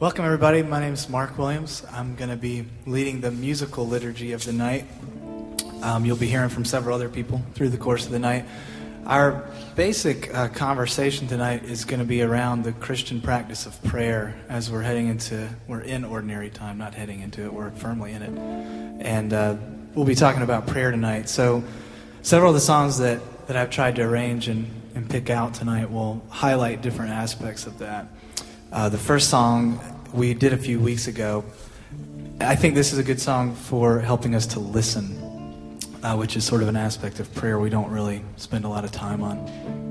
Welcome, 0.00 0.24
everybody. 0.24 0.62
My 0.62 0.80
name 0.80 0.94
is 0.94 1.10
Mark 1.10 1.36
Williams. 1.36 1.84
I'm 1.92 2.16
going 2.16 2.30
to 2.30 2.36
be 2.36 2.64
leading 2.86 3.20
the 3.20 3.30
musical 3.30 3.86
liturgy 3.86 4.32
of 4.32 4.42
the 4.42 4.52
night. 4.54 4.86
Um, 5.82 6.06
you'll 6.06 6.16
be 6.16 6.26
hearing 6.26 6.48
from 6.48 6.64
several 6.64 6.94
other 6.94 7.10
people 7.10 7.42
through 7.52 7.68
the 7.68 7.76
course 7.76 8.06
of 8.06 8.10
the 8.10 8.18
night. 8.18 8.46
Our 9.04 9.44
basic 9.76 10.34
uh, 10.34 10.48
conversation 10.48 11.28
tonight 11.28 11.64
is 11.64 11.84
going 11.84 12.00
to 12.00 12.06
be 12.06 12.22
around 12.22 12.64
the 12.64 12.72
Christian 12.72 13.20
practice 13.20 13.66
of 13.66 13.78
prayer 13.84 14.34
as 14.48 14.70
we're 14.70 14.80
heading 14.80 15.08
into, 15.08 15.50
we're 15.68 15.82
in 15.82 16.06
ordinary 16.06 16.48
time, 16.48 16.78
not 16.78 16.94
heading 16.94 17.20
into 17.20 17.44
it, 17.44 17.52
we're 17.52 17.70
firmly 17.72 18.12
in 18.12 18.22
it. 18.22 19.04
And 19.04 19.34
uh, 19.34 19.56
we'll 19.94 20.06
be 20.06 20.14
talking 20.14 20.40
about 20.40 20.66
prayer 20.66 20.90
tonight. 20.90 21.28
So, 21.28 21.62
several 22.22 22.52
of 22.52 22.54
the 22.54 22.62
songs 22.62 22.96
that, 23.00 23.20
that 23.48 23.56
I've 23.58 23.68
tried 23.68 23.96
to 23.96 24.02
arrange 24.04 24.48
and, 24.48 24.66
and 24.94 25.10
pick 25.10 25.28
out 25.28 25.52
tonight 25.52 25.90
will 25.90 26.24
highlight 26.30 26.80
different 26.80 27.10
aspects 27.10 27.66
of 27.66 27.80
that. 27.80 28.06
Uh, 28.72 28.88
the 28.88 28.98
first 28.98 29.30
song 29.30 29.80
we 30.12 30.32
did 30.32 30.52
a 30.52 30.56
few 30.56 30.78
weeks 30.78 31.08
ago, 31.08 31.44
I 32.40 32.54
think 32.54 32.76
this 32.76 32.92
is 32.92 33.00
a 33.00 33.02
good 33.02 33.20
song 33.20 33.52
for 33.52 33.98
helping 33.98 34.36
us 34.36 34.46
to 34.46 34.60
listen, 34.60 35.80
uh, 36.04 36.14
which 36.14 36.36
is 36.36 36.44
sort 36.44 36.62
of 36.62 36.68
an 36.68 36.76
aspect 36.76 37.18
of 37.18 37.34
prayer 37.34 37.58
we 37.58 37.68
don't 37.68 37.90
really 37.90 38.22
spend 38.36 38.64
a 38.64 38.68
lot 38.68 38.84
of 38.84 38.92
time 38.92 39.24
on. 39.24 39.89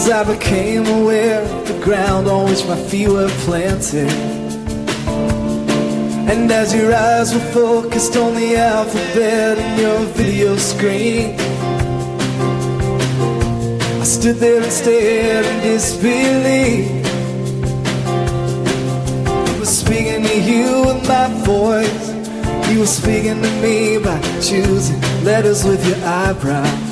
As 0.00 0.10
I 0.10 0.24
became 0.24 0.86
aware 0.86 1.42
of 1.42 1.68
the 1.68 1.78
ground 1.84 2.26
on 2.26 2.48
which 2.48 2.64
my 2.64 2.76
feet 2.88 3.08
were 3.08 3.28
planted. 3.44 4.10
And 6.30 6.50
as 6.50 6.74
your 6.74 6.94
eyes 6.94 7.34
were 7.34 7.48
focused 7.52 8.16
on 8.16 8.34
the 8.34 8.56
alphabet 8.56 9.58
in 9.58 9.78
your 9.78 10.00
video 10.20 10.56
screen, 10.56 11.38
I 14.00 14.04
stood 14.04 14.36
there 14.36 14.62
and 14.62 14.72
stared 14.72 15.44
in 15.44 15.60
disbelief. 15.60 16.88
I 19.26 19.58
was 19.58 19.68
speaking 19.68 20.22
to 20.22 20.40
you 20.40 20.82
with 20.86 21.06
my 21.08 21.28
voice. 21.44 22.08
You 22.70 22.80
were 22.80 22.86
speaking 22.86 23.42
to 23.42 23.50
me 23.60 23.98
by 23.98 24.18
choosing 24.40 25.00
letters 25.24 25.62
with 25.62 25.86
your 25.86 25.98
eyebrow. 26.06 26.89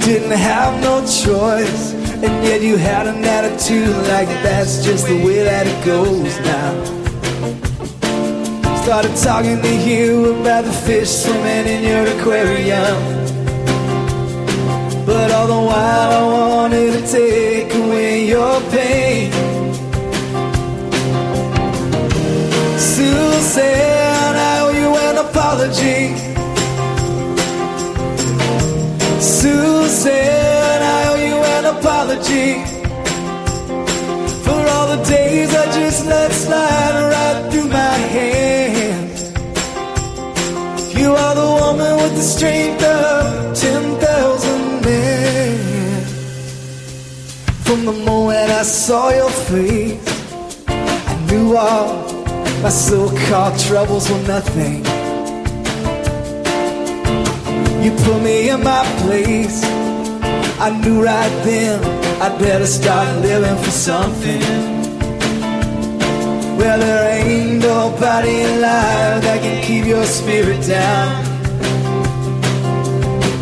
Didn't 0.00 0.32
have 0.32 0.80
no 0.82 1.00
choice, 1.02 1.92
and 1.92 2.44
yet 2.44 2.62
you 2.62 2.76
had 2.76 3.06
an 3.06 3.24
attitude 3.24 3.94
like 4.08 4.28
that's 4.42 4.84
just 4.84 5.06
the 5.06 5.22
way 5.24 5.44
that 5.44 5.66
it 5.66 5.84
goes 5.84 6.38
now. 6.40 7.00
Started 8.82 9.14
talking 9.16 9.60
to 9.62 9.74
you 9.88 10.40
about 10.40 10.64
the 10.64 10.72
fish 10.72 11.08
swimming 11.08 11.66
in 11.66 11.82
your 11.84 12.06
aquarium. 12.16 12.96
But 15.06 15.30
all 15.32 15.46
the 15.46 15.62
while 15.70 16.10
I 16.10 16.22
wanted 16.26 16.92
to 16.92 17.12
take 17.12 17.74
away 17.74 18.26
your 18.26 18.60
pain. 18.70 19.30
Susan, 22.78 24.34
I 24.34 24.60
owe 24.62 24.70
you 24.70 24.96
an 24.96 25.18
apology. 25.18 26.30
Susan, 30.00 30.82
I 30.82 31.08
owe 31.10 31.20
you 31.26 31.36
an 31.56 31.64
apology. 31.76 32.50
For 34.44 34.60
all 34.74 34.96
the 34.96 35.02
days 35.04 35.54
I 35.54 35.66
just 35.72 36.06
let 36.06 36.32
slide 36.32 36.96
right 37.12 37.52
through 37.52 37.68
my 37.68 37.96
hands. 38.16 39.20
You 40.98 41.12
are 41.12 41.34
the 41.34 41.50
woman 41.60 41.96
with 42.02 42.14
the 42.14 42.22
strength 42.22 42.82
of 42.82 43.54
10,000 43.54 44.80
men. 44.86 46.04
From 47.66 47.84
the 47.84 47.92
moment 47.92 48.50
I 48.50 48.62
saw 48.62 49.10
your 49.10 49.30
face, 49.52 50.64
I 50.66 51.14
knew 51.28 51.58
all 51.58 51.88
my 52.62 52.70
so-called 52.70 53.58
troubles 53.58 54.10
were 54.10 54.22
nothing. 54.22 54.82
You 57.84 57.90
put 58.04 58.22
me 58.22 58.48
in 58.48 58.64
my 58.64 58.84
place. 59.02 59.89
I 60.62 60.68
knew 60.68 61.02
right 61.02 61.44
then 61.44 61.82
I'd 62.20 62.38
better 62.38 62.66
start 62.66 63.08
living 63.22 63.56
for 63.64 63.70
something. 63.70 64.42
Well, 66.58 66.78
there 66.78 67.04
ain't 67.18 67.62
nobody 67.62 68.42
alive 68.42 69.22
that 69.22 69.40
can 69.40 69.64
keep 69.64 69.86
your 69.86 70.04
spirit 70.04 70.60
down. 70.66 71.24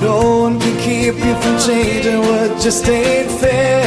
No 0.01 0.43
one 0.43 0.61
can 0.61 0.77
keep 0.79 1.15
you 1.25 1.35
from 1.43 1.59
changing 1.67 2.21
what 2.21 2.61
just 2.61 2.89
ain't 2.89 3.31
fair. 3.41 3.83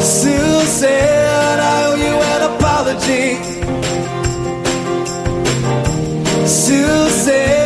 Susan, 0.00 0.88
I 1.70 1.84
owe 1.88 1.96
you 2.06 2.14
an 2.32 2.42
apology. 2.50 3.28
Susan, 6.46 7.61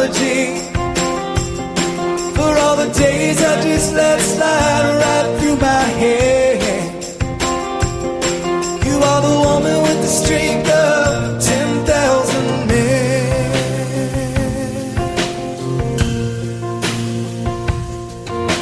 apology 0.00 0.56
for 2.34 2.56
all 2.58 2.76
the 2.76 2.90
days 2.96 3.42
I 3.42 3.60
just 3.62 3.92
let 3.94 4.18
slide 4.20 4.96
right 5.02 5.40
through 5.40 5.56
my 5.56 5.84
head. 6.00 7.04
You 8.86 8.96
are 8.96 9.20
the 9.20 9.38
woman 9.46 9.82
with 9.82 10.00
the 10.00 10.08
strength 10.08 10.70
of 10.70 11.42
10,000 11.42 12.66
men. 12.66 13.26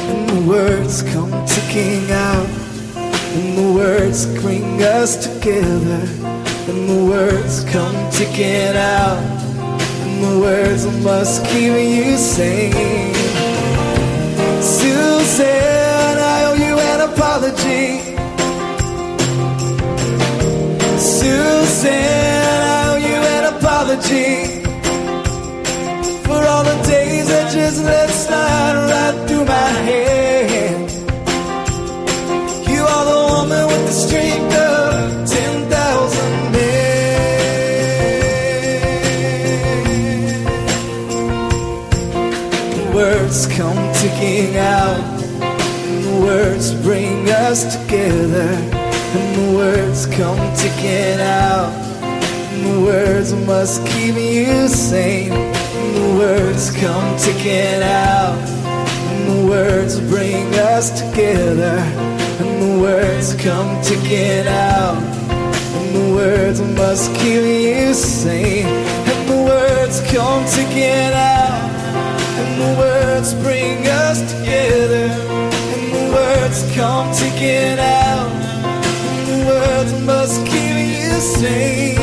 And 0.09 0.29
the 0.29 0.41
words 0.45 1.03
come 1.03 1.31
ticking 1.45 2.11
out, 2.11 2.47
and 2.97 3.57
the 3.57 3.73
words 3.73 4.25
bring 4.41 4.83
us 4.83 5.15
together, 5.15 6.01
and 6.67 6.89
the 6.89 7.05
words 7.09 7.63
come 7.65 7.95
ticking 8.11 8.75
out, 8.75 9.38
the 10.21 10.39
words 10.39 10.85
I 10.85 10.99
must 10.99 11.45
keep 11.45 11.73
you 11.73 12.17
sane. 12.17 13.13
Susan, 14.61 16.15
I 16.35 16.39
owe 16.47 16.57
you 16.65 16.73
an 16.91 16.99
apology. 17.09 17.85
Susan, 20.97 21.91
I 21.91 22.81
owe 22.89 22.99
you 23.07 23.19
an 23.35 23.43
apology 23.55 24.31
for 26.25 26.39
all 26.51 26.63
the 26.63 26.77
days 26.87 27.29
I 27.31 27.49
just 27.49 27.83
let 27.83 28.09
slide 28.09 28.75
right 28.91 29.27
through 29.27 29.45
my 29.45 29.71
head. 29.87 29.98
Us 47.49 47.75
together, 47.75 48.51
and 49.17 49.35
the 49.35 49.57
words 49.57 50.05
come 50.05 50.37
ticking 50.55 51.19
out, 51.19 51.73
and 52.03 52.63
the 52.63 52.79
words 52.79 53.33
must 53.47 53.83
keep 53.87 54.13
you 54.13 54.67
sane, 54.67 55.31
and 55.31 55.95
the 55.95 56.19
words 56.19 56.69
come 56.77 57.17
ticking 57.17 57.81
out, 57.81 58.37
and 59.09 59.21
the 59.31 59.47
words 59.49 59.99
bring 59.99 60.45
us 60.75 60.91
together, 61.01 61.77
and 62.39 62.61
the 62.61 62.79
words 62.79 63.33
come 63.41 63.81
ticking 63.81 64.47
out, 64.47 65.01
and 65.73 65.95
the 65.95 66.13
words 66.13 66.61
must 66.77 67.11
keep 67.15 67.41
you 67.41 67.95
sane, 67.95 68.67
and 68.67 69.27
the 69.27 69.41
words 69.51 70.01
come 70.11 70.45
ticking 70.45 71.13
out. 71.13 71.67
And 72.41 72.61
the 72.61 72.79
words 72.79 73.33
bring 73.33 73.87
us 73.87 74.19
together. 74.33 75.28
And 76.81 76.87
the 76.87 76.93
words 76.95 77.19
come 77.19 77.79
out. 77.79 78.29
The 79.27 79.45
words 79.45 79.93
must 80.05 80.45
keep 80.45 80.75
you 81.01 81.19
sane. 81.19 81.98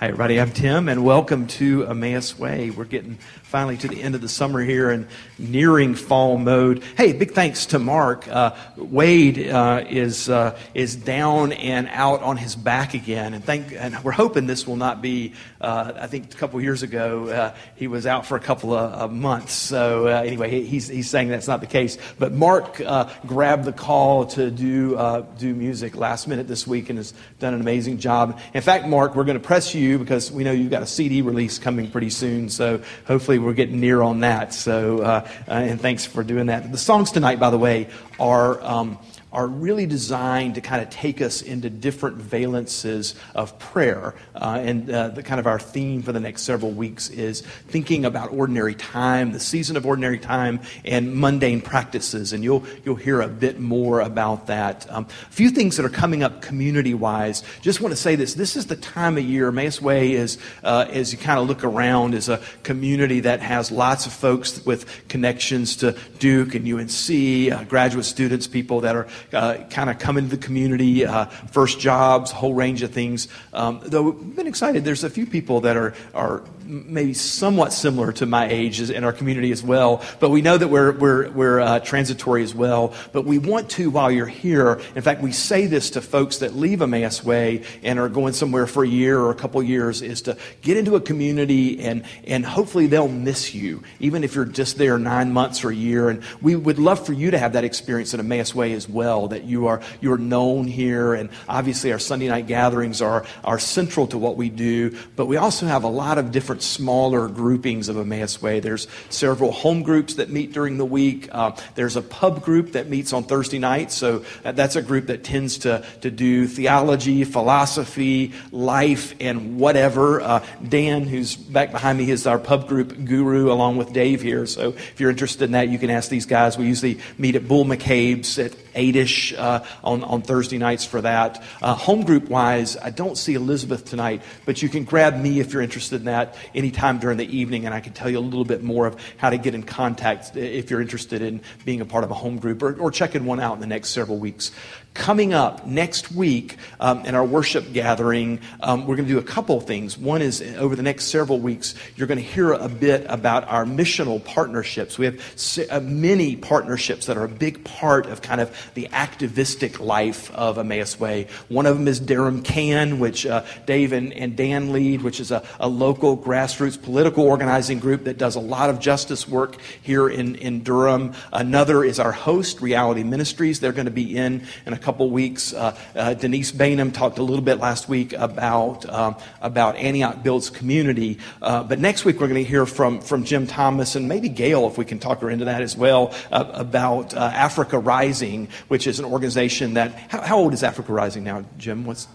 Hi, 0.00 0.06
everybody. 0.06 0.40
I'm 0.40 0.50
Tim, 0.50 0.88
and 0.88 1.04
welcome 1.04 1.46
to 1.48 1.84
Emmaus 1.86 2.38
Way. 2.38 2.70
We're 2.70 2.86
getting 2.86 3.18
finally 3.42 3.76
to 3.76 3.86
the 3.86 4.00
end 4.00 4.14
of 4.14 4.22
the 4.22 4.30
summer 4.30 4.62
here 4.62 4.90
and 4.90 5.06
nearing 5.38 5.94
fall 5.94 6.38
mode. 6.38 6.82
Hey, 6.96 7.12
big 7.12 7.32
thanks 7.32 7.66
to 7.66 7.78
Mark. 7.78 8.26
Uh, 8.26 8.56
Wade 8.76 9.50
uh, 9.50 9.84
is 9.90 10.30
uh, 10.30 10.56
is 10.72 10.96
down 10.96 11.52
and 11.52 11.86
out 11.92 12.22
on 12.22 12.38
his 12.38 12.56
back 12.56 12.94
again, 12.94 13.34
and 13.34 13.44
thank 13.44 13.72
and 13.72 14.02
we're 14.02 14.12
hoping 14.12 14.46
this 14.46 14.66
will 14.66 14.76
not 14.76 15.02
be. 15.02 15.34
Uh, 15.60 15.92
I 15.94 16.06
think 16.06 16.32
a 16.32 16.36
couple 16.38 16.58
years 16.62 16.82
ago 16.82 17.28
uh, 17.28 17.54
he 17.76 17.86
was 17.86 18.06
out 18.06 18.24
for 18.24 18.36
a 18.36 18.40
couple 18.40 18.72
of 18.72 19.12
months. 19.12 19.52
So 19.52 20.06
uh, 20.06 20.22
anyway, 20.22 20.62
he's 20.62 20.88
he's 20.88 21.10
saying 21.10 21.28
that's 21.28 21.48
not 21.48 21.60
the 21.60 21.66
case. 21.66 21.98
But 22.18 22.32
Mark 22.32 22.80
grabbed 23.26 23.64
the 23.64 23.74
call 23.74 24.24
to 24.28 24.50
do 24.50 25.26
do 25.36 25.54
music 25.54 25.94
last 25.94 26.26
minute 26.26 26.48
this 26.48 26.66
week 26.66 26.88
and 26.88 26.98
has 26.98 27.12
done 27.38 27.52
an 27.52 27.60
amazing 27.60 27.98
job. 27.98 28.40
In 28.54 28.62
fact, 28.62 28.86
Mark, 28.86 29.14
we're 29.14 29.24
going 29.24 29.38
to 29.38 29.46
press 29.46 29.74
you 29.74 29.89
because 29.98 30.30
we 30.30 30.44
know 30.44 30.52
you've 30.52 30.70
got 30.70 30.82
a 30.82 30.86
CD 30.86 31.22
release 31.22 31.58
coming 31.58 31.90
pretty 31.90 32.10
soon. 32.10 32.48
So 32.48 32.82
hopefully 33.06 33.38
we're 33.38 33.54
getting 33.54 33.80
near 33.80 34.02
on 34.02 34.20
that. 34.20 34.54
So, 34.54 35.00
uh, 35.00 35.28
uh, 35.48 35.52
and 35.52 35.80
thanks 35.80 36.04
for 36.04 36.22
doing 36.22 36.46
that. 36.46 36.70
The 36.70 36.78
songs 36.78 37.10
tonight, 37.10 37.40
by 37.40 37.50
the 37.50 37.58
way, 37.58 37.88
are. 38.18 38.62
Um, 38.62 38.98
are 39.32 39.46
really 39.46 39.86
designed 39.86 40.56
to 40.56 40.60
kind 40.60 40.82
of 40.82 40.90
take 40.90 41.20
us 41.20 41.42
into 41.42 41.70
different 41.70 42.18
valences 42.18 43.14
of 43.34 43.58
prayer. 43.58 44.14
Uh, 44.34 44.60
and 44.62 44.90
uh, 44.90 45.08
the 45.08 45.22
kind 45.22 45.38
of 45.38 45.46
our 45.46 45.58
theme 45.58 46.02
for 46.02 46.12
the 46.12 46.20
next 46.20 46.42
several 46.42 46.72
weeks 46.72 47.08
is 47.10 47.42
thinking 47.68 48.04
about 48.04 48.32
ordinary 48.32 48.74
time, 48.74 49.32
the 49.32 49.40
season 49.40 49.76
of 49.76 49.86
ordinary 49.86 50.18
time, 50.18 50.60
and 50.84 51.14
mundane 51.14 51.60
practices. 51.60 52.32
And 52.32 52.42
you'll, 52.42 52.64
you'll 52.84 52.96
hear 52.96 53.20
a 53.20 53.28
bit 53.28 53.60
more 53.60 54.00
about 54.00 54.48
that. 54.48 54.90
Um, 54.90 55.06
a 55.28 55.32
few 55.32 55.50
things 55.50 55.76
that 55.76 55.86
are 55.86 55.90
coming 55.90 56.22
up 56.22 56.42
community 56.42 56.94
wise. 56.94 57.42
Just 57.62 57.80
want 57.80 57.92
to 57.92 58.00
say 58.00 58.16
this 58.16 58.34
this 58.34 58.56
is 58.56 58.66
the 58.66 58.76
time 58.76 59.16
of 59.16 59.24
year. 59.24 59.48
Emmaus 59.48 59.80
Way 59.80 60.12
is, 60.12 60.38
uh, 60.64 60.86
as 60.90 61.12
you 61.12 61.18
kind 61.18 61.38
of 61.38 61.46
look 61.46 61.62
around, 61.62 62.14
is 62.14 62.28
a 62.28 62.40
community 62.62 63.20
that 63.20 63.40
has 63.40 63.70
lots 63.70 64.06
of 64.06 64.12
folks 64.12 64.64
with 64.64 65.08
connections 65.08 65.76
to 65.76 65.96
Duke 66.18 66.54
and 66.54 66.66
UNC, 66.66 67.52
uh, 67.52 67.64
graduate 67.64 68.04
students, 68.04 68.46
people 68.46 68.80
that 68.80 68.96
are 68.96 69.06
uh, 69.32 69.58
kind 69.70 69.90
of 69.90 69.98
come 69.98 70.16
into 70.16 70.30
the 70.30 70.42
community, 70.42 71.04
uh, 71.04 71.24
first 71.24 71.80
jobs, 71.80 72.30
whole 72.30 72.54
range 72.54 72.82
of 72.82 72.90
things. 72.90 73.28
Um, 73.52 73.80
though 73.84 74.10
we've 74.10 74.36
been 74.36 74.46
excited, 74.46 74.84
there's 74.84 75.04
a 75.04 75.10
few 75.10 75.26
people 75.26 75.60
that 75.62 75.76
are, 75.76 75.94
are 76.14 76.42
maybe 76.70 77.14
somewhat 77.14 77.72
similar 77.72 78.12
to 78.12 78.26
my 78.26 78.48
age 78.48 78.80
in 78.80 79.04
our 79.04 79.12
community 79.12 79.50
as 79.50 79.62
well. 79.62 80.02
But 80.20 80.30
we 80.30 80.42
know 80.42 80.56
that 80.56 80.68
we're, 80.68 80.92
we're, 80.92 81.30
we're 81.30 81.60
uh, 81.60 81.80
transitory 81.80 82.42
as 82.42 82.54
well. 82.54 82.94
But 83.12 83.24
we 83.24 83.38
want 83.38 83.70
to, 83.70 83.90
while 83.90 84.10
you're 84.10 84.26
here, 84.26 84.80
in 84.94 85.02
fact, 85.02 85.20
we 85.20 85.32
say 85.32 85.66
this 85.66 85.90
to 85.90 86.00
folks 86.00 86.38
that 86.38 86.54
leave 86.54 86.80
Emmaus 86.80 87.24
Way 87.24 87.64
and 87.82 87.98
are 87.98 88.08
going 88.08 88.32
somewhere 88.32 88.66
for 88.66 88.84
a 88.84 88.88
year 88.88 89.18
or 89.18 89.30
a 89.30 89.34
couple 89.34 89.62
years, 89.62 90.02
is 90.02 90.22
to 90.22 90.36
get 90.62 90.76
into 90.76 90.96
a 90.96 91.00
community 91.00 91.80
and, 91.80 92.04
and 92.24 92.46
hopefully 92.46 92.86
they'll 92.86 93.08
miss 93.08 93.54
you, 93.54 93.82
even 93.98 94.22
if 94.24 94.34
you're 94.34 94.44
just 94.44 94.78
there 94.78 94.98
nine 94.98 95.32
months 95.32 95.64
or 95.64 95.70
a 95.70 95.74
year. 95.74 96.08
And 96.08 96.22
we 96.40 96.54
would 96.56 96.78
love 96.78 97.04
for 97.04 97.12
you 97.12 97.30
to 97.32 97.38
have 97.38 97.54
that 97.54 97.64
experience 97.64 98.14
in 98.14 98.20
Emmaus 98.20 98.54
Way 98.54 98.72
as 98.72 98.88
well, 98.88 99.28
that 99.28 99.44
you 99.44 99.66
are, 99.66 99.82
you 100.00 100.12
are 100.12 100.18
known 100.18 100.66
here. 100.66 101.14
And 101.14 101.30
obviously, 101.48 101.92
our 101.92 101.98
Sunday 101.98 102.28
night 102.28 102.46
gatherings 102.46 103.02
are, 103.02 103.24
are 103.44 103.58
central 103.58 104.06
to 104.08 104.18
what 104.18 104.36
we 104.36 104.48
do. 104.48 104.96
But 105.16 105.26
we 105.26 105.36
also 105.36 105.66
have 105.66 105.84
a 105.84 105.88
lot 105.88 106.18
of 106.18 106.30
different 106.30 106.59
smaller 106.62 107.28
groupings 107.28 107.88
of 107.88 107.96
Emmaus 107.96 108.40
Way. 108.40 108.60
There's 108.60 108.86
several 109.08 109.52
home 109.52 109.82
groups 109.82 110.14
that 110.14 110.30
meet 110.30 110.52
during 110.52 110.78
the 110.78 110.84
week. 110.84 111.28
Uh, 111.30 111.52
there's 111.74 111.96
a 111.96 112.02
pub 112.02 112.42
group 112.42 112.72
that 112.72 112.88
meets 112.88 113.12
on 113.12 113.24
Thursday 113.24 113.58
nights. 113.58 113.94
So 113.94 114.24
uh, 114.44 114.52
that's 114.52 114.76
a 114.76 114.82
group 114.82 115.06
that 115.06 115.24
tends 115.24 115.58
to, 115.58 115.84
to 116.02 116.10
do 116.10 116.46
theology, 116.46 117.24
philosophy, 117.24 118.32
life, 118.52 119.14
and 119.20 119.58
whatever. 119.58 120.20
Uh, 120.20 120.46
Dan, 120.66 121.04
who's 121.04 121.36
back 121.36 121.72
behind 121.72 121.98
me, 121.98 122.10
is 122.10 122.26
our 122.26 122.38
pub 122.38 122.68
group 122.68 123.04
guru 123.04 123.52
along 123.52 123.76
with 123.76 123.92
Dave 123.92 124.22
here. 124.22 124.46
So 124.46 124.70
if 124.70 125.00
you're 125.00 125.10
interested 125.10 125.44
in 125.44 125.52
that, 125.52 125.68
you 125.68 125.78
can 125.78 125.90
ask 125.90 126.10
these 126.10 126.26
guys. 126.26 126.58
We 126.58 126.66
usually 126.66 127.00
meet 127.18 127.36
at 127.36 127.46
Bull 127.46 127.64
McCabe's 127.64 128.38
at 128.38 128.52
8ish 128.74 129.38
uh, 129.38 129.64
on, 129.82 130.04
on 130.04 130.22
Thursday 130.22 130.58
nights 130.58 130.84
for 130.84 131.00
that. 131.00 131.42
Uh, 131.60 131.74
home 131.74 132.04
group 132.04 132.28
wise, 132.28 132.76
I 132.76 132.90
don't 132.90 133.16
see 133.16 133.34
Elizabeth 133.34 133.84
tonight, 133.84 134.22
but 134.44 134.62
you 134.62 134.68
can 134.68 134.84
grab 134.84 135.16
me 135.16 135.40
if 135.40 135.52
you're 135.52 135.62
interested 135.62 136.00
in 136.00 136.04
that 136.06 136.36
anytime 136.54 136.98
during 136.98 137.16
the 137.16 137.36
evening, 137.36 137.66
and 137.66 137.74
I 137.74 137.80
can 137.80 137.92
tell 137.92 138.10
you 138.10 138.18
a 138.18 138.20
little 138.20 138.44
bit 138.44 138.62
more 138.62 138.86
of 138.86 138.96
how 139.16 139.30
to 139.30 139.38
get 139.38 139.54
in 139.54 139.62
contact 139.62 140.36
uh, 140.36 140.40
if 140.40 140.70
you're 140.70 140.80
interested 140.80 141.22
in 141.22 141.40
being 141.64 141.80
a 141.80 141.84
part 141.84 142.04
of 142.04 142.10
a 142.10 142.14
home 142.14 142.38
group 142.38 142.62
or, 142.62 142.78
or 142.78 142.90
checking 142.90 143.24
one 143.24 143.40
out 143.40 143.54
in 143.54 143.60
the 143.60 143.66
next 143.66 143.90
several 143.90 144.18
weeks. 144.18 144.50
Coming 144.92 145.32
up 145.32 145.68
next 145.68 146.10
week 146.10 146.56
um, 146.80 147.06
in 147.06 147.14
our 147.14 147.24
worship 147.24 147.72
gathering, 147.72 148.40
um, 148.58 148.88
we're 148.88 148.96
going 148.96 149.06
to 149.06 149.14
do 149.14 149.20
a 149.20 149.22
couple 149.22 149.60
things. 149.60 149.96
One 149.96 150.20
is 150.20 150.42
over 150.58 150.74
the 150.74 150.82
next 150.82 151.04
several 151.04 151.38
weeks, 151.38 151.76
you're 151.94 152.08
going 152.08 152.18
to 152.18 152.24
hear 152.24 152.52
a 152.52 152.68
bit 152.68 153.06
about 153.08 153.46
our 153.46 153.64
missional 153.64 154.22
partnerships. 154.22 154.98
We 154.98 155.04
have 155.04 155.68
uh, 155.70 155.78
many 155.78 156.34
partnerships 156.34 157.06
that 157.06 157.16
are 157.16 157.22
a 157.22 157.28
big 157.28 157.64
part 157.64 158.06
of 158.06 158.20
kind 158.20 158.40
of 158.40 158.72
the 158.74 158.88
activistic 158.90 159.78
life 159.78 160.28
of 160.32 160.58
Emmaus 160.58 160.98
Way. 160.98 161.28
One 161.48 161.66
of 161.66 161.78
them 161.78 161.86
is 161.86 162.00
Durham 162.00 162.42
Can, 162.42 162.98
which 162.98 163.24
uh, 163.26 163.44
Dave 163.66 163.92
and, 163.92 164.12
and, 164.12 164.36
Dan 164.36 164.72
lead, 164.72 165.02
which 165.02 165.20
is 165.20 165.30
a, 165.30 165.46
a, 165.60 165.68
local 165.68 166.18
grassroots 166.18 166.80
political 166.80 167.24
organizing 167.24 167.78
group 167.78 168.04
that 168.04 168.18
does 168.18 168.34
a 168.34 168.40
lot 168.40 168.70
of 168.70 168.80
justice 168.80 169.28
work 169.28 169.56
here 169.82 170.08
in, 170.08 170.34
in 170.34 170.64
Durham. 170.64 171.12
Another 171.32 171.84
is 171.84 172.00
our 172.00 172.12
host, 172.12 172.60
Reality 172.60 173.04
Ministries. 173.04 173.60
They're 173.60 173.72
going 173.72 173.84
to 173.84 173.92
be 173.92 174.16
in 174.16 174.46
in 174.66 174.72
a 174.72 174.79
couple 174.80 175.10
weeks. 175.10 175.52
Uh, 175.52 175.76
uh, 175.94 176.14
Denise 176.14 176.52
Bainham 176.52 176.92
talked 176.92 177.18
a 177.18 177.22
little 177.22 177.44
bit 177.44 177.58
last 177.58 177.88
week 177.88 178.12
about, 178.12 178.88
um, 178.88 179.16
about 179.40 179.76
Antioch 179.76 180.22
Builds 180.22 180.50
Community. 180.50 181.18
Uh, 181.40 181.62
but 181.62 181.78
next 181.78 182.04
week 182.04 182.20
we're 182.20 182.28
going 182.28 182.42
to 182.42 182.48
hear 182.48 182.66
from, 182.66 183.00
from 183.00 183.24
Jim 183.24 183.46
Thomas 183.46 183.96
and 183.96 184.08
maybe 184.08 184.28
Gail, 184.28 184.66
if 184.66 184.78
we 184.78 184.84
can 184.84 184.98
talk 184.98 185.20
her 185.20 185.30
into 185.30 185.44
that 185.44 185.62
as 185.62 185.76
well, 185.76 186.14
uh, 186.30 186.50
about 186.52 187.14
uh, 187.14 187.18
Africa 187.18 187.78
Rising, 187.78 188.48
which 188.68 188.86
is 188.86 188.98
an 188.98 189.04
organization 189.04 189.74
that. 189.74 189.92
How, 190.10 190.22
how 190.22 190.38
old 190.38 190.54
is 190.54 190.62
Africa 190.62 190.92
Rising 190.92 191.24
now, 191.24 191.44
Jim? 191.58 191.84
What's 191.84 192.08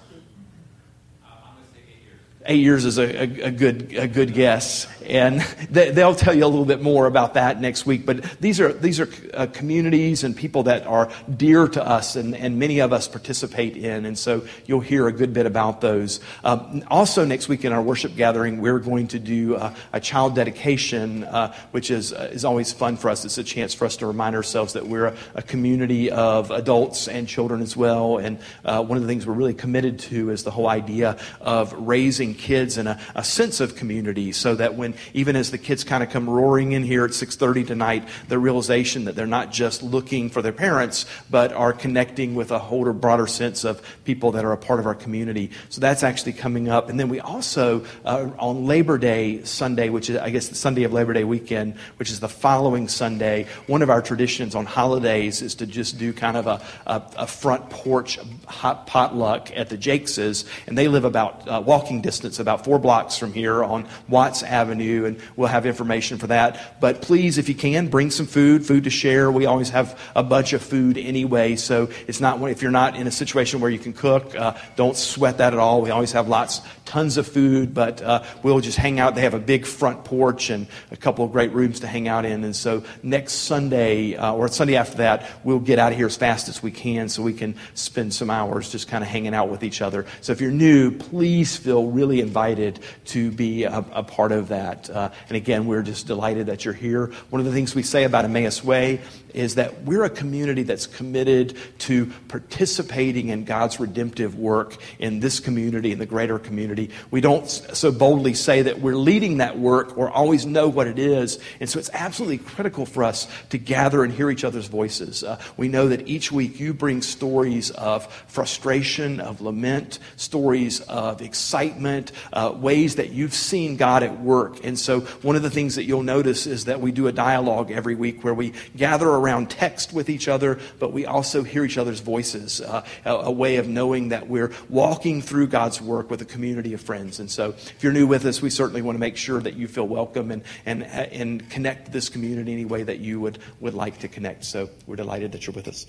eight 2.47 2.61
years 2.61 2.85
is 2.85 2.97
a, 2.97 3.03
a, 3.03 3.47
a, 3.47 3.51
good, 3.51 3.93
a 3.93 4.07
good 4.07 4.33
guess. 4.33 4.87
And 5.05 5.41
they, 5.69 5.91
will 5.91 6.15
tell 6.15 6.33
you 6.33 6.45
a 6.45 6.47
little 6.47 6.65
bit 6.65 6.81
more 6.81 7.05
about 7.05 7.35
that 7.35 7.61
next 7.61 7.85
week. 7.85 8.05
But 8.05 8.23
these 8.39 8.59
are, 8.59 8.73
these 8.73 8.99
are 8.99 9.09
uh, 9.33 9.47
communities 9.47 10.23
and 10.23 10.35
people 10.35 10.63
that 10.63 10.85
are 10.87 11.11
dear 11.35 11.67
to 11.67 11.85
us 11.85 12.15
and, 12.15 12.35
and 12.35 12.57
many 12.57 12.79
of 12.79 12.91
us 12.93 13.07
participate 13.07 13.77
in. 13.77 14.05
And 14.05 14.17
so 14.17 14.45
you'll 14.65 14.81
hear 14.81 15.07
a 15.07 15.11
good 15.11 15.33
bit 15.33 15.45
about 15.45 15.81
those. 15.81 16.19
Um, 16.43 16.83
also, 16.87 17.25
next 17.25 17.47
week 17.47 17.65
in 17.65 17.73
our 17.73 17.81
worship 17.81 18.15
gathering, 18.15 18.61
we're 18.61 18.79
going 18.79 19.07
to 19.09 19.19
do 19.19 19.55
uh, 19.55 19.75
a 19.93 19.99
child 19.99 20.35
dedication, 20.35 21.23
uh, 21.23 21.53
which 21.71 21.91
is, 21.91 22.13
uh, 22.13 22.29
is 22.31 22.45
always 22.45 22.73
fun 22.73 22.97
for 22.97 23.09
us. 23.09 23.25
It's 23.25 23.37
a 23.37 23.43
chance 23.43 23.73
for 23.73 23.85
us 23.85 23.97
to 23.97 24.07
remind 24.07 24.35
ourselves 24.35 24.73
that 24.73 24.87
we're 24.87 25.07
a, 25.07 25.17
a 25.35 25.41
community 25.41 26.11
of 26.11 26.51
adults 26.51 27.07
and 27.07 27.27
children 27.27 27.61
as 27.61 27.75
well. 27.77 28.17
And 28.17 28.39
uh, 28.63 28.83
one 28.83 28.97
of 28.97 29.03
the 29.03 29.07
things 29.07 29.25
we're 29.25 29.33
really 29.33 29.53
committed 29.53 29.99
to 29.99 30.29
is 30.31 30.43
the 30.43 30.51
whole 30.51 30.67
idea 30.67 31.17
of 31.41 31.73
raising 31.73 32.34
kids 32.35 32.77
and 32.77 32.87
a, 32.87 32.99
a 33.15 33.23
sense 33.23 33.59
of 33.59 33.75
community 33.75 34.31
so 34.31 34.55
that 34.55 34.75
when, 34.75 34.93
even 35.13 35.35
as 35.35 35.51
the 35.51 35.57
kids 35.57 35.83
kind 35.83 36.03
of 36.03 36.09
come 36.09 36.29
roaring 36.29 36.71
in 36.71 36.83
here 36.83 37.05
at 37.05 37.11
6.30 37.11 37.67
tonight, 37.67 38.07
the 38.27 38.39
realization 38.39 39.05
that 39.05 39.15
they're 39.15 39.25
not 39.25 39.51
just 39.51 39.83
looking 39.83 40.29
for 40.29 40.41
their 40.41 40.53
parents, 40.53 41.05
but 41.29 41.51
are 41.53 41.73
connecting 41.73 42.35
with 42.35 42.51
a 42.51 42.59
whole 42.59 42.85
broader 42.93 43.27
sense 43.27 43.63
of 43.63 43.81
people 44.03 44.31
that 44.31 44.45
are 44.45 44.51
a 44.51 44.57
part 44.57 44.79
of 44.79 44.85
our 44.85 44.95
community. 44.95 45.51
So 45.69 45.81
that's 45.81 46.03
actually 46.03 46.33
coming 46.33 46.69
up. 46.69 46.89
And 46.89 46.99
then 46.99 47.09
we 47.09 47.19
also, 47.19 47.85
uh, 48.03 48.29
on 48.39 48.65
Labor 48.65 48.97
Day 48.97 49.43
Sunday, 49.43 49.89
which 49.89 50.09
is, 50.09 50.17
I 50.17 50.29
guess, 50.29 50.49
the 50.49 50.55
Sunday 50.55 50.83
of 50.83 50.93
Labor 50.93 51.13
Day 51.13 51.23
weekend, 51.23 51.75
which 51.97 52.09
is 52.09 52.19
the 52.19 52.29
following 52.29 52.87
Sunday, 52.87 53.47
one 53.67 53.81
of 53.81 53.89
our 53.89 54.01
traditions 54.01 54.55
on 54.55 54.65
holidays 54.65 55.41
is 55.41 55.55
to 55.55 55.65
just 55.65 55.97
do 55.97 56.13
kind 56.13 56.37
of 56.37 56.47
a, 56.47 56.61
a, 56.85 57.01
a 57.17 57.27
front 57.27 57.69
porch 57.69 58.19
hot 58.47 58.87
potluck 58.87 59.51
at 59.55 59.69
the 59.69 59.77
Jakeses. 59.77 60.45
And 60.67 60.77
they 60.77 60.87
live 60.87 61.05
about 61.05 61.47
uh, 61.47 61.61
walking 61.65 62.01
distance 62.01 62.24
it's 62.25 62.39
about 62.39 62.65
four 62.65 62.79
blocks 62.79 63.17
from 63.17 63.33
here 63.33 63.63
on 63.63 63.87
Watts 64.07 64.43
Avenue, 64.43 65.05
and 65.05 65.19
we'll 65.35 65.47
have 65.47 65.65
information 65.65 66.17
for 66.17 66.27
that. 66.27 66.79
But 66.81 67.01
please, 67.01 67.37
if 67.37 67.47
you 67.47 67.55
can, 67.55 67.87
bring 67.87 68.11
some 68.11 68.25
food, 68.25 68.65
food 68.65 68.83
to 68.85 68.89
share. 68.89 69.31
We 69.31 69.45
always 69.45 69.69
have 69.69 69.99
a 70.15 70.23
bunch 70.23 70.53
of 70.53 70.61
food 70.61 70.97
anyway, 70.97 71.55
so 71.55 71.89
it's 72.07 72.19
not 72.19 72.41
if 72.49 72.61
you're 72.61 72.71
not 72.71 72.95
in 72.95 73.07
a 73.07 73.11
situation 73.11 73.61
where 73.61 73.71
you 73.71 73.79
can 73.79 73.93
cook, 73.93 74.35
uh, 74.35 74.57
don't 74.75 74.97
sweat 74.97 75.37
that 75.37 75.53
at 75.53 75.59
all. 75.59 75.81
We 75.81 75.91
always 75.91 76.11
have 76.11 76.27
lots, 76.27 76.61
tons 76.85 77.17
of 77.17 77.27
food, 77.27 77.73
but 77.73 78.01
uh, 78.01 78.23
we'll 78.43 78.59
just 78.59 78.77
hang 78.77 78.99
out. 78.99 79.15
They 79.15 79.21
have 79.21 79.33
a 79.33 79.39
big 79.39 79.65
front 79.65 80.03
porch 80.03 80.49
and 80.49 80.67
a 80.91 80.97
couple 80.97 81.25
of 81.25 81.31
great 81.31 81.51
rooms 81.51 81.79
to 81.81 81.87
hang 81.87 82.07
out 82.07 82.25
in. 82.25 82.43
And 82.43 82.55
so 82.55 82.83
next 83.03 83.33
Sunday 83.33 84.15
uh, 84.15 84.33
or 84.33 84.47
Sunday 84.47 84.75
after 84.75 84.97
that, 84.97 85.29
we'll 85.43 85.59
get 85.59 85.79
out 85.79 85.91
of 85.91 85.97
here 85.97 86.07
as 86.07 86.17
fast 86.17 86.49
as 86.49 86.61
we 86.61 86.71
can 86.71 87.09
so 87.09 87.23
we 87.23 87.33
can 87.33 87.55
spend 87.73 88.13
some 88.13 88.29
hours 88.29 88.71
just 88.71 88.87
kind 88.87 89.03
of 89.03 89.09
hanging 89.09 89.33
out 89.33 89.49
with 89.49 89.63
each 89.63 89.81
other. 89.81 90.05
So 90.21 90.31
if 90.31 90.41
you're 90.41 90.51
new, 90.51 90.91
please 90.91 91.55
feel 91.55 91.87
really 91.87 92.14
invited 92.21 92.79
to 93.05 93.31
be 93.31 93.63
a, 93.63 93.85
a 93.91 94.03
part 94.03 94.31
of 94.31 94.49
that. 94.49 94.89
Uh, 94.89 95.11
and 95.27 95.35
again, 95.35 95.65
we're 95.65 95.81
just 95.81 96.07
delighted 96.07 96.47
that 96.47 96.65
you're 96.65 96.73
here. 96.73 97.07
One 97.29 97.39
of 97.39 97.45
the 97.45 97.51
things 97.51 97.75
we 97.75 97.83
say 97.83 98.03
about 98.03 98.25
Emmaus 98.25 98.63
Way 98.63 99.01
is 99.35 99.55
that 99.55 99.83
we're 99.83 100.03
a 100.03 100.09
community 100.09 100.63
that's 100.63 100.87
committed 100.87 101.57
to 101.79 102.07
participating 102.27 103.29
in 103.29 103.43
God's 103.43 103.79
redemptive 103.79 104.35
work 104.35 104.77
in 104.97 105.19
this 105.19 105.39
community, 105.39 105.91
in 105.91 105.99
the 105.99 106.05
greater 106.05 106.39
community. 106.39 106.89
We 107.11 107.21
don't 107.21 107.47
so 107.49 107.91
boldly 107.91 108.33
say 108.33 108.63
that 108.63 108.79
we're 108.79 108.95
leading 108.95 109.37
that 109.37 109.59
work 109.59 109.97
or 109.97 110.09
always 110.09 110.45
know 110.45 110.69
what 110.69 110.87
it 110.87 110.97
is. 110.97 111.39
And 111.59 111.69
so 111.69 111.79
it's 111.79 111.89
absolutely 111.93 112.37
critical 112.37 112.85
for 112.85 113.03
us 113.03 113.27
to 113.49 113.57
gather 113.57 114.03
and 114.03 114.13
hear 114.13 114.31
each 114.31 114.43
other's 114.43 114.67
voices. 114.67 115.23
Uh, 115.23 115.39
we 115.57 115.67
know 115.67 115.89
that 115.89 116.07
each 116.07 116.31
week 116.31 116.59
you 116.59 116.73
bring 116.73 117.01
stories 117.01 117.71
of 117.71 118.11
frustration, 118.27 119.19
of 119.19 119.41
lament, 119.41 119.99
stories 120.15 120.81
of 120.81 121.21
excitement, 121.21 122.11
uh, 122.31 122.53
ways 122.55 122.95
that 122.95 123.11
you've 123.11 123.33
seen 123.33 123.75
God 123.75 124.01
at 124.01 124.21
work. 124.21 124.63
And 124.63 124.79
so 124.79 125.01
one 125.01 125.35
of 125.35 125.43
the 125.43 125.49
things 125.49 125.75
that 125.75 125.83
you'll 125.83 126.03
notice 126.03 126.47
is 126.47 126.65
that 126.65 126.79
we 126.79 126.91
do 126.91 127.07
a 127.07 127.11
dialogue 127.11 127.71
every 127.71 127.95
week 127.95 128.23
where 128.23 128.33
we 128.33 128.53
gather 128.75 129.07
around 129.07 129.24
text 129.47 129.93
with 129.93 130.09
each 130.09 130.27
other, 130.27 130.59
but 130.79 130.93
we 130.93 131.05
also 131.05 131.43
hear 131.43 131.65
each 131.65 131.77
other's 131.77 131.99
voices, 131.99 132.61
uh, 132.61 132.85
a, 133.05 133.09
a 133.09 133.31
way 133.31 133.57
of 133.57 133.67
knowing 133.67 134.09
that 134.09 134.27
we're 134.27 134.51
walking 134.69 135.21
through 135.21 135.47
God's 135.47 135.81
work 135.81 136.09
with 136.09 136.21
a 136.21 136.25
community 136.25 136.73
of 136.73 136.81
friends. 136.81 137.19
And 137.19 137.29
so 137.29 137.49
if 137.49 137.83
you're 137.83 137.93
new 137.93 138.07
with 138.07 138.25
us, 138.25 138.41
we 138.41 138.49
certainly 138.49 138.81
want 138.81 138.95
to 138.95 138.99
make 138.99 139.17
sure 139.17 139.41
that 139.41 139.55
you 139.55 139.67
feel 139.67 139.87
welcome 139.87 140.31
and, 140.31 140.43
and, 140.65 140.83
and 140.83 141.49
connect 141.49 141.91
this 141.91 142.09
community 142.09 142.53
any 142.53 142.65
way 142.65 142.83
that 142.83 142.99
you 142.99 143.19
would, 143.19 143.39
would 143.59 143.73
like 143.73 143.99
to 143.99 144.07
connect. 144.07 144.45
So 144.45 144.69
we're 144.87 144.95
delighted 144.95 145.31
that 145.31 145.47
you're 145.47 145.53
with 145.53 145.67
us. 145.67 145.85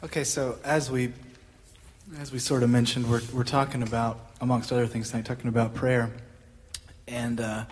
Okay, 0.00 0.22
so 0.22 0.58
as 0.64 0.90
we 0.90 1.12
as 2.20 2.32
we 2.32 2.38
sort 2.38 2.62
of 2.62 2.70
mentioned, 2.70 3.10
we're 3.10 3.20
we're 3.32 3.42
talking 3.42 3.82
about, 3.82 4.27
amongst 4.40 4.72
other 4.72 4.86
things 4.86 5.10
tonight, 5.10 5.24
talking 5.24 5.48
about 5.48 5.74
prayer, 5.74 6.10
and 7.06 7.40
uh, 7.40 7.64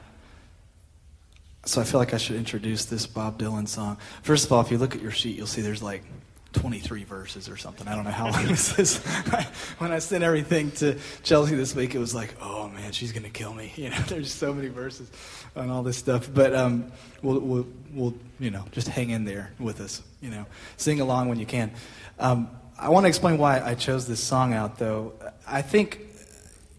so 1.65 1.81
I 1.81 1.85
feel 1.85 1.99
like 1.99 2.15
I 2.15 2.19
should 2.19 2.37
introduce 2.37 2.85
this 2.85 3.07
Bob 3.07 3.39
Dylan 3.39 3.67
song. 3.67 3.99
First 4.23 4.47
of 4.47 4.53
all, 4.53 4.61
if 4.61 4.71
you 4.71 4.79
look 4.79 4.95
at 4.95 5.03
your 5.03 5.11
sheet, 5.11 5.37
you'll 5.37 5.49
see 5.49 5.63
there's 5.63 5.83
like 5.83 6.05
23 6.53 7.05
verses 7.05 7.49
or 7.49 7.57
something. 7.57 7.87
I 7.87 7.95
don't 7.95 8.05
know 8.05 8.11
how 8.11 8.31
long 8.31 8.47
this 8.47 8.79
is. 8.79 8.99
when 9.79 9.93
I 9.93 9.99
sent 9.99 10.25
everything 10.25 10.71
to 10.73 10.99
Chelsea 11.23 11.55
this 11.55 11.75
week, 11.75 11.95
it 11.95 11.99
was 11.99 12.15
like, 12.15 12.35
oh 12.41 12.69
man, 12.69 12.93
she's 12.93 13.13
gonna 13.13 13.31
kill 13.31 13.53
me. 13.53 13.73
You 13.87 13.91
know, 13.91 13.99
there's 14.09 14.33
so 14.33 14.55
many 14.55 14.69
verses 14.69 15.11
on 15.55 15.71
all 15.71 15.83
this 15.83 15.97
stuff. 15.97 16.31
But 16.33 16.55
um, 16.55 16.91
we'll, 17.23 17.41
we'll, 17.41 17.67
we'll, 17.93 18.15
you 18.39 18.51
know, 18.51 18.65
just 18.73 18.89
hang 18.89 19.11
in 19.11 19.25
there 19.25 19.53
with 19.59 19.81
us. 19.81 20.03
You 20.23 20.31
know, 20.31 20.47
sing 20.77 21.01
along 21.01 21.29
when 21.29 21.39
you 21.39 21.47
can. 21.47 21.73
Um, 22.19 22.49
I 22.79 22.89
want 22.89 23.05
to 23.05 23.09
explain 23.09 23.39
why 23.39 23.61
I 23.61 23.75
chose 23.75 24.07
this 24.07 24.23
song 24.23 24.55
out, 24.55 24.79
though. 24.79 25.15
I 25.47 25.63
think, 25.63 26.01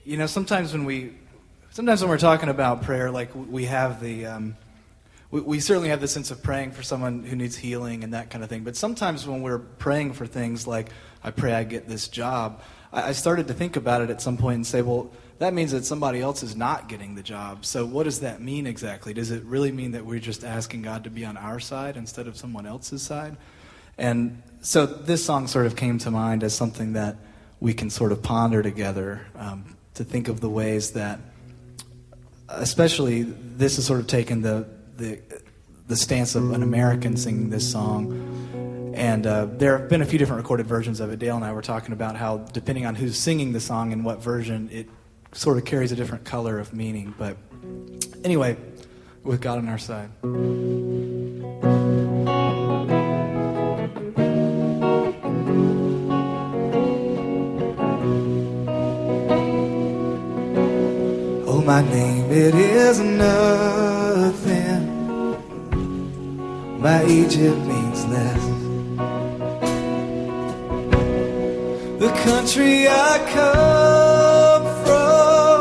you 0.08 0.16
know, 0.16 0.26
sometimes 0.26 0.72
when 0.72 0.86
we, 0.86 1.14
sometimes 1.72 2.00
when 2.00 2.10
we're 2.10 2.18
talking 2.18 2.48
about 2.48 2.84
prayer, 2.84 3.12
like 3.12 3.30
we 3.36 3.66
have 3.66 4.02
the. 4.02 4.26
Um, 4.26 4.58
we, 5.30 5.42
we 5.42 5.60
certainly 5.60 5.90
have 5.90 6.00
the 6.00 6.08
sense 6.08 6.32
of 6.32 6.42
praying 6.42 6.72
for 6.72 6.82
someone 6.82 7.26
who 7.26 7.36
needs 7.36 7.58
healing 7.58 8.06
and 8.06 8.14
that 8.14 8.30
kind 8.30 8.42
of 8.42 8.50
thing. 8.50 8.64
But 8.64 8.78
sometimes 8.78 9.28
when 9.28 9.42
we're 9.42 9.60
praying 9.60 10.14
for 10.14 10.26
things 10.26 10.66
like, 10.66 10.88
I 11.22 11.32
pray 11.32 11.52
I 11.52 11.66
get 11.66 11.90
this 11.90 12.08
job, 12.08 12.62
I, 12.94 13.10
I 13.10 13.12
started 13.12 13.50
to 13.50 13.54
think 13.54 13.76
about 13.76 14.02
it 14.02 14.10
at 14.10 14.22
some 14.22 14.38
point 14.38 14.56
and 14.56 14.66
say, 14.66 14.82
well, 14.82 15.12
that 15.40 15.54
means 15.54 15.74
that 15.74 15.84
somebody 15.84 16.22
else 16.22 16.42
is 16.42 16.56
not 16.56 16.88
getting 16.88 17.16
the 17.16 17.22
job. 17.22 17.66
So 17.66 17.86
what 17.86 18.04
does 18.04 18.22
that 18.22 18.42
mean 18.42 18.66
exactly? 18.66 19.14
Does 19.14 19.32
it 19.32 19.44
really 19.44 19.74
mean 19.74 19.92
that 19.92 20.06
we're 20.06 20.20
just 20.20 20.46
asking 20.46 20.84
God 20.84 21.04
to 21.04 21.10
be 21.10 21.26
on 21.26 21.36
our 21.36 21.60
side 21.60 21.98
instead 21.98 22.28
of 22.28 22.38
someone 22.38 22.66
else's 22.66 23.02
side? 23.02 23.36
And 23.98 24.42
so 24.62 24.86
this 24.86 25.26
song 25.26 25.48
sort 25.48 25.66
of 25.66 25.76
came 25.76 25.98
to 26.00 26.12
mind 26.12 26.46
as 26.46 26.56
something 26.56 26.94
that 26.94 27.18
we 27.60 27.74
can 27.74 27.90
sort 27.90 28.14
of 28.14 28.24
ponder 28.24 28.64
together 28.64 29.28
um, 29.36 29.77
to 29.98 30.04
think 30.04 30.28
of 30.28 30.40
the 30.40 30.50
ways 30.50 30.92
that, 30.92 31.20
especially, 32.50 33.24
this 33.24 33.76
has 33.76 33.86
sort 33.86 34.00
of 34.00 34.08
taken 34.08 34.42
the 34.42 34.68
the 34.96 35.20
the 35.88 35.96
stance 35.96 36.36
of 36.36 36.52
an 36.52 36.64
American 36.64 37.18
singing 37.18 37.50
this 37.50 37.70
song. 37.70 38.94
And 38.96 39.28
uh, 39.28 39.46
there 39.46 39.78
have 39.78 39.90
been 39.90 40.02
a 40.02 40.06
few 40.06 40.18
different 40.18 40.42
recorded 40.42 40.66
versions 40.66 41.00
of 41.00 41.12
it. 41.12 41.20
Dale 41.20 41.36
and 41.36 41.46
I 41.46 41.54
were 41.54 41.62
talking 41.62 41.94
about 41.94 42.16
how, 42.16 42.38
depending 42.38 42.86
on 42.86 42.96
who's 42.96 43.18
singing 43.18 43.54
the 43.54 43.60
song 43.60 43.94
and 43.94 44.04
what 44.04 44.22
version, 44.22 44.70
it 44.72 44.90
sort 45.34 45.58
of 45.58 45.66
carries 45.66 45.92
a 45.92 45.96
different 45.96 46.26
color 46.26 46.58
of 46.58 46.74
meaning. 46.74 47.14
But 47.18 47.38
anyway, 48.24 48.58
with 49.24 49.40
God 49.40 49.60
on 49.60 49.70
our 49.70 49.78
side. 49.78 50.10
My 61.68 61.82
name, 61.82 62.32
it 62.32 62.56
is 62.56 63.02
nothing 63.02 64.84
my 66.80 67.04
Egypt 67.06 67.58
means 67.72 68.06
less. 68.06 68.44
The 72.00 72.10
country 72.24 72.88
I 72.88 73.20
come 73.36 74.64
from 74.86 75.60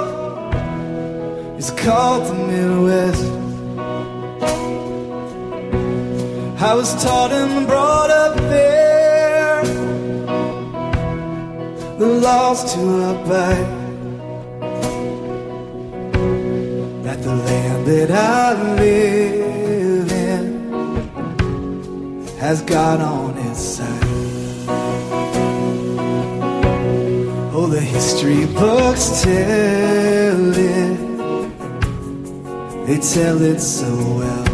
is 1.58 1.72
called 1.72 2.22
the 2.28 2.34
Midwest. 2.34 3.26
I 6.62 6.72
was 6.74 6.94
taught 7.02 7.32
and 7.32 7.66
brought 7.66 8.10
up 8.10 8.36
there, 8.36 9.64
the 11.98 12.06
laws 12.06 12.74
to 12.74 12.80
abide. 13.10 13.85
That 17.16 17.24
the 17.24 17.36
land 17.36 17.86
that 17.86 18.10
I 18.10 18.52
live 18.74 20.12
in 20.12 20.44
has 22.36 22.60
God 22.60 23.00
on 23.00 23.38
its 23.38 23.58
side. 23.58 24.04
Oh, 27.54 27.68
the 27.70 27.80
history 27.80 28.44
books 28.44 29.22
tell 29.22 30.58
it, 30.58 30.98
they 32.86 32.98
tell 32.98 33.40
it 33.40 33.60
so 33.60 33.88
well. 34.18 34.44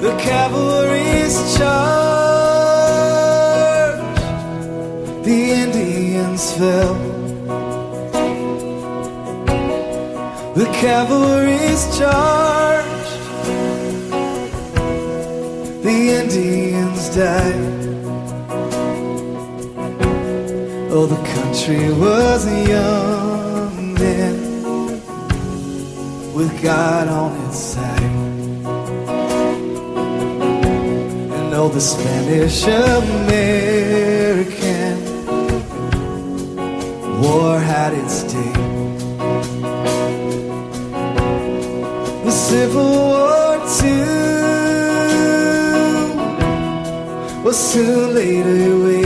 The 0.00 0.12
cavalry's 0.20 1.56
charge, 1.56 1.82
the 5.24 5.50
Indians 5.64 6.52
fell. 6.52 7.01
The 10.92 10.98
cavalry's 10.98 11.82
charge 11.98 13.08
the 15.82 15.98
Indians 16.20 17.02
died. 17.16 17.84
Oh, 20.92 21.06
the 21.06 21.22
country 21.34 21.84
was 21.94 22.44
young 22.68 23.94
then, 23.94 24.36
with 26.34 26.52
God 26.62 27.08
on 27.08 27.40
its 27.46 27.58
side. 27.58 28.02
And 31.36 31.54
oh, 31.54 31.70
the 31.72 31.80
Spanish 31.80 32.64
American 32.64 33.62
war 37.22 37.58
had 37.58 37.94
its 37.94 38.24
day. 38.24 38.51
Civil 42.52 42.92
War, 43.08 43.56
too 43.78 44.02
was 47.42 47.56
soon 47.72 48.14
laid 48.14 48.46
away. 48.72 49.01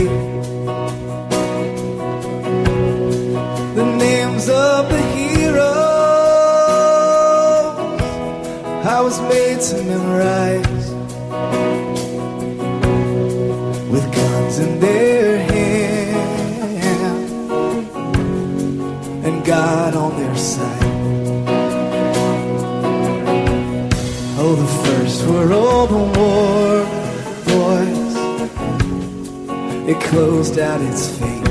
closed 30.09 30.57
out 30.57 30.81
its 30.81 31.09
fate. 31.17 31.43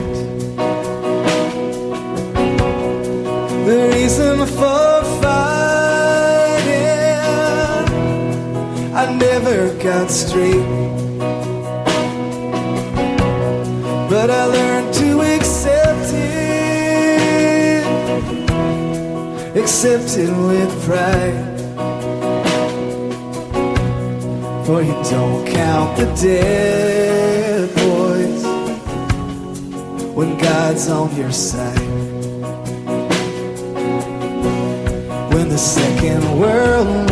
The 3.66 3.78
reason 3.92 4.46
for 4.46 5.04
fighting, 5.20 6.66
I 8.94 9.04
never 9.18 9.74
got 9.82 10.10
straight. 10.10 10.66
But 14.08 14.30
I 14.30 14.44
learned 14.46 14.94
to 14.94 15.20
accept 15.34 16.12
it, 16.14 17.84
accept 19.56 20.16
it 20.16 20.32
with 20.48 20.70
pride. 20.86 21.54
For 24.64 24.80
you 24.82 24.96
don't 25.10 25.46
count 25.46 25.96
the 25.98 26.06
dead. 26.22 27.45
God's 30.46 30.88
on 30.88 31.16
your 31.16 31.32
side. 31.32 31.76
When 35.32 35.48
the 35.48 35.58
Second 35.58 36.38
World 36.38 37.05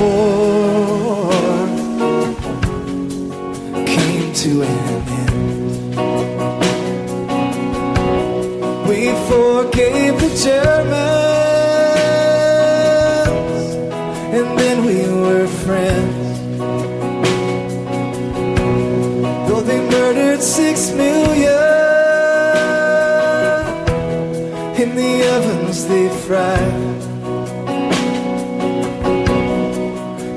the 25.55 25.87
they 25.89 26.09
fry. 26.27 26.57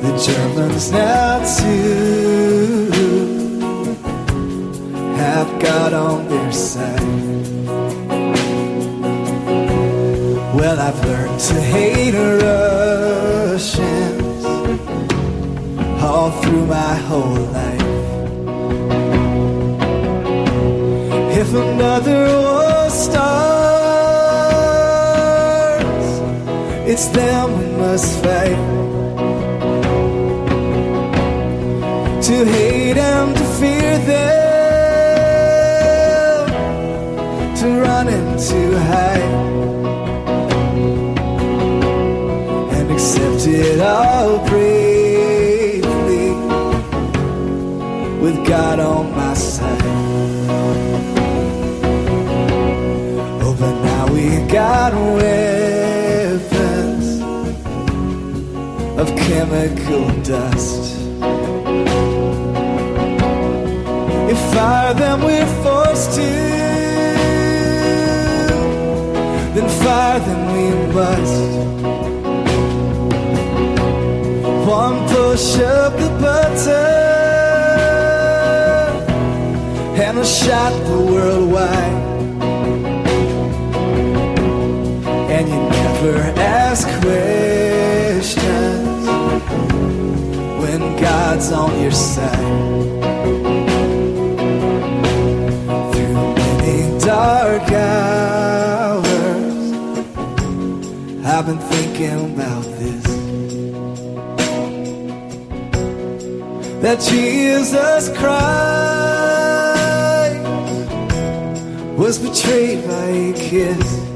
The 0.01 0.12
Germans 0.27 0.91
now 0.91 1.39
too 1.57 2.91
have 5.17 5.50
God 5.59 5.93
on 5.93 6.27
their 6.27 6.51
side. 6.51 7.01
Well, 10.57 10.79
I've 10.79 11.00
learned 11.05 11.39
to 11.39 11.62
hate 11.74 12.15
Russians 12.41 13.67
all 16.01 16.31
through 16.41 16.65
my 16.65 16.95
whole 17.07 17.43
life. 17.59 17.88
If 21.39 21.53
another 21.53 22.27
war 22.27 22.89
starts, 22.89 23.47
it's 26.98 27.10
them 27.10 27.48
we 27.60 27.66
must 27.77 28.24
fight. 28.24 28.58
To 32.27 32.36
hate 32.54 32.98
and 32.98 33.38
to 33.38 33.44
fear 33.60 34.00
them, 34.12 34.88
to 37.60 37.68
run 37.86 38.08
and 38.08 38.39
to 38.50 38.62
hide, 38.89 39.34
and 42.77 42.92
accept 42.92 43.46
it 43.46 43.80
all 43.80 44.39
bravely 44.50 46.29
with 48.24 48.38
God 48.48 48.79
on 48.79 49.16
my 49.16 49.36
side. 49.36 49.81
Oh, 53.44 53.55
but 53.60 53.75
now 53.83 54.03
we 54.12 54.25
got 54.51 54.94
weapons 54.94 55.76
of 58.98 59.07
chemical 59.16 60.07
dust. 60.24 60.96
If 64.31 64.40
fire 64.53 64.94
them 64.94 65.22
we're 65.22 65.51
forced 65.64 66.12
to, 66.14 66.31
then 69.55 69.68
fire 69.83 70.20
them 70.20 70.42
we 70.55 70.66
must. 70.94 71.44
One 74.68 74.98
push 75.07 75.60
of 75.60 75.94
the 76.01 76.10
button 76.22 76.98
and 80.01 80.18
a 80.18 80.25
shot 80.25 80.74
the 80.86 81.00
world 81.12 81.51
wide. 81.51 82.07
never 86.01 86.20
ask 86.40 86.88
questions 87.01 87.76
God's 91.00 91.51
on 91.51 91.81
your 91.81 91.92
side. 91.92 92.36
Through 95.94 96.14
many 96.14 97.00
dark 97.00 97.72
hours, 97.72 99.05
I've 101.25 101.46
been 101.46 101.60
thinking 101.60 102.33
about 102.33 102.64
this. 102.81 103.05
That 106.81 107.00
Jesus 107.00 108.10
Christ 108.18 108.48
was 111.98 112.20
betrayed 112.20 112.88
by 112.88 113.05
a 113.05 113.33
kiss. 113.33 114.07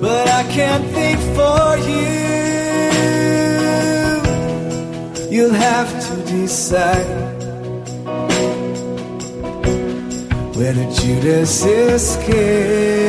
but 0.00 0.28
I 0.28 0.42
can't 0.44 0.84
think 0.94 1.18
for 1.36 1.76
you. 1.88 2.19
You'll 5.40 5.54
have 5.54 5.88
to 6.06 6.16
decide 6.30 7.06
whether 10.54 10.86
Judas 10.92 11.64
Iscariot 11.64 13.00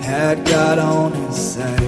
had 0.00 0.42
God 0.46 0.78
on 0.78 1.12
his 1.12 1.36
side. 1.36 1.80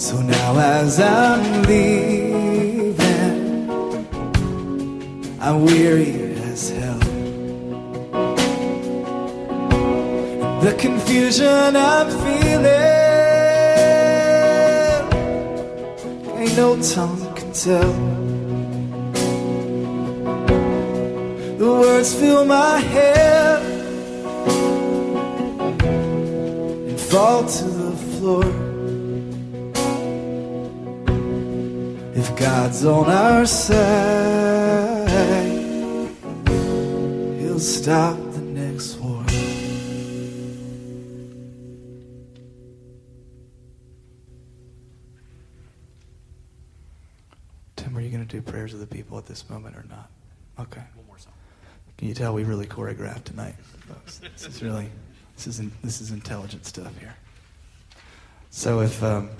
So 0.00 0.22
now, 0.22 0.58
as 0.58 0.98
I'm 0.98 1.62
leaving, 1.64 2.98
I'm 5.42 5.66
weary 5.66 6.32
as 6.50 6.70
hell. 6.70 7.00
the 10.60 10.74
confusion 10.74 11.74
I'm 11.74 12.09
tell. 17.64 17.92
The 21.58 21.70
words 21.80 22.14
fill 22.14 22.44
my 22.46 22.78
head 22.78 23.62
and 26.88 26.98
fall 26.98 27.44
to 27.44 27.64
the 27.64 27.92
floor. 28.12 28.46
If 32.14 32.34
God's 32.36 32.84
on 32.86 33.06
our 33.10 33.44
side, 33.44 35.08
He'll 37.40 37.58
stop 37.58 38.29
do 48.30 48.40
prayers 48.40 48.72
of 48.72 48.80
the 48.80 48.86
people 48.86 49.18
at 49.18 49.26
this 49.26 49.48
moment 49.50 49.76
or 49.76 49.84
not? 49.90 50.08
Okay. 50.58 50.82
One 50.94 51.06
more 51.06 51.18
song. 51.18 51.32
Can 51.98 52.08
you 52.08 52.14
tell 52.14 52.32
we 52.32 52.44
really 52.44 52.66
choreographed 52.66 53.24
tonight, 53.24 53.56
folks? 53.88 54.18
This 54.18 54.46
is 54.46 54.62
really 54.62 54.88
this 55.36 55.46
is 55.46 55.60
in, 55.60 55.72
this 55.82 56.00
is 56.00 56.10
intelligent 56.12 56.64
stuff 56.64 56.96
here. 56.98 57.14
So 58.50 58.80
if 58.80 59.02
um, 59.02 59.30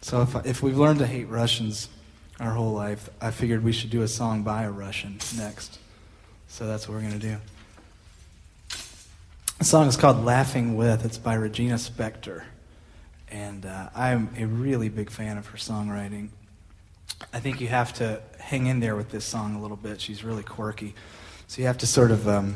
so 0.00 0.22
if 0.22 0.34
if 0.46 0.62
we've 0.62 0.78
learned 0.78 0.98
to 1.00 1.06
hate 1.06 1.28
Russians 1.28 1.88
our 2.40 2.52
whole 2.52 2.72
life, 2.72 3.08
I 3.20 3.30
figured 3.30 3.62
we 3.62 3.72
should 3.72 3.90
do 3.90 4.02
a 4.02 4.08
song 4.08 4.42
by 4.42 4.62
a 4.62 4.70
Russian 4.70 5.18
next. 5.36 5.78
So 6.48 6.66
that's 6.66 6.88
what 6.88 6.94
we're 6.94 7.02
going 7.02 7.20
to 7.20 7.26
do. 7.26 7.36
The 9.58 9.64
song 9.64 9.88
is 9.88 9.96
called 9.96 10.24
Laughing 10.24 10.74
With. 10.74 11.04
It's 11.04 11.18
by 11.18 11.34
Regina 11.34 11.74
Spektor. 11.74 12.44
And 13.30 13.66
uh, 13.66 13.90
I'm 13.94 14.30
a 14.36 14.46
really 14.46 14.88
big 14.88 15.10
fan 15.10 15.36
of 15.36 15.46
her 15.48 15.58
songwriting. 15.58 16.30
I 17.32 17.40
think 17.40 17.60
you 17.60 17.68
have 17.68 17.92
to 17.94 18.20
hang 18.38 18.66
in 18.66 18.80
there 18.80 18.96
with 18.96 19.10
this 19.10 19.24
song 19.24 19.54
a 19.54 19.60
little 19.60 19.76
bit. 19.76 20.00
She's 20.00 20.24
really 20.24 20.42
quirky. 20.42 20.94
So 21.46 21.60
you 21.60 21.66
have 21.66 21.78
to 21.78 21.86
sort 21.86 22.10
of. 22.10 22.28
Um, 22.28 22.54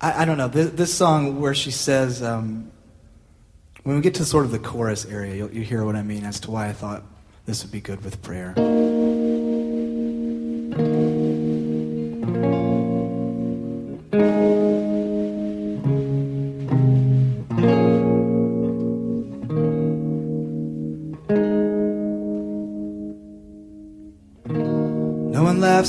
I, 0.00 0.22
I, 0.22 0.24
don't 0.24 0.38
know. 0.38 0.48
This, 0.48 0.70
this, 0.70 0.94
song 0.94 1.40
where 1.40 1.54
she 1.54 1.70
says, 1.70 2.22
um, 2.22 2.70
when 3.82 3.96
we 3.96 4.02
get 4.02 4.14
to 4.14 4.24
sort 4.24 4.44
of 4.44 4.50
the 4.50 4.58
chorus 4.58 5.04
area, 5.04 5.34
you'll, 5.34 5.52
you 5.52 5.62
hear 5.62 5.84
what 5.84 5.96
I 5.96 6.02
mean 6.02 6.24
as 6.24 6.40
to 6.40 6.50
why 6.50 6.68
I 6.68 6.72
thought 6.72 7.02
this 7.46 7.62
would 7.62 7.72
be 7.72 7.80
good 7.80 8.02
with 8.04 8.22
prayer. 8.22 8.54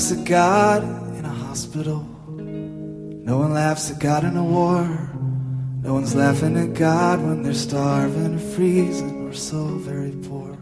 Laughs 0.02 0.18
at 0.18 0.24
God 0.24 0.82
in 1.16 1.24
a 1.24 1.28
hospital. 1.28 2.02
No 2.28 3.38
one 3.38 3.54
laughs 3.54 3.88
at 3.88 4.00
God 4.00 4.24
in 4.24 4.36
a 4.36 4.42
war. 4.42 4.82
No 5.84 5.94
one's 5.94 6.16
laughing 6.16 6.56
at 6.56 6.74
God 6.74 7.20
when 7.20 7.44
they're 7.44 7.54
starving 7.54 8.34
or 8.34 8.38
freezing 8.40 9.28
or 9.28 9.32
so 9.32 9.64
very 9.78 10.10
poor. 10.26 10.58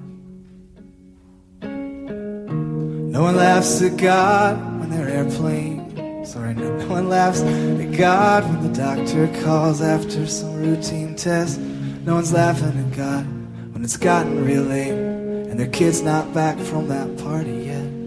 No 1.62 3.22
one 3.22 3.36
laughs 3.36 3.80
at 3.80 3.96
God 3.96 4.58
when 4.78 4.90
they're 4.90 5.08
airplane. 5.08 6.22
Sorry, 6.26 6.52
no, 6.52 6.76
no 6.76 6.88
one 6.88 7.08
laughs 7.08 7.40
at 7.40 7.92
God 7.96 8.44
when 8.44 8.70
the 8.70 8.78
doctor 8.78 9.26
calls 9.42 9.80
after 9.80 10.26
some 10.26 10.54
routine 10.56 11.16
test. 11.16 11.58
No 11.58 12.16
one's 12.16 12.34
laughing 12.34 12.76
at 12.78 12.94
God 12.94 13.24
when 13.72 13.82
it's 13.84 13.96
gotten 13.96 14.44
real 14.44 14.64
late 14.64 14.92
and 14.92 15.58
their 15.58 15.68
kid's 15.68 16.02
not 16.02 16.34
back 16.34 16.58
from 16.58 16.88
that 16.88 17.16
party 17.16 17.52
yet. 17.52 17.99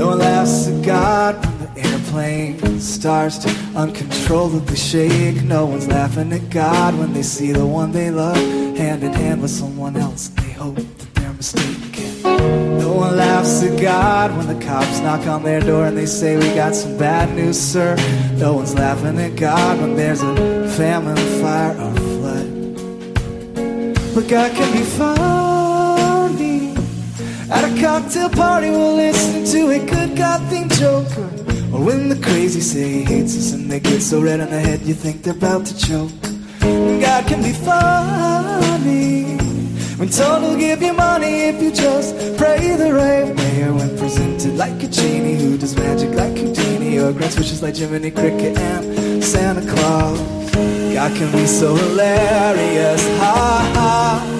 No 0.00 0.06
one 0.06 0.20
laughs 0.20 0.66
at 0.66 0.82
God 0.82 1.44
when 1.44 1.74
the 1.74 1.86
airplane 1.86 2.80
starts 2.80 3.36
to 3.36 3.50
uncontrollably 3.76 4.74
shake. 4.74 5.42
No 5.42 5.66
one's 5.66 5.88
laughing 5.88 6.32
at 6.32 6.48
God 6.48 6.98
when 6.98 7.12
they 7.12 7.22
see 7.22 7.52
the 7.52 7.66
one 7.66 7.92
they 7.92 8.10
love 8.10 8.34
hand 8.78 9.04
in 9.04 9.12
hand 9.12 9.42
with 9.42 9.50
someone 9.50 9.98
else. 9.98 10.28
They 10.28 10.52
hope 10.52 10.76
that 10.76 11.14
they're 11.16 11.34
mistaken. 11.34 12.22
No 12.78 12.94
one 12.94 13.14
laughs 13.14 13.62
at 13.62 13.78
God 13.78 14.34
when 14.38 14.46
the 14.46 14.64
cops 14.64 15.00
knock 15.00 15.26
on 15.26 15.42
their 15.42 15.60
door 15.60 15.84
and 15.84 15.98
they 15.98 16.06
say, 16.06 16.38
We 16.38 16.54
got 16.54 16.74
some 16.74 16.96
bad 16.96 17.36
news, 17.36 17.60
sir. 17.60 17.94
No 18.38 18.54
one's 18.54 18.74
laughing 18.74 19.18
at 19.18 19.36
God 19.36 19.82
when 19.82 19.96
there's 19.96 20.22
a 20.22 20.34
famine, 20.78 21.14
fire, 21.42 21.72
or 21.78 21.94
flood. 21.94 22.48
But 24.14 24.28
God 24.28 24.50
can 24.56 24.72
be 24.72 24.82
funny. 24.82 25.49
At 27.52 27.64
a 27.64 27.80
cocktail 27.80 28.30
party, 28.30 28.70
we'll 28.70 28.94
listen 28.94 29.44
to 29.44 29.70
a 29.70 29.78
good 29.84 30.16
God 30.16 30.40
themed 30.50 30.72
joker. 30.78 31.28
Or 31.74 31.84
when 31.84 32.08
the 32.08 32.14
crazy 32.14 32.60
say 32.60 32.88
he 32.88 33.04
hates 33.04 33.36
us 33.36 33.52
and 33.52 33.68
they 33.68 33.80
get 33.80 34.02
so 34.02 34.20
red 34.22 34.38
in 34.38 34.50
the 34.50 34.60
head 34.60 34.82
you 34.82 34.94
think 34.94 35.24
they're 35.24 35.34
about 35.34 35.66
to 35.66 35.76
choke. 35.76 36.12
God 36.60 37.26
can 37.26 37.42
be 37.42 37.52
funny. 37.52 39.36
When 39.98 40.08
told 40.08 40.44
he'll 40.44 40.56
give 40.56 40.80
you 40.80 40.92
money 40.92 41.48
if 41.50 41.60
you 41.60 41.72
just 41.72 42.14
pray 42.36 42.76
the 42.76 42.94
right 42.94 43.34
way. 43.36 43.62
Or 43.64 43.74
when 43.74 43.98
presented 43.98 44.56
like 44.56 44.80
a 44.84 44.86
genie 44.86 45.34
who 45.34 45.58
does 45.58 45.76
magic 45.76 46.10
like 46.10 46.36
Houdini. 46.38 46.98
Or 47.00 47.12
grants 47.12 47.36
wishes 47.36 47.62
like 47.62 47.74
Jiminy 47.74 48.12
Cricket 48.12 48.56
and 48.58 49.24
Santa 49.24 49.68
Claus. 49.72 50.20
God 50.94 51.16
can 51.16 51.32
be 51.32 51.46
so 51.46 51.74
hilarious. 51.74 53.02
Ha. 53.18 53.72
Ha 53.74 54.39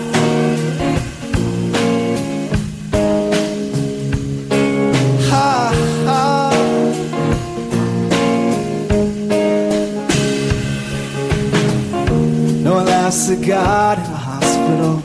laughs 13.31 13.43
at 13.43 13.49
God 13.49 13.99
in 13.99 14.05
a 14.05 14.17
hospital. 14.17 14.97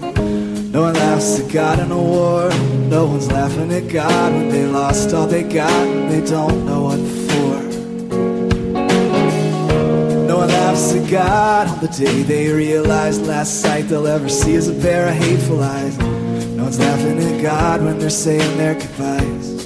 No 0.71 0.81
one 0.81 0.93
laughs 0.93 1.39
at 1.39 1.51
God 1.51 1.79
in 1.79 1.91
a 1.91 1.97
war. 1.97 2.49
No 2.89 3.05
one's 3.05 3.31
laughing 3.31 3.71
at 3.71 3.87
God 3.91 4.33
when 4.33 4.49
they 4.49 4.65
lost 4.65 5.13
all 5.13 5.27
they 5.27 5.43
got 5.43 5.69
and 5.69 6.11
they 6.11 6.25
don't 6.27 6.65
know 6.65 6.83
what 6.83 6.99
for. 7.27 7.61
No 10.27 10.37
one 10.37 10.49
laughs 10.49 10.93
at 10.93 11.09
God 11.09 11.67
on 11.67 11.79
the 11.79 11.87
day 11.87 12.23
they 12.23 12.49
realize 12.49 13.19
last 13.19 13.61
sight 13.61 13.87
they'll 13.89 14.07
ever 14.07 14.29
see 14.29 14.55
is 14.55 14.67
a 14.69 14.81
pair 14.81 15.07
of 15.07 15.15
hateful 15.15 15.61
eyes. 15.61 15.97
No 15.97 16.63
one's 16.63 16.79
laughing 16.79 17.19
at 17.19 17.41
God 17.41 17.83
when 17.83 17.99
they're 17.99 18.09
saying 18.09 18.57
their 18.57 18.73
goodbyes. 18.73 19.65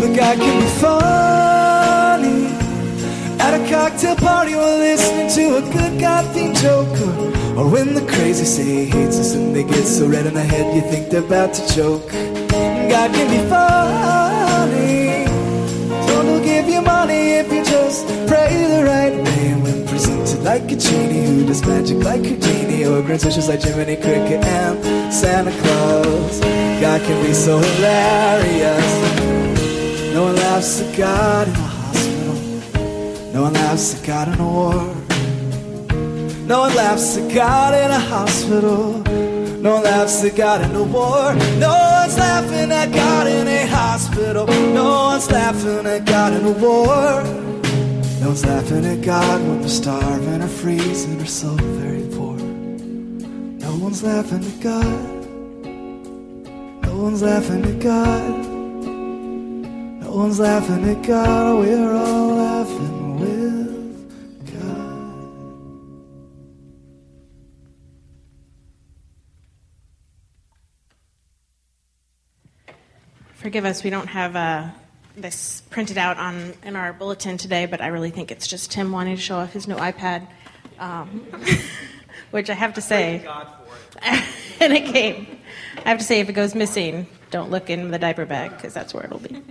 But 0.00 0.16
God 0.16 0.38
can 0.38 0.60
be 0.60 0.68
funny. 0.80 1.45
At 3.46 3.54
a 3.60 3.70
cocktail 3.70 4.16
party, 4.16 4.56
we're 4.56 4.78
listening 4.78 5.30
to 5.36 5.58
a 5.58 5.62
good 5.72 6.00
God 6.00 6.24
themed 6.34 6.60
joker. 6.60 7.12
Or 7.56 7.70
when 7.70 7.94
the 7.94 8.00
crazy 8.00 8.44
say 8.44 8.64
he 8.64 8.84
hates 8.86 9.20
us 9.20 9.34
and 9.36 9.54
they 9.54 9.62
get 9.62 9.84
so 9.84 10.08
red 10.08 10.26
in 10.26 10.34
the 10.34 10.42
head 10.42 10.74
you 10.74 10.82
think 10.90 11.10
they're 11.10 11.22
about 11.22 11.54
to 11.54 11.62
choke. 11.72 12.10
God 12.10 13.08
can 13.14 13.28
be 13.30 13.38
funny. 13.48 15.26
So 16.08 16.22
he'll 16.22 16.42
give 16.42 16.68
you 16.68 16.82
money 16.82 17.34
if 17.38 17.52
you 17.52 17.62
just 17.64 18.08
pray 18.26 18.66
the 18.66 18.82
right 18.84 19.14
way. 19.14 19.54
When 19.62 19.86
presented 19.86 20.42
like 20.42 20.72
a 20.72 20.74
genie 20.74 21.26
who 21.26 21.46
does 21.46 21.64
magic 21.64 21.98
like 22.02 22.24
Houdini, 22.24 22.84
or 22.84 23.00
grants 23.00 23.24
wishes 23.24 23.46
like 23.46 23.62
Jiminy 23.62 23.94
Cricket 23.94 24.44
and 24.44 25.14
Santa 25.14 25.52
Claus. 25.62 26.40
God 26.80 27.00
can 27.00 27.24
be 27.24 27.32
so 27.32 27.58
hilarious. 27.58 28.90
No 30.12 30.24
one 30.24 30.34
laughs 30.34 30.80
at 30.80 30.96
God. 30.98 31.75
No 33.36 33.42
one 33.42 33.52
laughs 33.52 33.94
at 33.94 34.06
God 34.06 34.28
in 34.28 34.40
a 34.40 34.50
war. 34.50 34.94
No 36.46 36.60
one 36.60 36.74
laughs 36.74 37.18
at 37.18 37.34
God 37.34 37.74
in 37.74 37.90
a 37.90 37.98
hospital. 37.98 39.02
No 39.60 39.74
one 39.74 39.82
laughs 39.82 40.24
at 40.24 40.34
God 40.34 40.62
in 40.62 40.74
a 40.74 40.82
war. 40.82 41.34
No 41.60 41.68
one's 41.68 42.16
laughing 42.16 42.72
at 42.72 42.90
God 42.92 43.26
in 43.26 43.46
a 43.46 43.66
hospital. 43.66 44.46
No 44.46 44.84
one's 45.10 45.30
laughing 45.30 45.84
at 45.84 46.06
God 46.06 46.32
in 46.32 46.46
a 46.46 46.52
war. 46.52 47.22
No 48.20 48.28
one's 48.28 48.46
laughing 48.46 48.86
at 48.86 49.02
God 49.02 49.42
when 49.42 49.60
they're 49.60 49.68
starving 49.68 50.40
or 50.40 50.48
freezing 50.48 51.20
or 51.20 51.26
so 51.26 51.50
very 51.78 52.08
poor. 52.16 52.38
No 52.38 53.76
one's 53.76 54.02
laughing 54.02 54.44
at 54.46 54.60
God. 54.62 55.26
No 56.86 56.96
one's 57.02 57.20
laughing 57.20 57.66
at 57.66 57.80
God. 57.80 58.46
No 60.00 60.10
one's 60.10 60.40
laughing 60.40 60.88
at 60.88 61.02
God. 61.06 61.58
We're 61.58 61.92
all 61.92 62.28
laughing 62.28 62.95
Forgive 73.56 73.70
us, 73.70 73.82
we 73.82 73.88
don't 73.88 74.08
have 74.08 74.36
uh, 74.36 74.68
this 75.16 75.62
printed 75.70 75.96
out 75.96 76.18
on 76.18 76.52
in 76.62 76.76
our 76.76 76.92
bulletin 76.92 77.38
today, 77.38 77.64
but 77.64 77.80
I 77.80 77.86
really 77.86 78.10
think 78.10 78.30
it's 78.30 78.46
just 78.46 78.70
Tim 78.70 78.92
wanting 78.92 79.16
to 79.16 79.22
show 79.22 79.36
off 79.36 79.54
his 79.54 79.66
new 79.66 79.76
iPad, 79.76 80.28
um, 80.78 81.26
which 82.32 82.50
I 82.50 82.52
have 82.52 82.74
to 82.74 82.82
say, 82.82 83.26
and 84.60 84.74
it 84.74 84.84
came. 84.92 85.38
I 85.78 85.88
have 85.88 85.96
to 85.96 86.04
say, 86.04 86.20
if 86.20 86.28
it 86.28 86.34
goes 86.34 86.54
missing, 86.54 87.06
don't 87.30 87.50
look 87.50 87.70
in 87.70 87.90
the 87.90 87.98
diaper 87.98 88.26
bag 88.26 88.50
because 88.50 88.74
that's 88.74 88.92
where 88.92 89.04
it'll 89.04 89.20
be. 89.20 89.42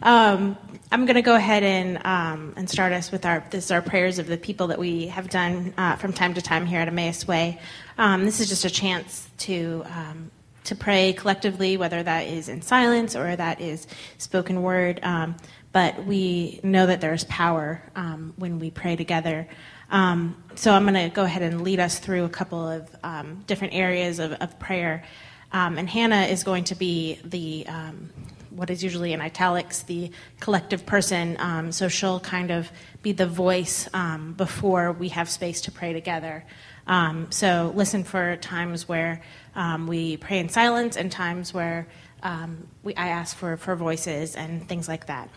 Um, 0.00 0.56
I'm 0.92 1.04
going 1.04 1.16
to 1.16 1.22
go 1.22 1.34
ahead 1.34 1.64
and 1.64 2.06
um, 2.06 2.52
and 2.56 2.70
start 2.70 2.92
us 2.92 3.10
with 3.10 3.26
our 3.26 3.44
this 3.50 3.64
is 3.64 3.70
our 3.72 3.82
prayers 3.82 4.20
of 4.20 4.28
the 4.28 4.36
people 4.36 4.68
that 4.68 4.78
we 4.78 5.08
have 5.08 5.28
done 5.28 5.74
uh, 5.76 5.96
from 5.96 6.12
time 6.12 6.34
to 6.34 6.40
time 6.40 6.66
here 6.66 6.78
at 6.78 6.86
Emmaus 6.86 7.26
Way. 7.26 7.60
Um, 7.98 8.26
this 8.26 8.38
is 8.38 8.48
just 8.48 8.64
a 8.64 8.70
chance 8.70 9.28
to 9.38 9.82
um, 9.86 10.30
to 10.64 10.74
pray 10.74 11.12
collectively, 11.12 11.76
whether 11.76 12.02
that 12.02 12.26
is 12.26 12.48
in 12.48 12.62
silence 12.62 13.14
or 13.14 13.36
that 13.36 13.60
is 13.60 13.86
spoken 14.18 14.62
word. 14.62 15.00
Um, 15.02 15.36
but 15.72 16.04
we 16.06 16.60
know 16.62 16.86
that 16.86 17.00
there's 17.00 17.24
power 17.24 17.82
um, 17.96 18.32
when 18.36 18.58
we 18.58 18.70
pray 18.70 18.96
together. 18.96 19.48
Um, 19.90 20.42
so 20.54 20.72
I'm 20.72 20.84
going 20.84 20.94
to 20.94 21.14
go 21.14 21.24
ahead 21.24 21.42
and 21.42 21.62
lead 21.62 21.80
us 21.80 21.98
through 21.98 22.24
a 22.24 22.28
couple 22.28 22.66
of 22.66 22.88
um, 23.02 23.44
different 23.46 23.74
areas 23.74 24.18
of, 24.18 24.32
of 24.32 24.58
prayer. 24.58 25.04
Um, 25.52 25.78
and 25.78 25.88
Hannah 25.88 26.22
is 26.22 26.44
going 26.44 26.64
to 26.64 26.74
be 26.74 27.18
the 27.24 27.66
um, 27.68 28.10
what 28.54 28.70
is 28.70 28.82
usually 28.82 29.12
in 29.12 29.20
italics 29.20 29.82
the 29.82 30.10
collective 30.40 30.86
person. 30.86 31.36
Um, 31.38 31.72
so 31.72 31.88
she'll 31.88 32.20
kind 32.20 32.50
of 32.50 32.70
be 33.02 33.12
the 33.12 33.26
voice 33.26 33.88
um, 33.92 34.32
before 34.34 34.92
we 34.92 35.08
have 35.08 35.28
space 35.28 35.60
to 35.62 35.72
pray 35.72 35.92
together. 35.92 36.44
Um, 36.86 37.30
so 37.30 37.72
listen 37.74 38.04
for 38.04 38.36
times 38.36 38.88
where 38.88 39.22
um, 39.54 39.86
we 39.86 40.16
pray 40.16 40.38
in 40.38 40.48
silence 40.48 40.96
and 40.96 41.10
times 41.10 41.52
where 41.52 41.86
um, 42.22 42.68
we, 42.82 42.94
I 42.94 43.08
ask 43.08 43.36
for, 43.36 43.56
for 43.56 43.76
voices 43.76 44.36
and 44.36 44.68
things 44.68 44.88
like 44.88 45.06
that. 45.06 45.28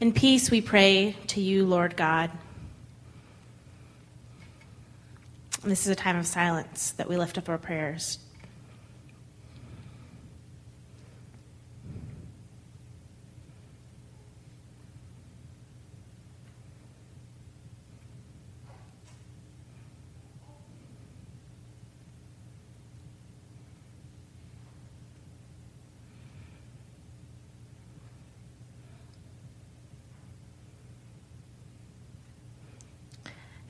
In 0.00 0.12
peace, 0.12 0.50
we 0.50 0.60
pray 0.60 1.16
to 1.28 1.40
you, 1.40 1.66
Lord 1.66 1.96
God. 1.96 2.30
This 5.62 5.86
is 5.86 5.88
a 5.88 5.94
time 5.94 6.16
of 6.16 6.26
silence 6.26 6.90
that 6.92 7.08
we 7.08 7.16
lift 7.16 7.38
up 7.38 7.48
our 7.48 7.58
prayers. 7.58 8.18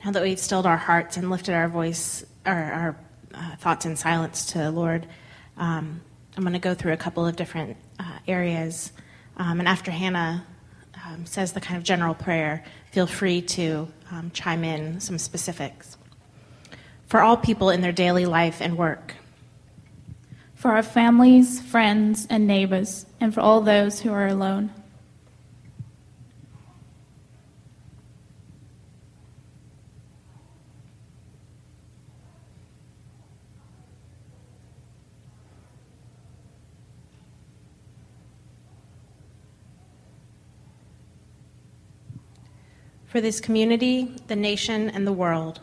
Now 0.05 0.11
that 0.11 0.21
we've 0.21 0.37
stilled 0.37 0.67
our 0.67 0.77
hearts 0.77 1.17
and 1.17 1.31
lifted 1.31 1.55
our 1.55 1.67
voice, 1.67 2.23
or 2.45 2.53
our 2.53 2.95
uh, 3.33 3.55
thoughts 3.55 3.87
in 3.87 3.95
silence 3.95 4.45
to 4.51 4.59
the 4.59 4.69
Lord, 4.69 5.07
um, 5.57 5.99
I'm 6.37 6.43
going 6.43 6.53
to 6.53 6.59
go 6.59 6.75
through 6.75 6.93
a 6.93 6.97
couple 6.97 7.25
of 7.25 7.35
different 7.35 7.75
uh, 7.99 8.19
areas. 8.27 8.91
Um, 9.37 9.57
and 9.57 9.67
after 9.67 9.89
Hannah 9.89 10.45
um, 11.07 11.25
says 11.25 11.53
the 11.53 11.59
kind 11.59 11.75
of 11.75 11.83
general 11.83 12.13
prayer, 12.13 12.63
feel 12.91 13.07
free 13.07 13.41
to 13.41 13.87
um, 14.11 14.29
chime 14.31 14.63
in 14.63 14.99
some 14.99 15.17
specifics. 15.17 15.97
For 17.07 17.21
all 17.21 17.35
people 17.35 17.71
in 17.71 17.81
their 17.81 17.91
daily 17.91 18.27
life 18.27 18.61
and 18.61 18.77
work, 18.77 19.15
for 20.53 20.69
our 20.69 20.83
families, 20.83 21.59
friends, 21.59 22.27
and 22.29 22.45
neighbors, 22.45 23.07
and 23.19 23.33
for 23.33 23.39
all 23.39 23.61
those 23.61 24.01
who 24.01 24.11
are 24.11 24.27
alone. 24.27 24.69
For 43.15 43.21
this 43.21 43.39
community, 43.39 44.13
the 44.27 44.35
nation, 44.35 44.89
and 44.89 45.07
the 45.07 45.13
world. 45.13 45.61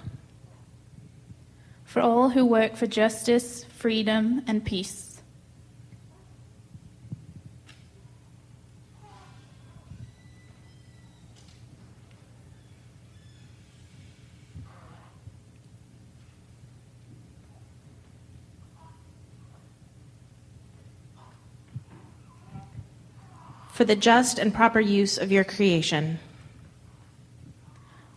For 1.84 2.00
all 2.00 2.30
who 2.30 2.46
work 2.46 2.76
for 2.76 2.86
justice, 2.86 3.64
freedom, 3.64 4.42
and 4.46 4.64
peace. 4.64 5.20
For 23.74 23.84
the 23.84 23.94
just 23.94 24.38
and 24.38 24.54
proper 24.54 24.80
use 24.80 25.18
of 25.18 25.30
your 25.30 25.44
creation 25.44 26.18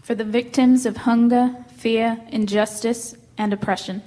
for 0.05 0.13
the 0.13 0.23
victims 0.23 0.85
of 0.85 0.97
hunger, 0.97 1.65
fear, 1.77 2.21
injustice, 2.29 3.15
and 3.39 3.51
oppression. 3.51 4.03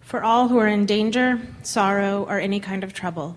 For 0.00 0.24
all 0.24 0.48
who 0.48 0.56
are 0.56 0.66
in 0.66 0.86
danger, 0.86 1.38
sorrow, 1.62 2.24
or 2.24 2.40
any 2.40 2.60
kind 2.60 2.82
of 2.82 2.94
trouble. 2.94 3.36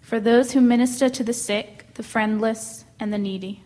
For 0.00 0.18
those 0.18 0.52
who 0.52 0.62
minister 0.62 1.10
to 1.10 1.22
the 1.22 1.34
sick, 1.34 1.84
the 1.92 2.02
friendless, 2.02 2.86
and 2.98 3.12
the 3.12 3.18
needy. 3.18 3.65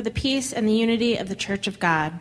For 0.00 0.04
the 0.04 0.10
peace 0.10 0.50
and 0.50 0.66
the 0.66 0.72
unity 0.72 1.14
of 1.18 1.28
the 1.28 1.36
Church 1.36 1.66
of 1.66 1.78
God. 1.78 2.18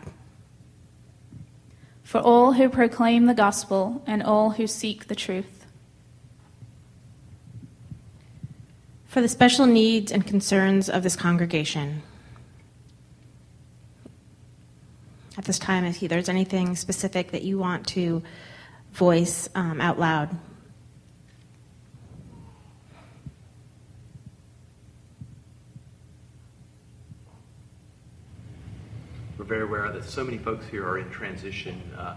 For 2.04 2.20
all 2.20 2.52
who 2.52 2.68
proclaim 2.68 3.26
the 3.26 3.34
gospel 3.34 4.04
and 4.06 4.22
all 4.22 4.50
who 4.50 4.68
seek 4.68 5.08
the 5.08 5.16
truth. 5.16 5.66
For 9.06 9.22
the 9.22 9.30
special 9.30 9.66
needs 9.66 10.12
and 10.12 10.28
concerns 10.28 10.90
of 10.90 11.04
this 11.04 11.16
congregation. 11.16 12.02
At 15.38 15.46
this 15.46 15.58
time, 15.58 15.86
if 15.86 16.02
there's 16.02 16.28
anything 16.28 16.76
specific 16.76 17.32
that 17.32 17.44
you 17.44 17.58
want 17.58 17.88
to 17.88 18.22
voice 18.92 19.48
um, 19.56 19.80
out 19.80 19.98
loud. 19.98 20.38
Very 29.50 29.64
aware 29.64 29.92
that 29.92 30.06
so 30.06 30.24
many 30.24 30.38
folks 30.38 30.68
here 30.68 30.88
are 30.88 31.00
in 31.00 31.10
transition, 31.10 31.82
uh, 31.98 32.14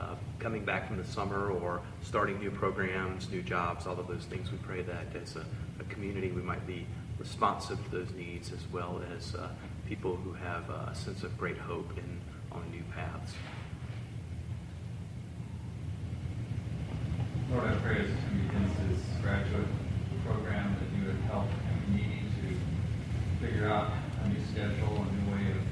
uh, 0.00 0.14
coming 0.38 0.64
back 0.64 0.88
from 0.88 0.96
the 0.96 1.04
summer 1.04 1.50
or 1.50 1.82
starting 2.02 2.40
new 2.40 2.50
programs, 2.50 3.28
new 3.28 3.42
jobs, 3.42 3.86
all 3.86 4.00
of 4.00 4.08
those 4.08 4.24
things. 4.24 4.50
We 4.50 4.56
pray 4.56 4.80
that 4.80 5.14
as 5.22 5.36
a, 5.36 5.44
a 5.78 5.84
community 5.90 6.30
we 6.30 6.40
might 6.40 6.66
be 6.66 6.86
responsive 7.18 7.84
to 7.84 7.90
those 7.90 8.10
needs 8.12 8.50
as 8.50 8.60
well 8.72 9.02
as 9.14 9.34
uh, 9.34 9.50
people 9.86 10.16
who 10.16 10.32
have 10.32 10.70
a 10.70 10.94
sense 10.94 11.22
of 11.22 11.36
great 11.36 11.58
hope 11.58 11.90
in 11.98 12.18
on 12.50 12.62
new 12.70 12.82
paths. 12.94 13.34
Lord, 17.52 17.64
I 17.64 17.74
pray 17.74 17.98
as 17.98 18.08
we 18.32 18.40
begin 18.40 18.70
this 18.88 19.02
graduate 19.20 19.66
program 20.24 20.74
that 20.80 20.98
you 20.98 21.06
would 21.08 21.20
help 21.26 21.48
me 21.90 22.22
to 22.40 23.44
figure 23.44 23.68
out 23.68 23.92
a 24.24 24.28
new 24.28 24.40
schedule, 24.50 24.96
a 24.96 25.12
new 25.12 25.32
way 25.36 25.50
of 25.50 25.70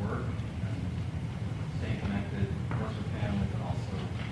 work 0.00 0.20
and 0.20 1.80
staying 1.80 2.00
connected, 2.00 2.46
course, 2.70 2.92
with 2.96 3.20
family, 3.20 3.46
but 3.52 3.66
also 3.66 3.92
with 3.92 4.26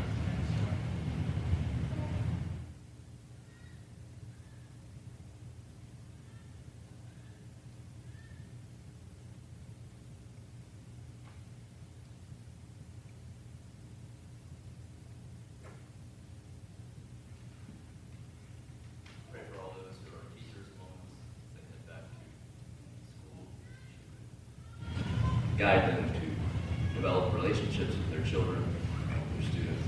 guide 25.65 25.97
them 25.97 26.11
to 26.13 26.95
develop 26.95 27.33
relationships 27.33 27.97
with 27.97 28.11
their 28.11 28.21
children, 28.31 28.63
their 29.09 29.49
students. 29.51 29.83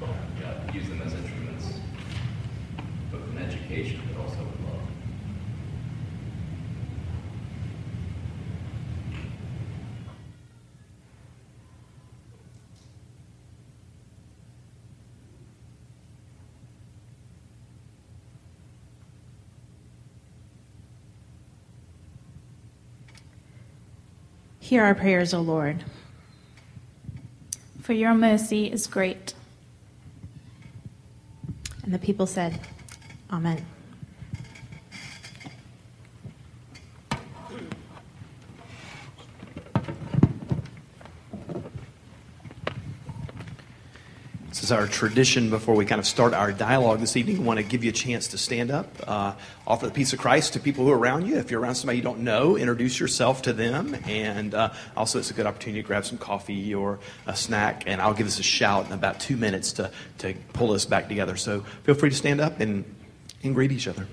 God, 0.00 0.74
use 0.74 0.88
them 0.88 1.00
as 1.02 1.14
instruments, 1.14 1.74
both 3.12 3.22
in 3.30 3.38
education 3.38 4.00
but 4.12 4.22
also 4.22 4.40
in 4.40 4.64
love. 4.66 4.74
Hear 24.64 24.82
our 24.82 24.94
prayers, 24.94 25.34
O 25.34 25.42
Lord. 25.42 25.84
For 27.82 27.92
your 27.92 28.14
mercy 28.14 28.72
is 28.72 28.86
great. 28.86 29.34
And 31.82 31.92
the 31.92 31.98
people 31.98 32.26
said, 32.26 32.58
Amen. 33.30 33.66
Is 44.64 44.72
our 44.72 44.86
tradition 44.86 45.50
before 45.50 45.74
we 45.74 45.84
kind 45.84 45.98
of 45.98 46.06
start 46.06 46.32
our 46.32 46.50
dialogue 46.50 46.98
this 46.98 47.18
evening. 47.18 47.36
I 47.36 47.42
want 47.42 47.58
to 47.58 47.62
give 47.62 47.84
you 47.84 47.90
a 47.90 47.92
chance 47.92 48.28
to 48.28 48.38
stand 48.38 48.70
up, 48.70 48.86
uh, 49.06 49.34
offer 49.66 49.84
the 49.84 49.92
peace 49.92 50.14
of 50.14 50.18
Christ 50.18 50.54
to 50.54 50.60
people 50.60 50.86
who 50.86 50.90
are 50.90 50.98
around 50.98 51.26
you. 51.26 51.36
If 51.36 51.50
you're 51.50 51.60
around 51.60 51.74
somebody 51.74 51.98
you 51.98 52.02
don't 52.02 52.20
know, 52.20 52.56
introduce 52.56 52.98
yourself 52.98 53.42
to 53.42 53.52
them. 53.52 53.94
And 54.06 54.54
uh, 54.54 54.72
also, 54.96 55.18
it's 55.18 55.30
a 55.30 55.34
good 55.34 55.44
opportunity 55.44 55.82
to 55.82 55.86
grab 55.86 56.06
some 56.06 56.16
coffee 56.16 56.74
or 56.74 56.98
a 57.26 57.36
snack. 57.36 57.84
And 57.86 58.00
I'll 58.00 58.14
give 58.14 58.26
us 58.26 58.38
a 58.38 58.42
shout 58.42 58.86
in 58.86 58.92
about 58.92 59.20
two 59.20 59.36
minutes 59.36 59.72
to, 59.74 59.90
to 60.18 60.32
pull 60.54 60.72
us 60.72 60.86
back 60.86 61.08
together. 61.08 61.36
So 61.36 61.60
feel 61.82 61.94
free 61.94 62.08
to 62.08 62.16
stand 62.16 62.40
up 62.40 62.60
and, 62.60 62.84
and 63.42 63.54
greet 63.54 63.70
each 63.70 63.86
other. 63.86 64.06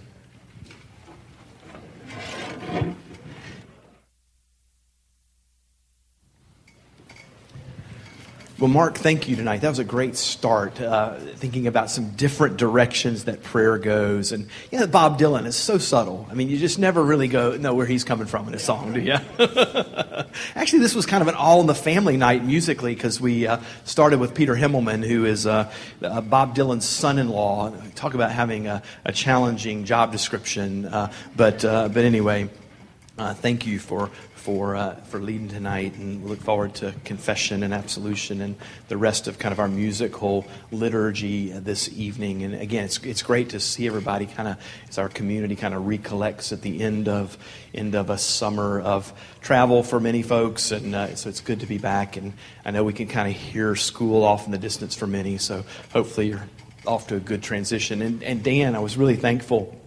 Well, 8.62 8.70
Mark, 8.70 8.94
thank 8.96 9.28
you 9.28 9.36
tonight. 9.36 9.62
That 9.62 9.70
was 9.70 9.80
a 9.80 9.84
great 9.84 10.16
start, 10.16 10.80
uh, 10.80 11.16
thinking 11.16 11.66
about 11.66 11.90
some 11.90 12.12
different 12.12 12.58
directions 12.58 13.24
that 13.24 13.42
prayer 13.42 13.80
goes. 13.80 14.32
And, 14.32 14.50
you 14.72 14.78
know, 14.78 14.86
Bob 14.86 15.18
Dylan 15.18 15.48
is 15.48 15.56
so 15.56 15.80
subtle. 15.80 16.28
I 16.30 16.36
mean, 16.36 16.48
you 16.48 16.60
just 16.60 16.78
never 16.78 17.02
really 17.02 17.28
go 17.28 17.58
know 17.58 17.74
where 17.74 17.88
he's 17.88 18.04
coming 18.04 18.28
from 18.28 18.48
in 18.48 18.54
a 18.54 18.60
song, 18.60 18.94
do 18.94 19.02
you? 19.02 19.14
Actually, 20.56 20.78
this 20.78 20.94
was 20.94 21.08
kind 21.08 21.24
of 21.24 21.28
an 21.28 21.34
all 21.34 21.62
in 21.62 21.66
the 21.66 21.74
family 21.74 22.18
night 22.18 22.46
musically 22.46 22.94
because 22.94 23.20
we 23.20 23.48
uh, 23.48 23.58
started 23.84 24.20
with 24.20 24.36
Peter 24.36 24.54
Himmelman, 24.54 25.04
who 25.04 25.26
is 25.26 25.48
uh, 25.48 25.74
uh 26.04 26.22
Bob 26.22 26.56
Dylan's 26.56 26.86
son 26.86 27.18
in 27.18 27.30
law. 27.30 27.74
Talk 27.96 28.14
about 28.14 28.32
having 28.32 28.68
a, 28.68 28.84
a 29.04 29.12
challenging 29.12 29.86
job 29.86 30.12
description. 30.12 30.86
Uh, 30.86 31.12
but, 31.36 31.66
uh, 31.66 31.90
but 31.90 32.06
anyway, 32.06 32.48
thank 33.18 33.66
you 33.66 33.80
for 33.80 34.12
for, 34.42 34.76
uh, 34.76 34.96
for 34.96 35.20
leading 35.20 35.48
tonight, 35.48 35.96
and 35.96 36.24
we 36.24 36.30
look 36.30 36.42
forward 36.42 36.74
to 36.74 36.94
confession 37.06 37.62
and 37.62 37.76
absolution 37.76 38.42
and 38.42 38.56
the 38.88 38.98
rest 38.98 39.28
of 39.28 39.38
kind 39.38 39.54
of 39.54 39.60
our 39.60 39.68
musical 39.68 40.48
liturgy 40.72 41.52
this 41.52 41.90
evening. 41.94 42.42
And 42.42 42.56
again, 42.56 42.86
it's, 42.86 42.98
it's 43.04 43.22
great 43.22 43.50
to 43.50 43.60
see 43.60 43.86
everybody 43.86 44.26
kind 44.26 44.48
of 44.48 44.58
as 44.90 44.98
our 44.98 45.10
community 45.10 45.56
kind 45.56 45.76
of 45.76 45.86
recollects 45.86 46.52
at 46.52 46.64
the 46.64 46.82
end 46.82 47.08
of 47.08 47.38
end 47.74 47.96
of 47.96 48.10
a 48.10 48.18
summer 48.18 48.82
of 48.82 49.14
travel 49.42 49.84
for 49.84 50.00
many 50.00 50.24
folks, 50.24 50.72
and 50.72 50.96
uh, 50.96 51.16
so 51.16 51.30
it's 51.30 51.42
good 51.42 51.60
to 51.60 51.68
be 51.68 51.78
back. 51.78 52.18
And 52.18 52.34
I 52.66 52.72
know 52.72 52.84
we 52.84 52.94
can 52.94 53.08
kind 53.08 53.30
of 53.30 53.40
hear 53.40 53.76
school 53.76 54.24
off 54.24 54.46
in 54.46 54.52
the 54.52 54.58
distance 54.58 54.96
for 54.96 55.08
many, 55.08 55.38
so 55.38 55.64
hopefully 55.94 56.30
you're 56.30 56.48
off 56.88 57.08
to 57.08 57.16
a 57.16 57.20
good 57.20 57.44
transition. 57.44 58.02
And, 58.02 58.24
and 58.24 58.44
Dan, 58.44 58.76
I 58.76 58.80
was 58.80 58.98
really 58.98 59.16
thankful 59.18 59.81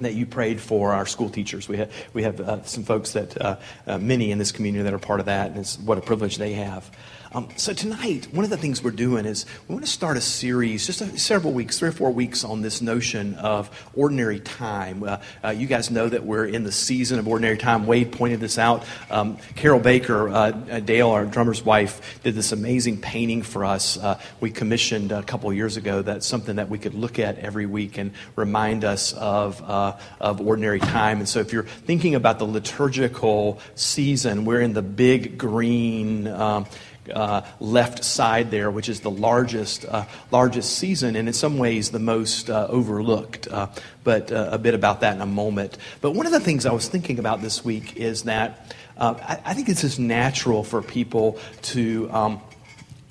that 0.00 0.14
you 0.14 0.26
prayed 0.26 0.60
for 0.60 0.92
our 0.92 1.06
school 1.06 1.30
teachers. 1.30 1.68
We 1.68 1.78
have, 1.78 1.92
we 2.12 2.22
have 2.22 2.40
uh, 2.40 2.62
some 2.64 2.84
folks 2.84 3.12
that, 3.12 3.40
uh, 3.40 3.56
uh, 3.86 3.98
many 3.98 4.30
in 4.30 4.38
this 4.38 4.52
community 4.52 4.82
that 4.84 4.92
are 4.92 4.98
part 4.98 5.20
of 5.20 5.26
that, 5.26 5.50
and 5.50 5.58
it's 5.58 5.78
what 5.78 5.98
a 5.98 6.02
privilege 6.02 6.36
they 6.36 6.52
have. 6.54 6.90
Um, 7.36 7.50
so 7.56 7.74
tonight, 7.74 8.28
one 8.32 8.44
of 8.44 8.50
the 8.50 8.56
things 8.56 8.82
we're 8.82 8.92
doing 8.92 9.26
is 9.26 9.44
we 9.68 9.74
want 9.74 9.84
to 9.84 9.90
start 9.90 10.16
a 10.16 10.22
series, 10.22 10.86
just 10.86 11.02
a, 11.02 11.18
several 11.18 11.52
weeks, 11.52 11.78
three 11.78 11.90
or 11.90 11.92
four 11.92 12.10
weeks, 12.10 12.44
on 12.44 12.62
this 12.62 12.80
notion 12.80 13.34
of 13.34 13.68
ordinary 13.94 14.40
time. 14.40 15.02
Uh, 15.02 15.18
uh, 15.44 15.50
you 15.50 15.66
guys 15.66 15.90
know 15.90 16.08
that 16.08 16.24
we're 16.24 16.46
in 16.46 16.64
the 16.64 16.72
season 16.72 17.18
of 17.18 17.28
ordinary 17.28 17.58
time. 17.58 17.86
Wade 17.86 18.10
pointed 18.10 18.40
this 18.40 18.56
out. 18.56 18.86
Um, 19.10 19.36
Carol 19.54 19.80
Baker, 19.80 20.30
uh, 20.30 20.32
uh 20.32 20.80
Dale, 20.80 21.10
our 21.10 21.26
drummer's 21.26 21.62
wife, 21.62 22.22
did 22.22 22.34
this 22.34 22.52
amazing 22.52 23.02
painting 23.02 23.42
for 23.42 23.66
us. 23.66 23.98
Uh, 23.98 24.18
we 24.40 24.50
commissioned 24.50 25.12
a 25.12 25.22
couple 25.22 25.52
years 25.52 25.76
ago. 25.76 26.00
That's 26.00 26.26
something 26.26 26.56
that 26.56 26.70
we 26.70 26.78
could 26.78 26.94
look 26.94 27.18
at 27.18 27.38
every 27.40 27.66
week 27.66 27.98
and 27.98 28.12
remind 28.34 28.82
us 28.82 29.12
of 29.12 29.62
uh, 29.62 29.98
of 30.22 30.40
ordinary 30.40 30.80
time. 30.80 31.18
And 31.18 31.28
so, 31.28 31.40
if 31.40 31.52
you're 31.52 31.64
thinking 31.64 32.14
about 32.14 32.38
the 32.38 32.46
liturgical 32.46 33.60
season, 33.74 34.46
we're 34.46 34.62
in 34.62 34.72
the 34.72 34.80
big 34.80 35.36
green. 35.36 36.28
Um, 36.28 36.64
uh, 37.12 37.42
left 37.60 38.04
side 38.04 38.50
there, 38.50 38.70
which 38.70 38.88
is 38.88 39.00
the 39.00 39.10
largest, 39.10 39.84
uh, 39.84 40.04
largest 40.30 40.78
season 40.78 41.16
and 41.16 41.28
in 41.28 41.34
some 41.34 41.58
ways 41.58 41.90
the 41.90 41.98
most 41.98 42.50
uh, 42.50 42.66
overlooked. 42.68 43.48
Uh, 43.48 43.68
but 44.04 44.30
uh, 44.30 44.50
a 44.52 44.58
bit 44.58 44.74
about 44.74 45.00
that 45.00 45.14
in 45.14 45.20
a 45.20 45.26
moment. 45.26 45.76
But 46.00 46.12
one 46.12 46.26
of 46.26 46.32
the 46.32 46.40
things 46.40 46.66
I 46.66 46.72
was 46.72 46.88
thinking 46.88 47.18
about 47.18 47.42
this 47.42 47.64
week 47.64 47.96
is 47.96 48.24
that 48.24 48.74
I, 48.98 49.40
I, 49.44 49.54
think 49.54 49.68
it's 49.68 49.82
just 49.82 49.98
natural 49.98 50.64
for 50.64 50.82
people 50.82 51.38
to. 51.62 52.10
Um, 52.10 52.40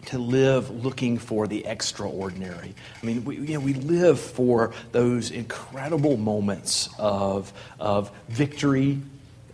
to 0.05 0.19
live 0.19 0.69
looking 0.84 1.17
for 1.17 1.47
the 1.47 1.65
extraordinary. 1.65 2.75
I 3.01 3.05
mean, 3.05 3.25
we, 3.25 3.38
you 3.38 3.53
know, 3.55 3.60
we 3.60 3.73
live 3.73 4.19
for 4.19 4.73
those 4.91 5.31
incredible 5.31 6.17
moments 6.17 6.89
of, 6.97 7.51
of 7.79 8.12
victory, 8.29 8.99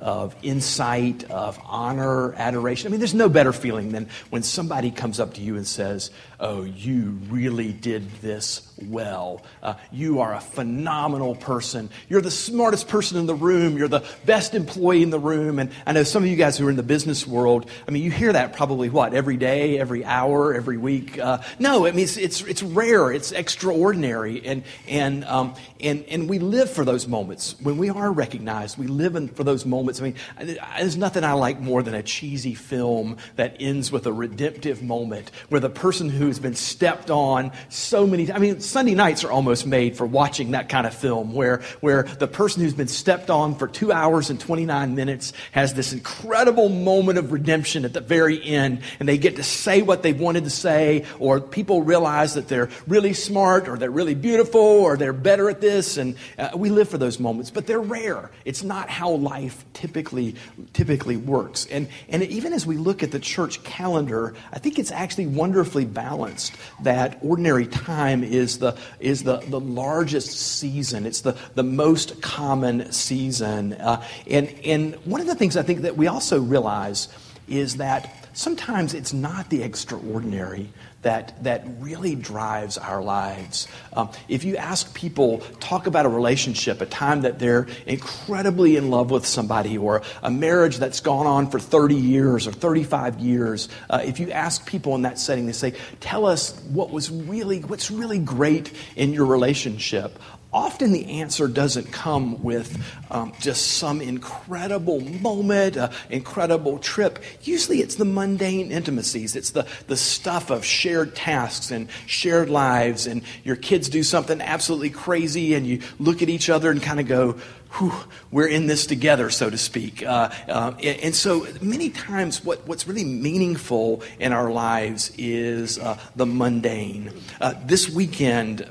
of 0.02 0.36
insight, 0.42 1.30
of 1.32 1.60
honor, 1.64 2.34
adoration. 2.34 2.88
I 2.88 2.90
mean, 2.92 3.00
there's 3.00 3.14
no 3.14 3.30
better 3.30 3.54
feeling 3.54 3.92
than 3.92 4.10
when 4.32 4.44
somebody 4.44 4.92
comes 4.92 5.20
up 5.20 5.36
to 5.36 5.42
you 5.42 5.56
and 5.56 5.66
says, 5.66 6.12
Oh, 6.44 6.64
you 6.64 7.20
really 7.30 7.72
did 7.72 8.10
this 8.14 8.68
well. 8.82 9.44
Uh, 9.62 9.76
you 9.92 10.22
are 10.22 10.34
a 10.34 10.40
phenomenal 10.40 11.36
person. 11.36 11.92
You're 12.10 12.24
the 12.24 12.32
smartest 12.32 12.88
person 12.88 13.20
in 13.20 13.28
the 13.28 13.36
room. 13.36 13.78
You're 13.78 13.88
the 13.88 14.04
best 14.26 14.56
employee 14.56 15.04
in 15.04 15.12
the 15.12 15.20
room. 15.20 15.60
And 15.60 15.70
I 15.86 15.92
know 15.92 16.02
some 16.02 16.24
of 16.24 16.30
you 16.30 16.36
guys 16.36 16.58
who 16.58 16.66
are 16.66 16.72
in 16.72 16.78
the 16.78 16.82
business 16.82 17.28
world, 17.28 17.70
I 17.88 17.92
mean, 17.92 18.02
you 18.02 18.10
hear 18.10 18.34
that 18.34 18.54
probably 18.54 18.90
what, 18.90 19.14
every 19.14 19.38
day, 19.38 19.78
every 19.78 20.04
hour, 20.04 20.56
every 20.56 20.78
week? 20.78 21.20
Uh, 21.20 21.44
no, 21.60 21.86
I 21.86 21.92
mean, 21.92 22.06
it's, 22.06 22.18
it's, 22.18 22.42
it's, 22.42 22.64
rare, 22.64 23.12
it's 23.12 23.32
extraordinary. 23.32 24.44
And, 24.44 24.64
and, 24.88 25.24
um, 25.26 25.54
and, 25.80 26.04
and 26.06 26.28
we 26.28 26.40
live 26.40 26.72
for 26.72 26.84
those 26.84 27.08
moments. 27.08 27.56
When 27.62 27.78
we 27.78 27.92
are 27.92 28.12
recognized, 28.12 28.80
we 28.80 28.88
live 28.88 29.16
in, 29.16 29.28
for 29.28 29.44
those 29.44 29.64
moments. 29.64 30.02
I 30.02 30.06
mean, 30.06 30.16
there's 30.40 30.98
nothing 30.98 31.24
I 31.24 31.34
like 31.34 31.60
more 31.60 31.84
than 31.84 31.94
a 31.94 32.02
cheesy 32.02 32.56
film 32.56 33.18
that 33.36 33.58
ends 33.60 33.92
with 33.92 34.08
a 34.08 34.12
redemptive 34.12 34.82
moment 34.82 35.30
where 35.50 35.62
the 35.62 35.70
person 35.70 36.10
who 36.10 36.31
who's 36.32 36.40
been 36.40 36.56
stepped 36.56 37.12
on 37.12 37.52
so 37.68 38.08
many 38.08 38.26
times. 38.26 38.38
I 38.38 38.40
mean, 38.40 38.62
Sunday 38.62 38.96
nights 38.96 39.26
are 39.26 39.32
almost 39.32 39.68
made 39.68 39.98
for 39.98 40.06
watching 40.06 40.52
that 40.52 40.70
kind 40.70 40.88
of 40.88 40.94
film 40.94 41.34
where, 41.34 41.58
where 41.82 42.04
the 42.04 42.28
person 42.28 42.64
who's 42.64 42.74
been 42.74 42.88
stepped 42.88 43.30
on 43.30 43.56
for 43.56 43.68
two 43.68 43.92
hours 43.92 44.30
and 44.30 44.40
29 44.40 44.96
minutes 44.96 45.34
has 45.52 45.74
this 45.74 45.92
incredible 45.92 46.70
moment 46.70 47.18
of 47.18 47.34
redemption 47.34 47.84
at 47.84 47.92
the 47.92 48.00
very 48.00 48.42
end, 48.42 48.82
and 49.02 49.10
they 49.10 49.18
get 49.18 49.36
to 49.36 49.44
say 49.44 49.82
what 49.82 50.04
they've 50.04 50.22
wanted 50.22 50.46
to 50.46 50.50
say, 50.50 51.04
or 51.20 51.42
people 51.42 51.82
realize 51.82 52.36
that 52.36 52.48
they're 52.48 52.70
really 52.88 53.12
smart, 53.12 53.68
or 53.68 53.78
they're 53.78 53.92
really 53.92 54.16
beautiful, 54.16 54.62
or 54.62 54.96
they're 54.96 55.12
better 55.12 55.50
at 55.50 55.60
this, 55.60 55.98
and 55.98 56.16
uh, 56.38 56.52
we 56.56 56.70
live 56.70 56.88
for 56.88 56.98
those 56.98 57.20
moments, 57.20 57.52
but 57.52 57.68
they're 57.68 57.82
rare. 57.82 58.32
It's 58.46 58.64
not 58.64 58.90
how 58.90 59.10
life 59.12 59.66
typically, 59.74 60.36
typically 60.72 61.18
works. 61.18 61.66
And, 61.66 61.90
and 62.08 62.24
even 62.24 62.54
as 62.54 62.66
we 62.66 62.78
look 62.78 63.04
at 63.04 63.12
the 63.12 63.20
church 63.20 63.62
calendar, 63.66 64.34
I 64.54 64.60
think 64.60 64.80
it's 64.80 64.92
actually 64.92 65.28
wonderfully 65.28 65.84
balanced 65.84 66.21
balanced 66.22 66.54
that 66.84 67.18
ordinary 67.22 67.66
time 67.66 68.24
is 68.24 68.60
the, 68.60 68.78
is 69.00 69.24
the, 69.24 69.38
the 69.48 69.60
largest 69.60 70.32
season. 70.38 71.06
It's 71.06 71.22
the, 71.22 71.36
the 71.56 71.64
most 71.64 72.22
common 72.22 72.92
season. 72.92 73.74
Uh, 73.74 74.04
and, 74.28 74.48
and 74.64 74.96
one 75.06 75.22
of 75.22 75.28
the 75.28 75.36
things 75.36 75.58
I 75.58 75.64
think 75.64 75.82
that 75.82 75.98
we 75.98 76.08
also 76.08 76.40
realize 76.40 77.08
is 77.48 77.78
that 77.78 78.30
sometimes 78.34 78.94
it's 78.94 79.14
not 79.14 79.50
the 79.50 79.64
extraordinary 79.64 80.70
that, 81.02 81.44
that 81.44 81.64
really 81.80 82.16
drives 82.16 82.78
our 82.78 83.02
lives. 83.02 83.68
Um, 83.94 84.10
if 84.28 84.44
you 84.44 84.58
ask 84.58 84.94
people, 84.94 85.40
talk 85.60 85.88
about 85.88 86.06
a 86.06 86.10
relationship, 86.10 86.82
a 86.82 86.86
time 86.86 87.22
that 87.22 87.40
they're 87.40 87.68
incredibly 87.86 88.76
in 88.76 88.90
love 88.90 89.12
with 89.12 89.26
somebody, 89.26 89.78
or 89.78 90.04
a 90.22 90.30
marriage 90.30 90.78
that's 90.78 91.00
gone 91.00 91.26
on 91.26 91.50
for 91.50 91.60
30 91.60 91.96
years 91.96 92.48
or 92.48 92.52
35 92.52 93.20
years, 93.20 93.70
uh, 93.90 94.02
if 94.04 94.20
you 94.20 94.32
ask 94.32 94.66
people 94.66 94.96
in 94.96 95.02
that 95.04 95.18
setting, 95.18 95.46
they 95.46 95.52
say, 95.52 95.74
Tell 96.00 96.26
us 96.26 96.60
what 96.70 96.92
was 96.92 97.10
really, 97.10 97.62
what's 97.62 97.92
really 97.92 98.20
great 98.20 98.72
in 98.96 99.14
your 99.14 99.26
relationship 99.26 100.20
often 100.54 100.92
the 100.92 101.20
answer 101.22 101.48
doesn't 101.48 101.92
come 101.92 102.42
with 102.44 102.84
um, 103.10 103.34
just 103.40 103.78
some 103.78 104.02
incredible 104.02 105.00
moment, 105.00 105.78
uh, 105.78 105.90
incredible 106.10 106.80
trip. 106.80 107.20
Usually 107.44 107.80
it's 107.80 107.96
the 107.96 108.06
mundane 108.06 108.72
intimacies. 108.72 109.36
It's 109.36 109.52
the, 109.52 109.66
the 109.88 109.98
stuff 109.98 110.50
of 110.50 110.66
shared 110.66 111.16
tasks 111.16 111.72
and 111.72 111.90
shared 112.06 112.50
lives, 112.50 113.08
and 113.08 113.22
your 113.44 113.56
kids 113.56 113.90
do 113.90 114.04
something 114.04 114.42
absolutely 114.42 114.90
crazy, 114.90 115.54
and 115.54 115.66
you 115.66 115.82
look 116.00 116.22
at 116.22 116.30
each 116.30 116.50
other 116.50 116.72
and 116.72 116.82
kind 116.82 117.00
of 117.00 117.08
go, 117.08 117.40
Whew, 117.78 117.94
we're 118.32 118.48
in 118.48 118.68
this 118.68 118.86
together, 118.86 119.30
so 119.30 119.50
to 119.50 119.58
speak. 119.58 120.04
Uh, 120.04 120.30
uh, 120.50 120.74
and, 120.84 121.16
so 121.16 121.48
many 121.62 121.90
times, 121.90 122.44
what, 122.44 122.68
what's 122.68 122.86
really 122.86 123.06
meaningful 123.06 124.04
in 124.20 124.34
our 124.34 124.52
lives 124.52 125.14
is 125.18 125.80
uh, 125.80 125.98
the 126.18 126.26
mundane. 126.26 127.14
Uh, 127.40 127.54
this 127.64 127.90
weekend, 127.90 128.70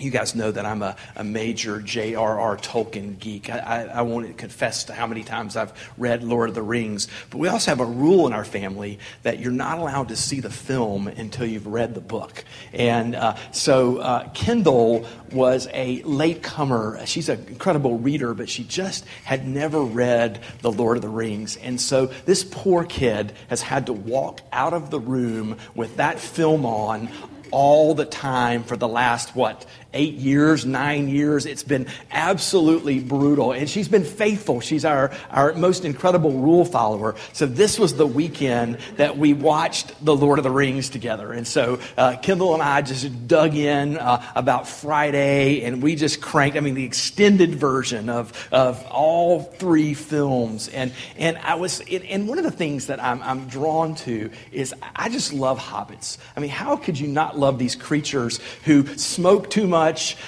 you 0.00 0.10
guys 0.10 0.34
know 0.34 0.50
that 0.50 0.64
I'm 0.64 0.82
a, 0.82 0.96
a 1.16 1.24
major 1.24 1.80
J.R.R. 1.80 2.56
Tolkien 2.56 3.18
geek. 3.18 3.50
I, 3.50 3.58
I, 3.58 3.82
I, 3.82 4.02
won't 4.02 4.36
confess 4.38 4.84
to 4.84 4.94
how 4.94 5.06
many 5.06 5.22
times 5.22 5.56
I've 5.56 5.72
read 5.98 6.24
Lord 6.24 6.48
of 6.48 6.54
the 6.54 6.62
Rings, 6.62 7.08
but 7.30 7.38
we 7.38 7.48
also 7.48 7.70
have 7.70 7.80
a 7.80 7.84
rule 7.84 8.26
in 8.26 8.32
our 8.32 8.44
family 8.44 8.98
that 9.22 9.38
you're 9.38 9.52
not 9.52 9.78
allowed 9.78 10.08
to 10.08 10.16
see 10.16 10.40
the 10.40 10.50
film 10.50 11.06
until 11.08 11.46
you've 11.46 11.66
read 11.66 11.94
the 11.94 12.00
book. 12.00 12.44
And 12.72 13.14
uh, 13.14 13.36
so 13.52 13.98
uh, 13.98 14.28
Kendall 14.30 15.06
was 15.32 15.68
a 15.72 16.02
latecomer. 16.02 17.04
She's 17.06 17.28
an 17.28 17.44
incredible 17.48 17.98
reader, 17.98 18.34
but 18.34 18.48
she 18.48 18.64
just 18.64 19.04
had 19.24 19.46
never 19.46 19.82
read 19.82 20.40
The 20.62 20.72
Lord 20.72 20.96
of 20.96 21.02
the 21.02 21.08
Rings. 21.08 21.56
And 21.56 21.80
so 21.80 22.06
this 22.06 22.44
poor 22.44 22.84
kid 22.84 23.32
has 23.48 23.62
had 23.62 23.86
to 23.86 23.92
walk 23.92 24.40
out 24.52 24.72
of 24.72 24.90
the 24.90 25.00
room 25.00 25.58
with 25.74 25.96
that 25.96 26.18
film 26.18 26.64
on 26.64 27.08
all 27.50 27.94
the 27.94 28.04
time 28.04 28.62
for 28.62 28.76
the 28.76 28.88
last, 28.88 29.34
what, 29.34 29.66
eight 29.92 30.14
years, 30.14 30.64
nine 30.64 31.08
years. 31.08 31.46
It's 31.46 31.62
been 31.62 31.86
absolutely 32.10 33.00
brutal. 33.00 33.52
And 33.52 33.68
she's 33.68 33.88
been 33.88 34.04
faithful. 34.04 34.60
She's 34.60 34.84
our, 34.84 35.12
our 35.30 35.52
most 35.54 35.84
incredible 35.84 36.32
rule 36.32 36.64
follower. 36.64 37.16
So 37.32 37.46
this 37.46 37.78
was 37.78 37.96
the 37.96 38.06
weekend 38.06 38.78
that 38.96 39.18
we 39.18 39.32
watched 39.32 40.04
The 40.04 40.14
Lord 40.14 40.38
of 40.38 40.44
the 40.44 40.50
Rings 40.50 40.88
together. 40.88 41.32
And 41.32 41.46
so 41.46 41.80
uh, 41.96 42.16
Kendall 42.22 42.54
and 42.54 42.62
I 42.62 42.82
just 42.82 43.26
dug 43.26 43.54
in 43.54 43.98
uh, 43.98 44.24
about 44.34 44.68
Friday 44.68 45.62
and 45.64 45.82
we 45.82 45.96
just 45.96 46.20
cranked, 46.20 46.56
I 46.56 46.60
mean, 46.60 46.74
the 46.74 46.84
extended 46.84 47.54
version 47.54 48.08
of, 48.08 48.48
of 48.52 48.84
all 48.86 49.42
three 49.42 49.94
films. 49.94 50.68
And, 50.68 50.92
and 51.16 51.36
I 51.38 51.54
was, 51.54 51.80
and 51.80 52.28
one 52.28 52.38
of 52.38 52.44
the 52.44 52.50
things 52.50 52.86
that 52.86 53.02
I'm, 53.02 53.22
I'm 53.22 53.48
drawn 53.48 53.94
to 53.96 54.30
is 54.52 54.74
I 54.94 55.08
just 55.08 55.32
love 55.32 55.58
hobbits. 55.58 56.18
I 56.36 56.40
mean, 56.40 56.50
how 56.50 56.76
could 56.76 56.98
you 56.98 57.08
not 57.08 57.38
love 57.38 57.58
these 57.58 57.74
creatures 57.74 58.40
who 58.64 58.86
smoke 58.96 59.50
too 59.50 59.66
much, 59.66 59.79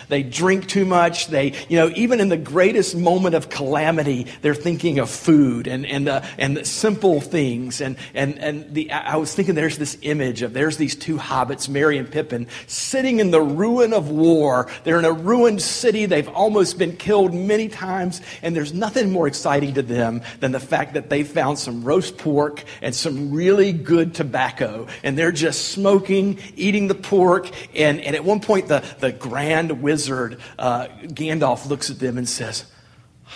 they 0.08 0.22
drink 0.22 0.68
too 0.68 0.84
much, 0.84 1.28
they, 1.28 1.52
you 1.68 1.76
know, 1.76 1.90
even 1.94 2.20
in 2.20 2.28
the 2.28 2.36
greatest 2.36 2.96
moment 2.96 3.34
of 3.34 3.48
calamity, 3.48 4.26
they're 4.40 4.54
thinking 4.54 4.98
of 4.98 5.10
food 5.10 5.66
and, 5.66 5.84
and, 5.86 6.08
uh, 6.08 6.22
and 6.38 6.66
simple 6.66 7.20
things. 7.20 7.80
And, 7.80 7.96
and, 8.14 8.38
and 8.38 8.74
the, 8.74 8.90
I 8.90 9.16
was 9.16 9.34
thinking 9.34 9.54
there's 9.54 9.78
this 9.78 9.96
image 10.02 10.42
of 10.42 10.52
there's 10.52 10.76
these 10.76 10.96
two 10.96 11.16
hobbits, 11.16 11.68
Merry 11.68 11.98
and 11.98 12.10
Pippin, 12.10 12.46
sitting 12.66 13.20
in 13.20 13.30
the 13.30 13.40
ruin 13.40 13.92
of 13.92 14.10
war. 14.10 14.68
They're 14.84 14.98
in 14.98 15.04
a 15.04 15.12
ruined 15.12 15.62
city. 15.62 16.06
They've 16.06 16.28
almost 16.28 16.78
been 16.78 16.96
killed 16.96 17.34
many 17.34 17.68
times, 17.68 18.20
and 18.42 18.56
there's 18.56 18.72
nothing 18.72 19.10
more 19.10 19.26
exciting 19.26 19.74
to 19.74 19.82
them 19.82 20.22
than 20.40 20.52
the 20.52 20.60
fact 20.60 20.94
that 20.94 21.10
they 21.10 21.24
found 21.24 21.58
some 21.58 21.84
roast 21.84 22.18
pork 22.18 22.64
and 22.80 22.94
some 22.94 23.32
really 23.32 23.72
good 23.72 24.14
tobacco, 24.14 24.86
and 25.02 25.16
they're 25.16 25.32
just 25.32 25.68
smoking, 25.68 26.38
eating 26.56 26.88
the 26.88 26.94
pork. 26.94 27.50
And, 27.74 28.00
and 28.00 28.16
at 28.16 28.24
one 28.24 28.40
point, 28.40 28.68
the, 28.68 28.84
the 29.00 29.12
grand 29.42 29.82
wizard, 29.82 30.38
uh, 30.56 30.86
Gandalf, 31.02 31.66
looks 31.66 31.90
at 31.90 31.98
them 31.98 32.16
and 32.16 32.28
says, 32.28 32.64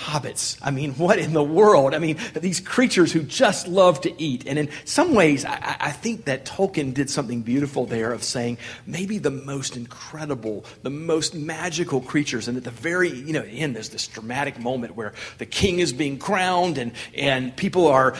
hobbits. 0.04 0.58
I 0.62 0.70
mean, 0.70 0.92
what 0.94 1.18
in 1.18 1.32
the 1.32 1.42
world? 1.42 1.94
I 1.94 1.98
mean, 1.98 2.18
these 2.34 2.60
creatures 2.60 3.12
who 3.12 3.22
just 3.22 3.66
love 3.66 4.00
to 4.02 4.22
eat. 4.22 4.44
And 4.46 4.58
in 4.58 4.68
some 4.84 5.14
ways, 5.14 5.44
I, 5.44 5.76
I, 5.80 5.90
think 5.90 6.26
that 6.26 6.44
Tolkien 6.44 6.92
did 6.92 7.08
something 7.08 7.40
beautiful 7.42 7.86
there 7.86 8.12
of 8.12 8.22
saying 8.22 8.58
maybe 8.86 9.18
the 9.18 9.30
most 9.30 9.76
incredible, 9.76 10.64
the 10.82 10.90
most 10.90 11.34
magical 11.34 12.00
creatures. 12.00 12.46
And 12.46 12.56
at 12.56 12.64
the 12.64 12.70
very, 12.70 13.08
you 13.08 13.32
know, 13.32 13.42
end, 13.42 13.74
there's 13.74 13.88
this 13.88 14.06
dramatic 14.06 14.60
moment 14.60 14.96
where 14.96 15.14
the 15.38 15.46
king 15.46 15.78
is 15.78 15.92
being 15.92 16.18
crowned 16.18 16.76
and, 16.76 16.92
and 17.14 17.56
people 17.56 17.86
are, 17.88 18.14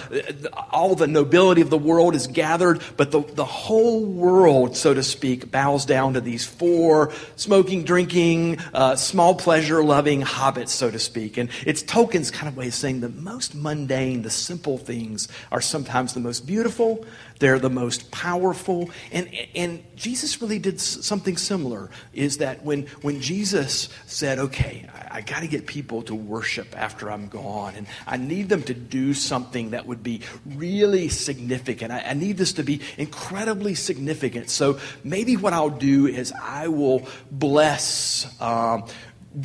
all 0.70 0.95
the 0.95 1.07
nobility 1.07 1.61
of 1.61 1.70
the 1.70 1.79
world 1.79 2.14
is 2.14 2.27
gathered, 2.27 2.81
but 2.97 3.11
the, 3.11 3.20
the 3.20 3.45
whole 3.45 4.05
world, 4.05 4.77
so 4.77 4.95
to 4.95 5.03
speak, 5.03 5.51
bows 5.51 5.85
down 5.85 6.14
to 6.14 6.20
these 6.20 6.47
four 6.47 7.12
smoking, 7.37 7.85
drinking, 7.85 8.59
uh, 8.72 8.97
small 8.97 9.35
pleasure 9.35 9.85
loving 9.85 10.22
hobbits, 10.22 10.70
so 10.70 10.91
to 10.91 10.99
speak. 10.99 11.37
And 11.37 11.51
it's 11.67 11.83
Tolkien's 11.83 12.31
kind 12.31 12.49
of 12.49 12.57
way 12.57 12.69
of 12.69 12.75
saying 12.75 13.01
the 13.01 13.11
most 13.11 13.55
mundane, 13.55 14.23
the 14.23 14.31
simple 14.31 14.79
things 14.79 15.29
are 15.51 15.61
sometimes 15.61 16.14
the 16.14 16.21
most 16.21 16.47
beautiful, 16.47 17.05
they're 17.41 17.59
the 17.59 17.69
most 17.69 18.11
powerful. 18.11 18.89
And, 19.12 19.29
and 19.55 19.85
Jesus 19.97 20.41
really 20.41 20.61
did 20.61 20.81
something 20.81 21.37
similar, 21.37 21.91
is 22.14 22.39
that 22.39 22.64
when, 22.64 22.87
when 23.03 23.21
Jesus 23.21 23.91
said, 24.07 24.39
okay, 24.39 24.89
I, 24.95 25.19
I 25.19 25.21
got 25.23 25.41
to 25.41 25.49
get 25.49 25.67
people 25.67 26.03
to 26.03 26.14
worship 26.14 26.69
after 26.79 27.11
I'm 27.11 27.29
gone, 27.29 27.75
and 27.75 27.87
I 28.07 28.17
need 28.17 28.49
them 28.49 28.62
to 28.62 28.75
do 28.75 29.12
something 29.12 29.71
that 29.71 29.87
would 29.87 30.03
be 30.03 30.21
really 30.47 31.09
significant. 31.09 31.91
I, 31.91 32.01
I 32.01 32.14
need 32.14 32.37
this 32.37 32.53
to 32.55 32.62
be 32.62 32.81
incredibly 32.97 33.75
significant. 33.75 34.51
So 34.51 34.79
maybe 35.03 35.37
what 35.37 35.53
I'll 35.53 35.69
do 35.69 36.07
is 36.07 36.33
I 36.41 36.69
will 36.69 37.09
bless. 37.31 38.33
Um, 38.41 38.85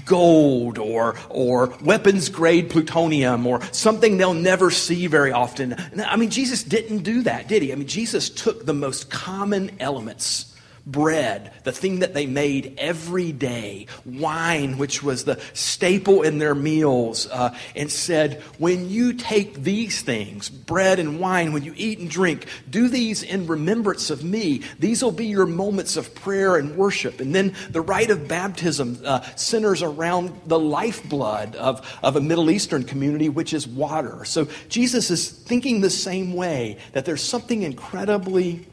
gold 0.05 0.77
or, 0.77 1.15
or 1.29 1.75
weapons 1.83 2.29
grade 2.29 2.69
plutonium 2.69 3.45
or 3.45 3.61
something 3.71 4.17
they'll 4.17 4.33
never 4.33 4.71
see 4.71 5.07
very 5.07 5.31
often. 5.31 5.75
I 5.97 6.15
mean, 6.15 6.29
Jesus 6.29 6.63
didn't 6.63 6.99
do 6.99 7.23
that, 7.23 7.47
did 7.47 7.61
he? 7.61 7.71
I 7.71 7.75
mean, 7.75 7.87
Jesus 7.87 8.29
took 8.29 8.65
the 8.65 8.73
most 8.73 9.09
common 9.09 9.71
elements 9.79 10.50
bread, 10.86 11.51
the 11.63 11.71
thing 11.71 11.99
that 11.99 12.13
they 12.13 12.25
made 12.25 12.75
every 12.77 13.32
day, 13.32 13.88
wine, 14.05 14.77
which 14.77 15.03
was 15.03 15.23
the 15.23 15.39
staple 15.53 16.21
in 16.23 16.39
their 16.39 16.55
meals, 16.55 17.27
uh, 17.27 17.55
and 17.75 17.91
said, 17.91 18.41
When 18.57 18.89
you 18.89 19.13
take 19.13 19.63
these 19.63 20.01
things, 20.01 20.49
bread 20.49 20.99
and 20.99 21.19
wine, 21.19 21.53
when 21.53 21.63
you 21.63 21.73
eat 21.75 21.99
and 21.99 22.09
drink, 22.09 22.47
do 22.69 22.88
these 22.88 23.23
in 23.23 23.47
remembrance 23.47 24.09
of 24.09 24.23
me. 24.23 24.61
These 24.79 25.03
will 25.03 25.11
be 25.11 25.27
your 25.27 25.45
moments 25.45 25.97
of 25.97 26.13
prayer 26.15 26.55
and 26.55 26.75
worship. 26.75 27.19
And 27.19 27.34
then 27.34 27.55
the 27.69 27.82
rite 27.82 28.09
of 28.09 28.27
baptism 28.27 28.99
uh, 29.05 29.21
centers 29.36 29.82
around 29.82 30.41
the 30.45 30.59
lifeblood 30.59 31.55
of, 31.55 31.99
of 32.03 32.15
a 32.15 32.21
Middle 32.21 32.49
Eastern 32.49 32.84
community, 32.84 33.29
which 33.29 33.53
is 33.53 33.67
water. 33.67 34.25
So 34.25 34.47
Jesus 34.69 35.11
is 35.11 35.29
thinking 35.29 35.82
the 35.82 35.89
same 35.89 36.34
way 36.34 36.77
that 36.93 37.05
there's 37.05 37.23
something 37.23 37.63
incredibly 37.63 38.65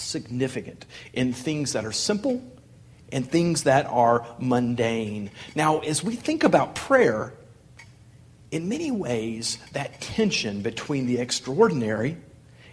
significant 0.00 0.86
in 1.12 1.32
things 1.32 1.72
that 1.74 1.84
are 1.84 1.92
simple 1.92 2.42
and 3.12 3.28
things 3.28 3.64
that 3.64 3.86
are 3.86 4.26
mundane. 4.38 5.30
Now, 5.54 5.80
as 5.80 6.02
we 6.02 6.16
think 6.16 6.44
about 6.44 6.74
prayer, 6.74 7.32
in 8.50 8.68
many 8.68 8.90
ways, 8.90 9.58
that 9.72 10.00
tension 10.00 10.62
between 10.62 11.06
the 11.06 11.18
extraordinary 11.18 12.16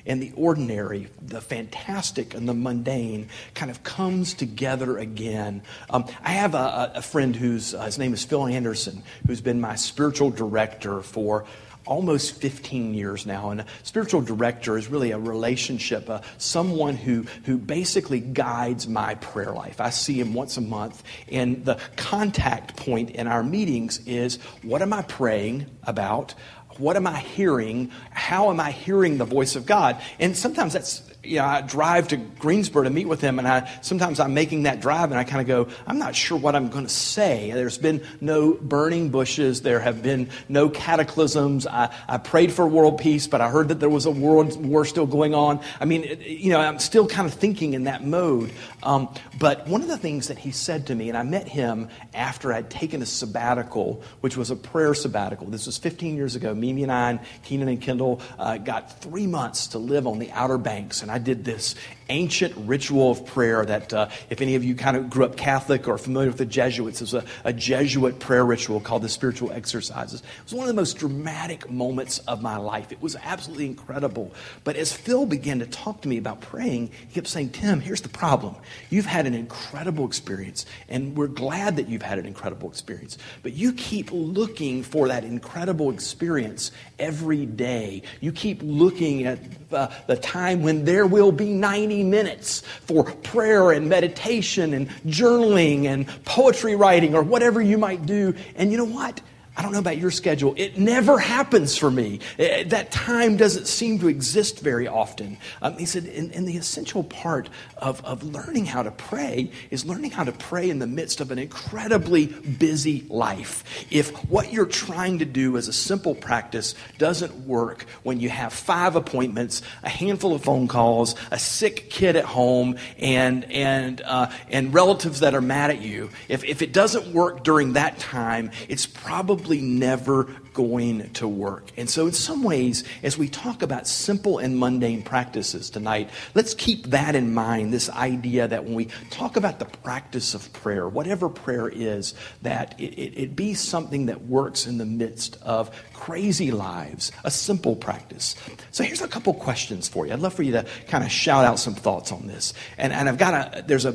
and 0.05 0.21
the 0.21 0.31
ordinary, 0.35 1.09
the 1.21 1.41
fantastic 1.41 2.33
and 2.33 2.47
the 2.47 2.53
mundane, 2.53 3.27
kind 3.53 3.69
of 3.69 3.83
comes 3.83 4.33
together 4.33 4.97
again. 4.97 5.61
Um, 5.89 6.05
I 6.23 6.31
have 6.31 6.55
a, 6.55 6.93
a 6.95 7.01
friend 7.01 7.35
whose 7.35 7.73
uh, 7.73 7.83
his 7.83 7.99
name 7.99 8.13
is 8.13 8.23
Phil 8.23 8.47
Anderson, 8.47 9.03
who's 9.27 9.41
been 9.41 9.59
my 9.59 9.75
spiritual 9.75 10.29
director 10.29 11.01
for 11.01 11.45
almost 11.87 12.39
15 12.41 12.93
years 12.93 13.25
now. 13.25 13.49
And 13.49 13.61
a 13.61 13.65
spiritual 13.83 14.21
director 14.21 14.77
is 14.77 14.87
really 14.87 15.11
a 15.11 15.19
relationship, 15.19 16.09
uh, 16.09 16.21
someone 16.37 16.95
who, 16.95 17.23
who 17.45 17.57
basically 17.57 18.19
guides 18.19 18.87
my 18.87 19.15
prayer 19.15 19.53
life. 19.53 19.81
I 19.81 19.89
see 19.89 20.19
him 20.19 20.33
once 20.33 20.57
a 20.57 20.61
month, 20.61 21.03
and 21.31 21.65
the 21.65 21.79
contact 21.95 22.75
point 22.75 23.11
in 23.11 23.27
our 23.27 23.43
meetings 23.43 23.99
is 24.05 24.37
what 24.61 24.81
am 24.81 24.93
I 24.93 25.01
praying 25.01 25.65
about? 25.83 26.35
What 26.77 26.95
am 26.95 27.07
I 27.07 27.19
hearing? 27.19 27.91
How 28.11 28.49
am 28.51 28.59
I 28.59 28.71
hearing 28.71 29.17
the 29.17 29.25
voice 29.25 29.55
of 29.55 29.65
God? 29.65 29.99
And 30.19 30.37
sometimes 30.37 30.73
that's 30.73 31.01
you 31.27 31.37
know, 31.37 31.45
I 31.45 31.61
drive 31.61 32.09
to 32.09 32.17
Greensboro 32.17 32.83
to 32.83 32.89
meet 32.89 33.07
with 33.07 33.21
him, 33.21 33.39
and 33.39 33.47
I 33.47 33.69
sometimes 33.81 34.19
I'm 34.19 34.33
making 34.33 34.63
that 34.63 34.79
drive, 34.79 35.11
and 35.11 35.19
I 35.19 35.23
kind 35.23 35.41
of 35.41 35.47
go, 35.47 35.73
I'm 35.85 35.99
not 35.99 36.15
sure 36.15 36.37
what 36.37 36.55
I'm 36.55 36.69
going 36.69 36.85
to 36.85 36.93
say. 36.93 37.51
There's 37.51 37.77
been 37.77 38.03
no 38.21 38.53
burning 38.53 39.09
bushes. 39.09 39.61
There 39.61 39.79
have 39.79 40.01
been 40.01 40.29
no 40.49 40.69
cataclysms. 40.69 41.67
I, 41.67 41.93
I 42.07 42.17
prayed 42.17 42.51
for 42.51 42.67
world 42.67 42.99
peace, 42.99 43.27
but 43.27 43.41
I 43.41 43.49
heard 43.49 43.69
that 43.69 43.79
there 43.79 43.89
was 43.89 44.05
a 44.05 44.11
world 44.11 44.63
war 44.65 44.85
still 44.85 45.05
going 45.05 45.35
on. 45.35 45.61
I 45.79 45.85
mean, 45.85 46.03
it, 46.03 46.21
you 46.21 46.51
know, 46.51 46.59
I'm 46.59 46.79
still 46.79 47.07
kind 47.07 47.27
of 47.27 47.33
thinking 47.33 47.73
in 47.73 47.85
that 47.85 48.03
mode. 48.03 48.51
Um, 48.83 49.13
but 49.39 49.67
one 49.67 49.81
of 49.81 49.87
the 49.87 49.97
things 49.97 50.27
that 50.27 50.37
he 50.37 50.51
said 50.51 50.87
to 50.87 50.95
me, 50.95 51.09
and 51.09 51.17
I 51.17 51.23
met 51.23 51.47
him 51.47 51.89
after 52.13 52.53
I'd 52.53 52.69
taken 52.69 53.01
a 53.01 53.05
sabbatical, 53.05 54.03
which 54.21 54.37
was 54.37 54.51
a 54.51 54.55
prayer 54.55 54.93
sabbatical. 54.93 55.47
This 55.47 55.65
was 55.65 55.77
15 55.77 56.15
years 56.15 56.35
ago. 56.35 56.53
Mimi 56.55 56.83
and 56.83 56.91
I, 56.91 57.11
and 57.11 57.19
Keenan 57.43 57.67
and 57.67 57.81
Kendall, 57.81 58.21
uh, 58.39 58.57
got 58.57 59.01
three 59.01 59.27
months 59.27 59.67
to 59.67 59.77
live 59.77 60.07
on 60.07 60.19
the 60.19 60.31
Outer 60.31 60.57
Banks, 60.57 61.01
and 61.01 61.11
I 61.11 61.16
did 61.17 61.45
this 61.45 61.75
ancient 62.09 62.53
ritual 62.55 63.11
of 63.11 63.25
prayer 63.25 63.65
that, 63.65 63.93
uh, 63.93 64.09
if 64.29 64.41
any 64.41 64.55
of 64.55 64.63
you 64.63 64.75
kind 64.75 64.97
of 64.97 65.09
grew 65.09 65.25
up 65.25 65.35
Catholic 65.35 65.87
or 65.87 65.97
familiar 65.97 66.29
with 66.29 66.37
the 66.37 66.45
Jesuits, 66.45 67.01
it 67.01 67.03
was 67.03 67.13
a, 67.13 67.25
a 67.43 67.53
Jesuit 67.53 68.19
prayer 68.19 68.45
ritual 68.45 68.79
called 68.79 69.01
the 69.01 69.09
Spiritual 69.09 69.51
Exercises. 69.51 70.21
It 70.21 70.43
was 70.45 70.53
one 70.53 70.63
of 70.63 70.67
the 70.67 70.79
most 70.79 70.97
dramatic 70.97 71.69
moments 71.69 72.19
of 72.19 72.41
my 72.41 72.57
life. 72.57 72.91
It 72.91 73.01
was 73.01 73.15
absolutely 73.23 73.65
incredible. 73.65 74.33
But 74.63 74.75
as 74.75 74.93
Phil 74.93 75.25
began 75.25 75.59
to 75.59 75.65
talk 75.65 76.01
to 76.01 76.07
me 76.07 76.17
about 76.17 76.41
praying, 76.41 76.91
he 77.07 77.13
kept 77.13 77.27
saying, 77.27 77.49
Tim, 77.49 77.81
here's 77.81 78.01
the 78.01 78.09
problem. 78.09 78.55
You've 78.89 79.05
had 79.05 79.27
an 79.27 79.33
incredible 79.33 80.05
experience, 80.05 80.65
and 80.87 81.15
we're 81.15 81.27
glad 81.27 81.75
that 81.75 81.89
you've 81.89 82.01
had 82.01 82.19
an 82.19 82.25
incredible 82.25 82.69
experience. 82.69 83.17
But 83.43 83.53
you 83.53 83.73
keep 83.73 84.09
looking 84.11 84.83
for 84.83 85.09
that 85.09 85.23
incredible 85.23 85.91
experience 85.91 86.71
every 86.99 87.45
day. 87.45 88.03
You 88.21 88.31
keep 88.31 88.61
looking 88.63 89.25
at 89.25 89.39
uh, 89.71 89.89
the 90.07 90.15
time 90.15 90.61
when 90.61 90.85
there 90.85 90.96
will 91.05 91.31
be 91.31 91.53
90 91.53 92.03
minutes 92.03 92.61
for 92.81 93.03
prayer 93.03 93.71
and 93.71 93.87
meditation 93.87 94.73
and 94.73 94.89
journaling 95.05 95.85
and 95.85 96.07
poetry 96.25 96.75
writing 96.75 97.15
or 97.15 97.21
whatever 97.21 97.61
you 97.61 97.77
might 97.77 98.05
do. 98.05 98.33
And 98.55 98.71
you 98.71 98.77
know 98.77 98.85
what? 98.85 99.21
I 99.57 99.63
don't 99.63 99.71
know 99.71 99.79
about 99.79 99.97
your 99.97 100.11
schedule. 100.11 100.53
It 100.55 100.77
never 100.77 101.17
happens 101.17 101.75
for 101.75 101.89
me. 101.89 102.19
Eh, 102.37 102.65
that 102.65 102.91
time 102.91 103.37
doesn't 103.37 103.65
seem 103.65 103.97
to 103.99 104.07
exist 104.07 104.59
very 104.59 104.87
often. 104.87 105.39
Um, 105.63 105.79
he 105.79 105.85
said, 105.85 106.05
and, 106.05 106.31
and, 106.31 106.47
the 106.47 106.57
essential 106.57 107.03
part 107.03 107.49
of, 107.77 108.05
of 108.05 108.21
learning 108.23 108.67
how 108.67 108.83
to 108.83 108.91
pray 108.91 109.49
is 109.71 109.83
learning 109.83 110.11
how 110.11 110.25
to 110.25 110.31
pray 110.31 110.69
in 110.69 110.77
the 110.77 110.85
midst 110.85 111.21
of 111.21 111.31
an 111.31 111.39
incredibly 111.39 112.27
busy 112.27 113.07
life. 113.09 113.87
If 113.89 114.11
what 114.29 114.53
you're 114.53 114.67
trying 114.67 115.19
to 115.19 115.25
do 115.25 115.57
as 115.57 115.67
a 115.67 115.73
simple 115.73 116.13
practice 116.13 116.75
doesn't 116.99 117.47
work 117.47 117.87
when 118.03 118.19
you 118.19 118.29
have 118.29 118.53
five 118.53 118.95
appointments, 118.95 119.63
a 119.81 119.89
handful 119.89 120.35
of 120.35 120.43
phone 120.43 120.67
calls, 120.67 121.15
a 121.31 121.39
sick 121.39 121.89
kid 121.89 122.15
at 122.15 122.25
home, 122.25 122.77
and, 122.99 123.51
and, 123.51 124.01
uh, 124.01 124.29
and 124.49 124.71
relatives 124.71 125.21
that 125.21 125.33
are 125.33 125.41
mad 125.41 125.71
at 125.71 125.81
you, 125.81 126.11
if, 126.29 126.43
if 126.43 126.61
it 126.61 126.71
doesn't 126.71 127.11
work 127.11 127.43
during 127.43 127.73
that 127.73 127.97
time, 127.97 128.51
it's 128.69 128.85
probably 128.85 129.46
probably 129.47 129.61
never 129.65 130.27
going 130.57 131.07
to 131.11 131.27
work. 131.27 131.71
And 131.77 131.87
so, 131.87 132.07
in 132.07 132.13
some 132.13 132.41
ways, 132.41 132.83
as 133.03 133.15
we 133.15 133.29
talk 133.29 133.61
about 133.61 133.85
simple 133.87 134.39
and 134.39 134.57
mundane 134.57 135.03
practices 135.03 135.69
tonight, 135.69 136.09
let's 136.33 136.55
keep 136.55 136.87
that 136.87 137.13
in 137.13 137.31
mind 137.31 137.71
this 137.71 137.91
idea 137.91 138.47
that 138.47 138.63
when 138.63 138.73
we 138.73 138.85
talk 139.11 139.37
about 139.37 139.59
the 139.59 139.65
practice 139.65 140.33
of 140.33 140.51
prayer, 140.53 140.89
whatever 140.89 141.29
prayer 141.29 141.69
is, 141.69 142.15
that 142.41 142.73
it, 142.79 142.95
it, 142.95 143.21
it 143.21 143.35
be 143.35 143.53
something 143.53 144.07
that 144.07 144.23
works 144.23 144.65
in 144.65 144.79
the 144.79 144.85
midst 144.85 145.37
of 145.43 145.69
crazy 145.93 146.49
lives, 146.49 147.11
a 147.23 147.29
simple 147.29 147.75
practice. 147.75 148.35
So, 148.71 148.83
here's 148.83 149.01
a 149.01 149.07
couple 149.07 149.35
questions 149.35 149.87
for 149.87 150.07
you. 150.07 150.13
I'd 150.13 150.19
love 150.19 150.33
for 150.33 150.41
you 150.41 150.53
to 150.53 150.65
kind 150.87 151.03
of 151.03 151.11
shout 151.11 151.45
out 151.45 151.59
some 151.59 151.75
thoughts 151.75 152.11
on 152.11 152.25
this. 152.25 152.55
And, 152.79 152.91
and 152.91 153.07
I've 153.07 153.19
got 153.19 153.57
a, 153.57 153.61
there's 153.61 153.85
a, 153.85 153.91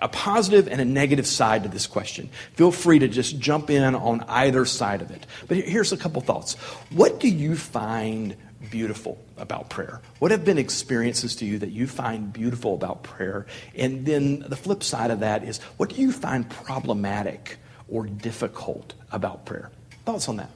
a, 0.00 0.04
a 0.04 0.08
positive 0.08 0.68
and 0.68 0.78
a 0.78 0.84
negative 0.84 1.26
side 1.26 1.62
to 1.62 1.70
this 1.70 1.86
question. 1.86 2.28
Feel 2.52 2.70
free 2.70 2.98
to 2.98 3.08
just 3.08 3.38
jump 3.38 3.70
in 3.70 3.94
on 3.94 4.20
either 4.28 4.66
side 4.66 5.00
of 5.00 5.10
it. 5.10 5.26
But 5.48 5.56
here's 5.56 5.90
a 5.92 6.01
couple 6.02 6.20
thoughts. 6.20 6.54
What 6.90 7.20
do 7.20 7.28
you 7.28 7.56
find 7.56 8.36
beautiful 8.70 9.18
about 9.36 9.70
prayer? 9.70 10.00
What 10.18 10.32
have 10.32 10.44
been 10.44 10.58
experiences 10.58 11.36
to 11.36 11.44
you 11.44 11.58
that 11.60 11.70
you 11.70 11.86
find 11.86 12.32
beautiful 12.32 12.74
about 12.74 13.04
prayer? 13.04 13.46
And 13.76 14.04
then 14.04 14.40
the 14.40 14.56
flip 14.56 14.82
side 14.82 15.12
of 15.12 15.20
that 15.20 15.44
is 15.44 15.58
what 15.76 15.90
do 15.90 16.02
you 16.02 16.10
find 16.10 16.48
problematic 16.50 17.58
or 17.88 18.06
difficult 18.06 18.94
about 19.12 19.46
prayer? 19.46 19.70
Thoughts 20.04 20.28
on 20.28 20.36
that? 20.38 20.50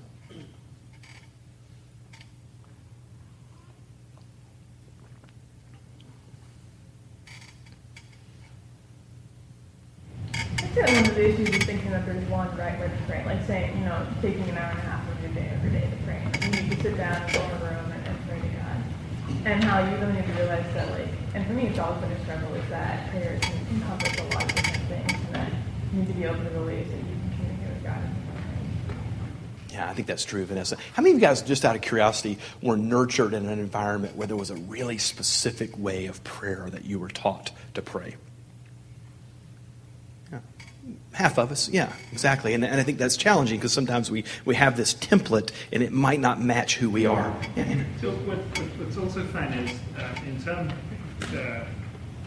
one 10.76 11.06
of 11.06 11.14
the 11.14 11.28
issues 11.30 11.48
is 11.48 11.64
thinking 11.64 11.90
that 11.90 12.06
there's 12.06 12.28
one 12.28 12.54
right 12.56 12.78
way 12.78 12.86
to 12.86 12.96
pray. 13.08 13.24
Like 13.24 13.44
saying, 13.46 13.76
you 13.78 13.84
know, 13.84 14.06
taking 14.22 14.42
an 14.42 14.58
hour 14.58 14.70
and 14.70 14.78
a 14.78 14.82
half 14.82 14.95
your 15.26 15.34
day 15.34 15.50
every 15.52 15.70
day 15.70 15.88
to 15.90 15.96
pray. 16.04 16.22
You 16.42 16.62
need 16.62 16.70
to 16.70 16.82
sit 16.82 16.96
down 16.96 17.22
and 17.22 17.32
go 17.32 17.42
in 17.42 17.50
a 17.50 17.58
room 17.58 17.92
and, 17.92 18.06
and 18.06 18.28
pray 18.28 18.40
to 18.40 18.48
God. 18.56 18.78
And 19.44 19.64
how 19.64 19.78
you 19.80 19.96
really 19.96 20.12
need 20.12 20.26
to 20.26 20.32
realize 20.32 20.74
that, 20.74 20.90
like, 20.92 21.08
and 21.34 21.46
for 21.46 21.52
me, 21.52 21.66
it's 21.66 21.78
always 21.78 22.00
been 22.00 22.12
a 22.12 22.22
struggle 22.22 22.54
is 22.54 22.68
that 22.70 23.10
prayer 23.10 23.38
can 23.40 23.66
encompass 23.74 24.18
a 24.18 24.24
lot 24.34 24.44
of 24.44 24.54
different 24.54 24.88
things, 24.88 25.12
and 25.12 25.34
that 25.34 25.52
you 25.92 26.00
need 26.00 26.08
to 26.08 26.14
be 26.14 26.26
open 26.26 26.44
to 26.44 26.50
the 26.50 26.62
ways 26.62 26.86
that 26.88 26.96
you 26.96 27.04
can 27.04 27.32
communicate 27.36 27.68
with 27.74 27.84
God. 27.84 28.02
Yeah, 29.72 29.90
I 29.90 29.94
think 29.94 30.06
that's 30.06 30.24
true, 30.24 30.44
Vanessa. 30.46 30.76
How 30.94 31.02
many 31.02 31.14
of 31.14 31.20
you 31.20 31.26
guys, 31.26 31.42
just 31.42 31.64
out 31.64 31.76
of 31.76 31.82
curiosity, 31.82 32.38
were 32.62 32.76
nurtured 32.76 33.34
in 33.34 33.46
an 33.46 33.58
environment 33.58 34.16
where 34.16 34.26
there 34.26 34.36
was 34.36 34.50
a 34.50 34.54
really 34.54 34.98
specific 34.98 35.76
way 35.76 36.06
of 36.06 36.22
prayer 36.24 36.68
that 36.70 36.84
you 36.84 36.98
were 36.98 37.10
taught 37.10 37.50
to 37.74 37.82
pray? 37.82 38.16
Half 41.16 41.38
of 41.38 41.50
us, 41.50 41.70
yeah, 41.70 41.94
exactly. 42.12 42.52
And, 42.52 42.62
and 42.62 42.78
I 42.78 42.82
think 42.82 42.98
that's 42.98 43.16
challenging 43.16 43.56
because 43.56 43.72
sometimes 43.72 44.10
we, 44.10 44.24
we 44.44 44.54
have 44.54 44.76
this 44.76 44.92
template 44.92 45.50
and 45.72 45.82
it 45.82 45.90
might 45.90 46.20
not 46.20 46.42
match 46.42 46.76
who 46.76 46.90
we 46.90 47.06
are. 47.06 47.34
Yeah. 47.56 47.84
So 48.02 48.10
what, 48.10 48.36
what's 48.78 48.98
also 48.98 49.24
fun 49.28 49.44
is 49.54 49.78
uh, 49.98 50.14
in 50.26 50.38
some 50.38 50.70
uh, 51.34 51.64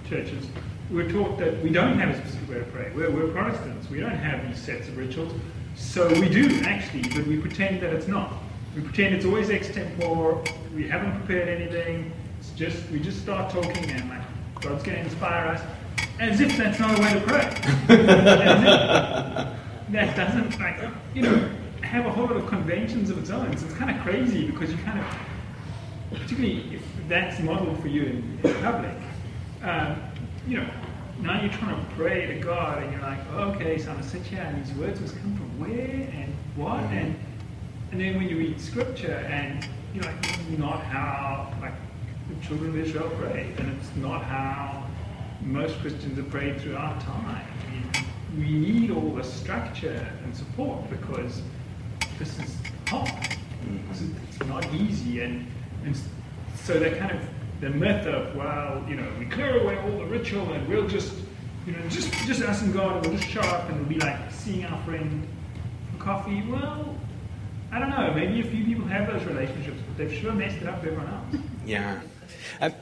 churches, 0.10 0.44
we're 0.90 1.08
taught 1.08 1.38
that 1.38 1.62
we 1.62 1.70
don't 1.70 2.00
have 2.00 2.10
a 2.10 2.18
specific 2.18 2.50
way 2.50 2.56
to 2.56 2.66
pray. 2.66 2.92
We're, 2.96 3.12
we're 3.12 3.32
Protestants. 3.32 3.88
We 3.92 4.00
don't 4.00 4.10
have 4.10 4.48
these 4.48 4.60
sets 4.60 4.88
of 4.88 4.98
rituals. 4.98 5.34
So 5.76 6.08
we 6.20 6.28
do, 6.28 6.60
actually, 6.64 7.04
but 7.16 7.28
we 7.28 7.38
pretend 7.38 7.82
that 7.82 7.94
it's 7.94 8.08
not. 8.08 8.34
We 8.76 8.82
pretend 8.82 9.14
it's 9.14 9.26
always 9.26 9.50
extempore. 9.50 10.52
We 10.76 10.88
haven't 10.88 11.16
prepared 11.20 11.48
anything. 11.48 12.12
It's 12.40 12.50
just 12.52 12.90
we 12.90 13.00
just 13.00 13.22
start 13.22 13.52
talking 13.52 13.92
and 13.92 14.10
like 14.10 14.22
God's 14.62 14.82
going 14.82 14.98
to 14.98 15.04
inspire 15.04 15.50
us 15.50 15.62
as 16.20 16.42
if 16.42 16.56
that's 16.58 16.80
not 16.80 16.98
a 16.98 17.02
way 17.02 17.14
to 17.14 17.22
pray. 17.22 17.50
that 19.92 20.16
doesn't, 20.16 20.60
like, 20.60 20.78
you 21.14 21.22
know, 21.22 21.50
have 21.82 22.06
a 22.06 22.12
whole 22.12 22.26
lot 22.26 22.36
of 22.36 22.46
conventions 22.48 23.10
of 23.10 23.18
its 23.18 23.30
own. 23.30 23.56
So 23.58 23.66
it's 23.66 23.76
kind 23.76 23.96
of 23.96 24.02
crazy 24.04 24.46
because 24.46 24.70
you 24.72 24.78
kind 24.80 25.00
of, 25.00 25.06
particularly 26.12 26.76
if 26.76 26.84
that's 27.08 27.40
modeled 27.40 27.80
for 27.82 27.88
you 27.88 28.04
in, 28.04 28.40
in 28.44 28.54
public, 28.62 28.96
um, 29.64 30.02
you 30.48 30.58
know, 30.58 30.70
now 31.22 31.42
you're 31.42 31.52
trying 31.54 31.76
to 31.76 31.92
pray 31.96 32.28
to 32.28 32.40
God 32.40 32.84
and 32.84 32.92
you're 32.92 33.02
like, 33.02 33.20
oh, 33.34 33.52
okay, 33.52 33.78
so 33.78 33.90
I'm 33.90 33.96
going 33.96 34.04
to 34.04 34.10
sit 34.10 34.22
here 34.24 34.42
and 34.42 34.64
these 34.64 34.74
words 34.76 35.00
must 35.02 35.18
come 35.18 35.36
from 35.36 35.60
where 35.60 36.10
and 36.14 36.34
what? 36.56 36.78
Mm-hmm. 36.78 36.98
And, 36.98 37.20
and 37.92 38.02
then 38.02 38.16
when 38.18 38.30
you 38.30 38.38
read 38.38 38.60
scripture 38.60 39.26
and 39.30 39.68
you're 39.94 40.04
like, 40.04 40.22
this 40.22 40.38
is 40.38 40.60
not 40.60 40.84
how, 40.84 41.54
like, 41.62 41.74
the 42.30 42.46
children 42.46 42.70
of 42.70 42.78
Israel 42.78 43.10
prayed, 43.18 43.60
and 43.60 43.76
it's 43.76 43.90
not 43.96 44.24
how 44.24 44.79
most 45.42 45.80
Christians 45.80 46.18
have 46.18 46.30
prayed 46.30 46.60
throughout 46.62 47.00
time. 47.02 47.46
We, 48.38 48.44
we 48.44 48.52
need 48.52 48.92
all 48.92 49.12
the 49.12 49.24
structure 49.24 50.08
and 50.24 50.36
support 50.36 50.90
because 50.90 51.42
this 52.18 52.38
is 52.40 52.58
hard. 52.88 53.08
Mm-hmm. 53.08 54.16
It's 54.30 54.40
not 54.48 54.74
easy. 54.74 55.22
And, 55.22 55.48
and 55.86 55.98
so 56.56 56.80
that 56.80 56.98
kind 57.00 57.12
of 57.12 57.22
the 57.62 57.70
myth 57.70 58.06
of, 58.08 58.36
well, 58.36 58.84
you 58.88 58.96
know, 58.96 59.08
we 59.18 59.26
clear 59.26 59.62
away 59.62 59.78
all 59.80 59.98
the 59.98 60.06
ritual 60.06 60.52
and 60.54 60.68
we'll 60.68 60.88
just, 60.88 61.14
you 61.66 61.74
know, 61.74 61.90
just, 61.90 62.12
just 62.26 62.42
us 62.42 62.62
and 62.62 62.74
God, 62.74 62.98
and 62.98 63.06
we'll 63.06 63.18
just 63.18 63.30
show 63.30 63.42
up 63.42 63.70
and 63.70 63.76
it'll 63.76 63.90
be 63.90 64.00
like 64.00 64.32
seeing 64.32 64.66
our 64.66 64.82
friend 64.84 65.28
for 65.92 66.04
coffee. 66.04 66.44
Well, 66.48 66.96
I 67.72 67.80
don't 67.80 67.90
know. 67.90 68.14
Maybe 68.14 68.40
a 68.40 68.50
few 68.50 68.66
people 68.66 68.86
have 68.88 69.08
those 69.08 69.24
relationships, 69.26 69.78
but 69.88 69.98
they've 69.98 70.20
sure 70.20 70.32
messed 70.32 70.58
it 70.58 70.68
up 70.68 70.82
for 70.82 70.88
everyone 70.90 71.08
else. 71.08 71.44
Yeah. 71.66 72.02
I, 72.62 72.74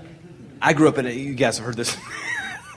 I 0.61 0.73
grew 0.73 0.87
up 0.87 0.97
in 0.97 1.05
a, 1.05 1.09
you 1.09 1.33
guys 1.33 1.57
have 1.57 1.65
heard 1.65 1.75
this 1.75 1.97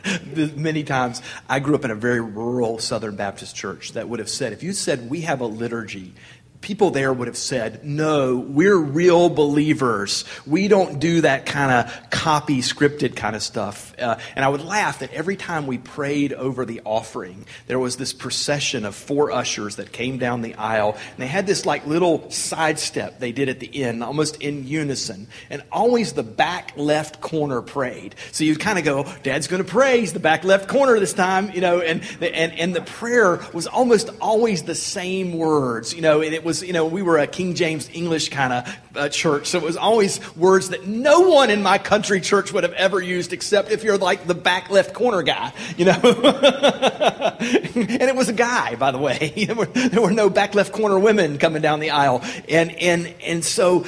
many 0.57 0.85
times. 0.85 1.23
I 1.49 1.61
grew 1.61 1.75
up 1.75 1.85
in 1.85 1.91
a 1.91 1.97
very 1.97 2.21
rural 2.21 2.79
Southern 2.79 3.17
Baptist 3.17 3.57
church 3.57 3.93
that 3.93 4.09
would 4.09 4.19
have 4.19 4.31
said, 4.31 4.53
if 4.53 4.63
you 4.63 4.73
said 4.73 5.11
we 5.11 5.23
have 5.23 5.41
a 5.41 5.47
liturgy 5.47 6.15
people 6.61 6.91
there 6.91 7.13
would 7.13 7.29
have 7.29 7.37
said, 7.37 7.85
No, 7.85 8.37
we're 8.37 8.77
real 8.77 9.29
believers. 9.29 10.25
We 10.47 10.69
don't 10.69 10.99
do 10.99 11.23
that 11.23 11.47
kind 11.47 11.73
of 11.73 12.11
copy 12.11 12.59
scripted 12.59 13.17
kind 13.17 13.35
of 13.35 13.43
stuff. 13.43 13.90
Uh, 14.01 14.19
and 14.37 14.45
I 14.45 14.49
would 14.49 14.63
laugh 14.63 15.01
that 15.01 15.13
every 15.13 15.37
time 15.37 15.67
we 15.67 15.79
prayed 15.79 16.33
over 16.33 16.65
the 16.65 16.81
offering, 16.85 17.45
there 17.67 17.79
was 17.79 17.97
this 17.97 18.13
procession 18.13 18.85
of 18.85 18.95
four 18.95 19.31
ushers 19.31 19.77
that 19.77 19.93
came 19.93 20.19
down 20.19 20.43
the 20.43 20.55
aisle. 20.55 20.97
And 21.11 21.19
they 21.19 21.27
had 21.27 21.47
this 21.47 21.67
like 21.67 21.87
little 21.87 22.31
sidestep 22.31 23.19
they 23.19 23.33
did 23.33 23.49
at 23.49 23.61
the 23.61 23.83
end, 23.83 24.03
almost 24.03 24.41
in 24.43 24.67
unison. 24.67 25.29
And 25.49 25.63
always 25.71 26.13
the 26.13 26.23
back 26.23 26.73
left 26.77 27.21
corner 27.21 27.63
prayed. 27.63 28.15
So 28.33 28.45
you 28.45 28.57
kind 28.57 28.79
of 28.79 28.85
go, 28.85 29.05
Dad's 29.23 29.47
going 29.47 29.63
to 29.63 29.69
pray. 29.69 30.01
He's 30.01 30.13
the 30.13 30.21
back 30.21 30.45
left 30.45 30.69
corner 30.69 30.99
this 30.99 31.15
time, 31.15 31.51
you 31.51 31.61
know. 31.61 31.81
And, 31.81 32.03
and, 32.21 32.53
and 32.53 32.75
the 32.75 32.83
prayer 32.83 33.41
was 33.53 33.67
almost 33.67 34.11
always 34.21 34.63
the 34.63 34.75
same 34.75 35.37
words, 35.37 35.95
you 35.95 36.03
know. 36.03 36.23
And 36.23 36.35
it 36.35 36.45
was, 36.45 36.63
you 36.63 36.73
know, 36.73 36.87
we 36.87 37.03
were 37.03 37.19
a 37.19 37.27
King 37.27 37.55
James 37.55 37.89
English 37.93 38.31
kind 38.31 38.53
of 38.53 38.90
uh, 38.95 39.09
church, 39.09 39.47
so 39.47 39.59
it 39.59 39.65
was 39.65 39.77
always 39.77 40.21
words 40.37 40.71
that 40.71 40.87
no 40.87 41.21
one 41.21 41.51
in 41.51 41.63
my 41.63 41.79
country 41.79 42.21
church 42.21 42.53
would 42.53 42.65
have 42.65 42.73
ever 42.73 43.01
used 43.01 43.33
except 43.33 43.71
if 43.71 43.85
you're 43.85 43.99
like 43.99 44.27
the 44.27 44.35
back 44.35 44.71
left 44.71 44.95
corner 44.95 45.23
guy, 45.23 45.53
you 45.77 45.85
know. 45.85 45.93
and 46.03 48.03
it 48.03 48.17
was 48.17 48.29
a 48.29 48.33
guy, 48.33 48.75
by 48.77 48.91
the 48.91 48.99
way. 48.99 49.33
there, 49.47 49.55
were, 49.55 49.67
there 49.67 50.01
were 50.01 50.11
no 50.11 50.31
back 50.31 50.55
left 50.55 50.73
corner 50.73 50.99
women 50.99 51.39
coming 51.39 51.63
down 51.63 51.81
the 51.81 51.91
aisle. 51.91 52.23
And, 52.49 52.71
and, 52.73 53.15
and 53.23 53.45
so 53.45 53.85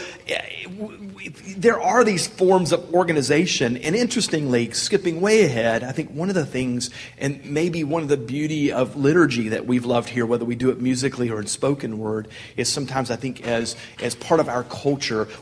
there 1.57 1.81
are 1.81 2.05
these 2.05 2.27
forms 2.27 2.73
of 2.73 2.95
organization. 2.95 3.77
And 3.77 3.95
interestingly, 3.95 4.71
skipping 4.73 5.21
way 5.21 5.45
ahead, 5.45 5.83
I 5.83 5.93
think 5.93 6.11
one 6.11 6.29
of 6.29 6.35
the 6.35 6.47
things, 6.47 6.91
and 7.19 7.45
maybe 7.45 7.85
one 7.85 8.03
of 8.03 8.09
the 8.09 8.17
beauty 8.17 8.73
of 8.73 8.97
liturgy 8.97 9.51
that 9.51 9.67
we've 9.67 9.85
loved 9.85 10.09
here, 10.09 10.27
whether 10.27 10.45
we 10.45 10.55
do 10.55 10.71
it 10.71 10.81
musically 10.81 11.31
or 11.31 11.41
in 11.41 11.47
spoken 11.47 11.99
word, 11.99 12.29
is 12.57 12.69
sometimes 12.69 13.11
I 13.11 13.17
think 13.17 13.47
as, 13.47 13.77
as 14.03 14.15
part 14.15 14.41
of 14.41 14.49
our 14.49 14.65
culture, 14.65 14.92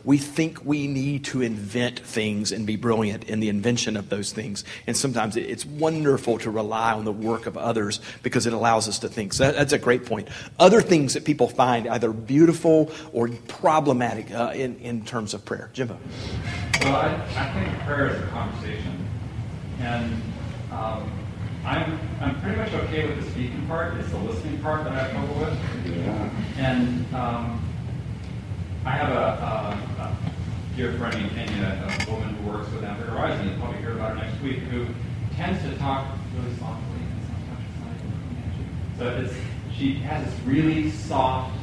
we 0.04 0.18
think 0.18 0.64
we 0.64 0.86
need 0.86 1.24
to 1.26 1.42
invent 1.42 2.00
things 2.00 2.52
and 2.52 2.66
be 2.66 2.76
brilliant 2.76 3.24
in 3.24 3.40
the 3.40 3.48
invention 3.48 3.96
of 3.96 4.08
those 4.08 4.32
things. 4.32 4.64
And 4.86 4.96
sometimes 4.96 5.36
it's 5.36 5.64
wonderful 5.64 6.38
to 6.38 6.50
rely 6.50 6.92
on 6.92 7.04
the 7.04 7.12
work 7.12 7.46
of 7.46 7.56
others 7.56 8.00
because 8.22 8.46
it 8.46 8.52
allows 8.52 8.88
us 8.88 8.98
to 9.00 9.08
think. 9.08 9.32
So 9.32 9.50
that's 9.52 9.72
a 9.72 9.78
great 9.78 10.06
point. 10.06 10.28
Other 10.58 10.80
things 10.80 11.14
that 11.14 11.24
people 11.24 11.48
find 11.48 11.88
either 11.88 12.12
beautiful 12.12 12.90
or 13.12 13.28
problematic 13.48 14.30
uh, 14.30 14.52
in, 14.54 14.78
in 14.78 15.04
terms 15.04 15.34
of 15.34 15.44
prayer. 15.44 15.70
Jimbo. 15.72 15.98
Well, 16.82 16.96
I, 16.96 17.14
I 17.36 17.52
think 17.52 17.78
prayer 17.80 18.08
is 18.08 18.22
a 18.22 18.26
conversation. 18.28 19.06
And 19.80 20.22
um, 20.72 21.10
I'm, 21.64 21.98
I'm 22.20 22.40
pretty 22.40 22.56
much 22.56 22.72
okay 22.72 23.06
with 23.06 23.24
the 23.24 23.30
speaking 23.30 23.66
part. 23.66 23.96
It's 23.96 24.10
the 24.10 24.18
listening 24.18 24.58
part 24.60 24.84
that 24.84 24.92
I 24.92 25.02
have 25.02 25.10
trouble 25.12 25.34
with. 25.34 25.96
Yeah. 25.96 26.30
And 26.58 27.14
um, 27.14 27.69
I 28.84 28.90
have 28.92 29.10
a, 29.10 30.00
a, 30.00 30.02
a 30.02 30.16
dear 30.74 30.94
friend 30.94 31.14
in 31.14 31.28
Kenya, 31.30 31.98
a 32.06 32.10
woman 32.10 32.34
who 32.36 32.50
works 32.50 32.70
with 32.72 32.82
Africa 32.82 33.12
Rising, 33.12 33.48
you'll 33.48 33.58
probably 33.58 33.78
hear 33.80 33.92
about 33.92 34.16
her 34.16 34.24
next 34.24 34.40
week, 34.42 34.58
who 34.58 34.86
tends 35.36 35.62
to 35.64 35.76
talk 35.76 36.06
really 36.34 36.56
softly. 36.56 36.86
So 38.96 39.28
she 39.76 39.94
has 39.94 40.24
this 40.24 40.40
really 40.44 40.90
soft 40.90 41.56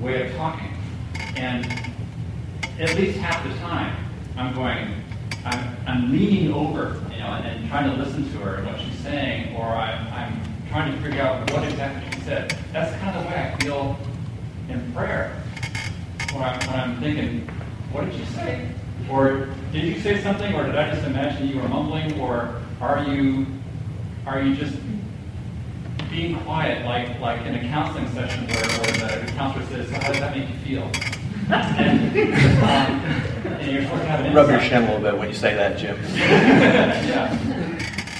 way 0.00 0.28
of 0.28 0.36
talking. 0.36 0.76
And 1.36 1.66
at 2.78 2.94
least 2.94 3.18
half 3.18 3.42
the 3.46 3.54
time, 3.60 3.96
I'm 4.36 4.54
going, 4.54 5.02
I'm, 5.44 5.76
I'm 5.86 6.12
leaning 6.12 6.52
over, 6.52 7.02
you 7.10 7.18
know, 7.18 7.26
and, 7.26 7.46
and 7.46 7.68
trying 7.68 7.90
to 7.90 7.96
listen 7.96 8.30
to 8.32 8.38
her 8.38 8.56
and 8.56 8.66
what 8.66 8.80
she's 8.80 8.98
saying, 8.98 9.56
or 9.56 9.64
I'm, 9.64 10.12
I'm 10.12 10.42
trying 10.68 10.92
to 10.94 11.02
figure 11.02 11.22
out 11.22 11.50
what 11.50 11.64
exactly 11.64 12.18
she 12.18 12.24
said. 12.24 12.56
That's 12.72 12.94
kind 13.00 13.16
of 13.16 13.24
the 13.24 13.30
way 13.30 13.36
I 13.36 13.58
feel 13.62 13.98
in 14.68 14.92
prayer. 14.92 15.42
When 16.32 16.42
I'm, 16.42 16.58
when 16.60 16.80
I'm 16.80 17.00
thinking, 17.00 17.48
what 17.92 18.04
did 18.04 18.14
you 18.14 18.24
say? 18.26 18.68
Or 19.10 19.48
did 19.72 19.84
you 19.84 20.00
say 20.00 20.22
something, 20.22 20.54
or 20.54 20.64
did 20.66 20.76
I 20.76 20.90
just 20.90 21.06
imagine 21.06 21.48
you 21.48 21.60
were 21.60 21.68
mumbling, 21.68 22.20
or 22.20 22.60
are 22.80 23.02
you, 23.04 23.46
are 24.26 24.42
you 24.42 24.54
just 24.54 24.76
being 26.10 26.38
quiet, 26.40 26.84
like 26.84 27.18
like 27.20 27.44
in 27.46 27.54
a 27.54 27.60
counseling 27.68 28.08
session 28.12 28.46
where, 28.46 28.64
where 28.64 29.20
the 29.24 29.32
counselor 29.32 29.64
says, 29.66 29.88
so 29.88 29.94
how 29.94 30.08
does 30.08 30.20
that 30.20 30.36
make 30.36 30.48
you 30.48 30.54
feel? 30.56 30.90
and, 31.50 32.18
um, 32.62 33.54
and 33.60 33.72
you're 33.72 33.82
supposed 33.84 34.02
to 34.02 34.08
have 34.08 34.20
an 34.24 34.34
Rub 34.34 34.48
your 34.48 34.56
insight. 34.56 34.70
chin 34.70 34.82
a 34.82 34.86
little 34.86 35.00
bit 35.00 35.18
when 35.18 35.28
you 35.28 35.34
say 35.34 35.54
that, 35.54 35.78
Jim. 35.78 35.96
yeah. 36.14 37.32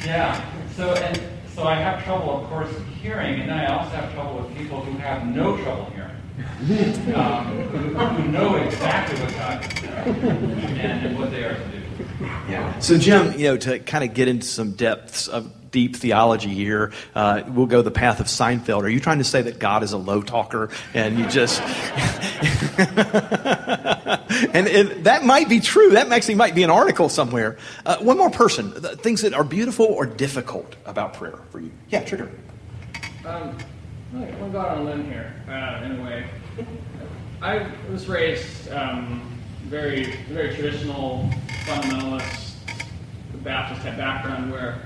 Yeah. 0.04 0.50
So 0.76 0.94
and 0.94 1.20
so 1.54 1.64
I 1.64 1.74
have 1.74 2.02
trouble, 2.04 2.42
of 2.42 2.48
course, 2.48 2.70
hearing, 3.02 3.40
and 3.40 3.50
then 3.50 3.58
I 3.58 3.66
also 3.66 3.90
have 3.96 4.12
trouble 4.14 4.38
with 4.40 4.56
people 4.56 4.80
who 4.80 4.96
have 4.98 5.26
no 5.26 5.56
trouble 5.58 5.90
hearing. 5.94 6.14
Um, 7.14 7.46
who, 7.68 7.94
who 7.94 8.28
know 8.28 8.56
exactly 8.56 9.20
what 9.20 9.34
God 9.34 9.64
and, 10.06 10.80
and 10.80 11.18
what 11.18 11.30
they 11.30 11.44
are 11.44 11.54
to 11.54 11.68
do. 11.70 11.78
Yeah. 12.48 12.78
So, 12.78 12.98
Jim, 12.98 13.38
you 13.38 13.48
know, 13.48 13.56
to 13.56 13.78
kind 13.78 14.04
of 14.04 14.14
get 14.14 14.28
into 14.28 14.46
some 14.46 14.72
depths 14.72 15.28
of 15.28 15.70
deep 15.70 15.96
theology 15.96 16.54
here, 16.54 16.92
uh, 17.14 17.42
we'll 17.48 17.66
go 17.66 17.82
the 17.82 17.90
path 17.90 18.20
of 18.20 18.26
Seinfeld. 18.26 18.82
Are 18.82 18.88
you 18.88 19.00
trying 19.00 19.18
to 19.18 19.24
say 19.24 19.42
that 19.42 19.58
God 19.58 19.82
is 19.82 19.92
a 19.92 19.98
low 19.98 20.22
talker 20.22 20.70
and 20.94 21.18
you 21.18 21.26
just. 21.28 21.60
and, 22.78 24.68
and 24.68 25.04
that 25.04 25.24
might 25.24 25.48
be 25.48 25.60
true. 25.60 25.90
That 25.90 26.10
actually 26.10 26.36
might 26.36 26.54
be 26.54 26.62
an 26.62 26.70
article 26.70 27.08
somewhere. 27.08 27.58
Uh, 27.84 27.98
one 27.98 28.16
more 28.16 28.30
person. 28.30 28.72
Things 28.72 29.22
that 29.22 29.34
are 29.34 29.44
beautiful 29.44 29.86
or 29.86 30.06
difficult 30.06 30.76
about 30.86 31.14
prayer 31.14 31.38
for 31.50 31.60
you. 31.60 31.70
Yeah, 31.88 32.04
Trigger. 32.04 32.30
Um, 33.26 33.56
I'm 34.12 34.20
going 34.20 34.32
to 34.32 34.48
go 34.50 34.60
out 34.60 34.78
on 34.78 34.78
a 34.78 34.84
limb 34.84 35.04
here, 35.04 35.34
uh, 35.48 35.84
in 35.84 36.00
a 36.00 36.02
way. 36.02 36.26
I 37.42 37.70
was 37.90 38.08
raised 38.08 38.70
um, 38.72 39.38
very, 39.64 40.16
very 40.30 40.54
traditional, 40.54 41.28
fundamentalist, 41.66 42.54
Baptist 43.44 43.82
type 43.82 43.96
background 43.96 44.50
where 44.50 44.80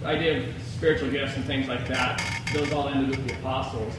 the 0.00 0.06
idea 0.08 0.38
of 0.38 0.44
spiritual 0.74 1.10
gifts 1.10 1.36
and 1.36 1.44
things 1.44 1.68
like 1.68 1.88
that, 1.88 2.22
those 2.52 2.70
all 2.72 2.88
ended 2.88 3.10
with 3.10 3.26
the 3.26 3.34
apostles. 3.34 3.94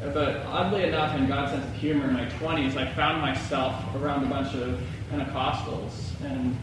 But 0.00 0.36
oddly 0.46 0.84
enough, 0.84 1.16
in 1.16 1.26
God's 1.26 1.52
sense 1.52 1.64
of 1.64 1.74
humor 1.74 2.08
in 2.08 2.14
my 2.14 2.26
20s, 2.26 2.76
I 2.76 2.92
found 2.94 3.20
myself 3.20 3.74
around 3.96 4.24
a 4.24 4.28
bunch 4.28 4.54
of 4.54 4.80
Pentecostals. 5.10 6.20
And 6.24 6.56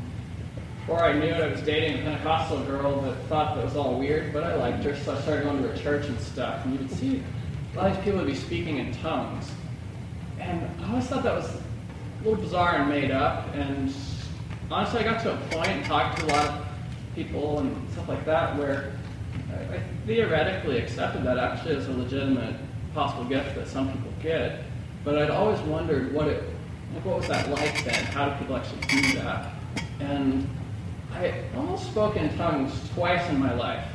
before 0.85 1.01
I 1.01 1.13
knew 1.13 1.27
it, 1.27 1.41
I 1.41 1.47
was 1.47 1.61
dating 1.61 2.01
a 2.01 2.03
Pentecostal 2.03 2.59
girl 2.65 2.99
that 3.03 3.15
thought 3.29 3.55
that 3.55 3.63
was 3.63 3.77
all 3.77 3.97
weird, 3.97 4.33
but 4.33 4.43
I 4.43 4.55
liked 4.55 4.83
her, 4.83 4.93
so 4.97 5.15
I 5.15 5.21
started 5.21 5.45
going 5.45 5.63
to 5.63 5.69
her 5.69 5.77
church 5.77 6.07
and 6.07 6.19
stuff. 6.19 6.65
And 6.65 6.73
you 6.73 6.79
would 6.79 6.91
see 6.91 7.23
a 7.73 7.77
lot 7.77 7.87
of 7.87 7.95
these 7.95 8.03
people 8.03 8.19
would 8.19 8.27
be 8.27 8.35
speaking 8.35 8.79
in 8.79 8.93
tongues. 8.95 9.49
And 10.41 10.69
I 10.81 10.89
always 10.89 11.07
thought 11.07 11.23
that 11.23 11.35
was 11.35 11.45
a 11.45 12.23
little 12.25 12.43
bizarre 12.43 12.75
and 12.75 12.89
made 12.89 13.11
up. 13.11 13.47
And 13.55 13.95
honestly, 14.69 14.99
I 14.99 15.03
got 15.03 15.23
to 15.23 15.33
a 15.33 15.37
point 15.51 15.69
and 15.69 15.85
talked 15.85 16.19
to 16.19 16.25
a 16.25 16.27
lot 16.27 16.47
of 16.49 16.65
people 17.15 17.59
and 17.59 17.89
stuff 17.91 18.09
like 18.09 18.25
that 18.25 18.57
where 18.57 18.91
I, 19.51 19.75
I 19.75 19.81
theoretically 20.05 20.79
accepted 20.79 21.23
that 21.23 21.37
actually 21.37 21.77
as 21.77 21.87
a 21.87 21.93
legitimate 21.93 22.57
possible 22.93 23.23
gift 23.23 23.55
that 23.55 23.69
some 23.69 23.89
people 23.89 24.11
get. 24.21 24.65
But 25.05 25.17
I'd 25.17 25.29
always 25.29 25.61
wondered 25.61 26.13
what 26.13 26.27
it, 26.27 26.43
like, 26.93 27.05
what 27.05 27.19
was 27.19 27.27
that 27.29 27.49
like 27.49 27.85
then? 27.85 28.03
How 28.07 28.27
do 28.27 28.37
people 28.37 28.57
actually 28.57 28.81
do 28.81 29.13
that? 29.19 29.53
And 30.01 30.45
I 31.15 31.33
almost 31.55 31.85
spoke 31.91 32.15
in 32.15 32.35
tongues 32.37 32.71
twice 32.93 33.27
in 33.29 33.39
my 33.39 33.53
life. 33.53 33.85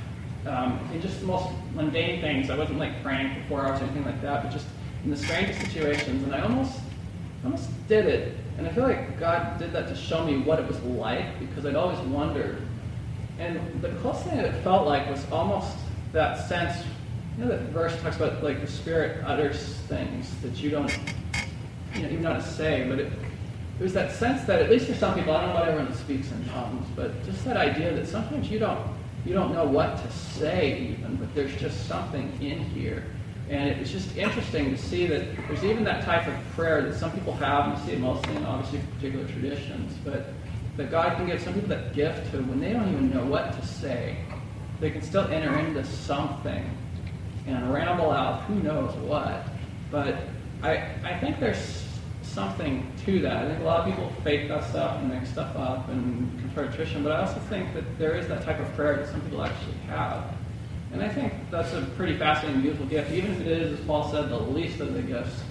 Um, 0.46 0.78
in 0.94 1.02
just 1.02 1.20
the 1.20 1.26
most 1.26 1.50
mundane 1.74 2.20
things. 2.20 2.48
I 2.48 2.56
wasn't 2.56 2.78
like 2.78 3.02
praying 3.02 3.34
for 3.34 3.48
four 3.48 3.66
hours 3.66 3.80
or 3.80 3.84
anything 3.84 4.04
like 4.04 4.22
that, 4.22 4.44
but 4.44 4.52
just 4.52 4.66
in 5.04 5.10
the 5.10 5.16
strangest 5.16 5.60
situations. 5.60 6.22
And 6.22 6.34
I 6.34 6.40
almost, 6.40 6.78
almost 7.44 7.68
did 7.88 8.06
it. 8.06 8.36
And 8.56 8.66
I 8.66 8.70
feel 8.70 8.84
like 8.84 9.18
God 9.18 9.58
did 9.58 9.72
that 9.72 9.88
to 9.88 9.96
show 9.96 10.24
me 10.24 10.38
what 10.38 10.58
it 10.58 10.66
was 10.66 10.80
like 10.82 11.38
because 11.40 11.66
I'd 11.66 11.74
always 11.76 11.98
wondered. 12.00 12.62
And 13.38 13.60
the 13.82 13.90
closest 14.00 14.26
thing 14.26 14.36
that 14.36 14.46
it 14.46 14.62
felt 14.62 14.86
like 14.86 15.10
was 15.10 15.24
almost 15.30 15.76
that 16.12 16.48
sense. 16.48 16.84
You 17.36 17.44
know, 17.44 17.50
that 17.50 17.60
verse 17.70 18.00
talks 18.00 18.16
about 18.16 18.42
like 18.42 18.60
the 18.60 18.66
Spirit 18.66 19.24
utters 19.24 19.74
things 19.88 20.34
that 20.42 20.56
you 20.56 20.70
don't, 20.70 20.92
you 21.94 22.02
know, 22.02 22.08
even 22.08 22.22
know 22.22 22.32
how 22.32 22.40
to 22.40 22.42
say, 22.42 22.86
but 22.88 22.98
it, 22.98 23.12
was 23.80 23.92
that 23.92 24.12
sense 24.12 24.44
that 24.44 24.60
at 24.60 24.70
least 24.70 24.86
for 24.86 24.94
some 24.94 25.14
people, 25.14 25.32
I 25.32 25.40
don't 25.42 25.50
know 25.50 25.56
about 25.56 25.68
everyone 25.68 25.94
speaks 25.94 26.30
in 26.32 26.44
tongues, 26.46 26.86
but 26.96 27.24
just 27.24 27.44
that 27.44 27.56
idea 27.56 27.94
that 27.94 28.08
sometimes 28.08 28.50
you 28.50 28.58
don't 28.58 28.80
you 29.24 29.34
don't 29.34 29.52
know 29.52 29.64
what 29.64 30.02
to 30.02 30.10
say 30.12 30.78
even, 30.92 31.16
but 31.16 31.34
there's 31.34 31.54
just 31.56 31.86
something 31.86 32.32
in 32.40 32.60
here. 32.60 33.04
And 33.50 33.68
it 33.68 33.78
was 33.78 33.90
just 33.90 34.16
interesting 34.16 34.70
to 34.70 34.76
see 34.76 35.06
that 35.06 35.24
there's 35.48 35.64
even 35.64 35.84
that 35.84 36.04
type 36.04 36.26
of 36.26 36.34
prayer 36.54 36.82
that 36.82 36.94
some 36.94 37.12
people 37.12 37.32
have, 37.34 37.66
and 37.66 37.78
you 37.78 37.84
see 37.84 37.92
it 37.92 38.00
mostly 38.00 38.36
in 38.36 38.44
obviously 38.44 38.80
particular 38.94 39.26
traditions, 39.28 39.92
but 40.04 40.28
that 40.76 40.90
God 40.90 41.16
can 41.16 41.26
give 41.26 41.40
some 41.42 41.54
people 41.54 41.68
that 41.70 41.94
gift 41.94 42.30
to 42.30 42.38
when 42.42 42.60
they 42.60 42.72
don't 42.72 42.88
even 42.88 43.10
know 43.10 43.24
what 43.24 43.52
to 43.60 43.66
say, 43.66 44.16
they 44.80 44.90
can 44.90 45.02
still 45.02 45.26
enter 45.28 45.58
into 45.58 45.84
something 45.84 46.70
and 47.46 47.72
ramble 47.72 48.10
out 48.10 48.42
who 48.42 48.54
knows 48.62 48.94
what. 48.96 49.44
But 49.90 50.16
I, 50.62 50.88
I 51.02 51.18
think 51.18 51.40
there's 51.40 51.87
something 52.38 52.88
to 53.04 53.18
that. 53.20 53.44
I 53.44 53.48
think 53.48 53.60
a 53.60 53.64
lot 53.64 53.80
of 53.80 53.86
people 53.86 54.12
fake 54.22 54.46
that 54.46 54.62
stuff 54.70 55.00
and 55.00 55.08
make 55.12 55.26
stuff 55.26 55.56
up 55.56 55.88
and 55.88 56.38
confer 56.38 56.68
tradition, 56.68 57.02
but 57.02 57.10
I 57.10 57.22
also 57.22 57.40
think 57.50 57.74
that 57.74 57.98
there 57.98 58.14
is 58.14 58.28
that 58.28 58.42
type 58.44 58.60
of 58.60 58.72
prayer 58.76 58.96
that 58.98 59.08
some 59.08 59.20
people 59.22 59.42
actually 59.42 59.74
have. 59.88 60.22
And 60.92 61.02
I 61.02 61.08
think 61.08 61.32
that's 61.50 61.72
a 61.72 61.82
pretty 61.96 62.16
fascinating, 62.16 62.62
beautiful 62.62 62.86
gift, 62.86 63.10
even 63.10 63.32
if 63.32 63.40
it 63.40 63.48
is, 63.48 63.80
as 63.80 63.84
Paul 63.84 64.08
said, 64.12 64.28
the 64.30 64.38
least 64.38 64.78
of 64.78 64.94
the 64.94 65.02
gifts. 65.02 65.42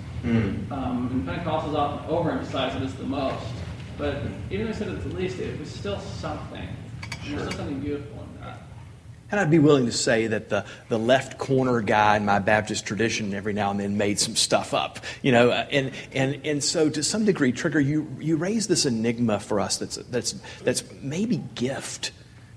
Um, 0.71 1.09
and 1.11 1.27
Pentecostals 1.27 1.75
often 1.75 2.09
overemphasize 2.09 2.77
it 2.77 2.83
as 2.83 2.95
the 2.95 3.03
most. 3.03 3.45
But 3.97 4.21
even 4.49 4.69
if 4.69 4.81
it's 4.81 5.03
the 5.03 5.09
least, 5.09 5.39
it 5.39 5.59
was 5.59 5.69
still 5.69 5.99
something. 5.99 6.69
And 7.21 7.37
There's 7.37 7.41
still 7.41 7.57
something 7.57 7.81
beautiful. 7.81 8.26
And 9.29 9.39
I'd 9.41 9.51
be 9.51 9.59
willing 9.59 9.85
to 9.87 9.91
say 9.91 10.27
that 10.27 10.47
the, 10.47 10.65
the 10.87 10.97
left 10.97 11.37
corner 11.37 11.81
guy 11.81 12.15
in 12.15 12.23
my 12.23 12.39
Baptist 12.39 12.85
tradition 12.85 13.33
every 13.33 13.51
now 13.51 13.71
and 13.71 13.79
then 13.79 13.97
made 13.97 14.19
some 14.19 14.37
stuff 14.37 14.73
up, 14.73 14.99
you 15.21 15.33
know. 15.33 15.49
uh, 15.51 15.67
And, 15.69 15.91
and, 16.13 16.45
and 16.45 16.63
so, 16.63 16.89
to 16.89 17.03
some 17.03 17.25
degree, 17.25 17.51
Trigger, 17.51 17.79
you, 17.81 18.07
you 18.19 18.37
raise 18.37 18.67
this 18.67 18.85
enigma 18.85 19.39
for 19.39 19.59
us 19.59 19.77
that's, 19.77 19.97
that's, 19.97 20.33
that's 20.63 20.83
maybe 21.01 21.43
gift 21.55 22.11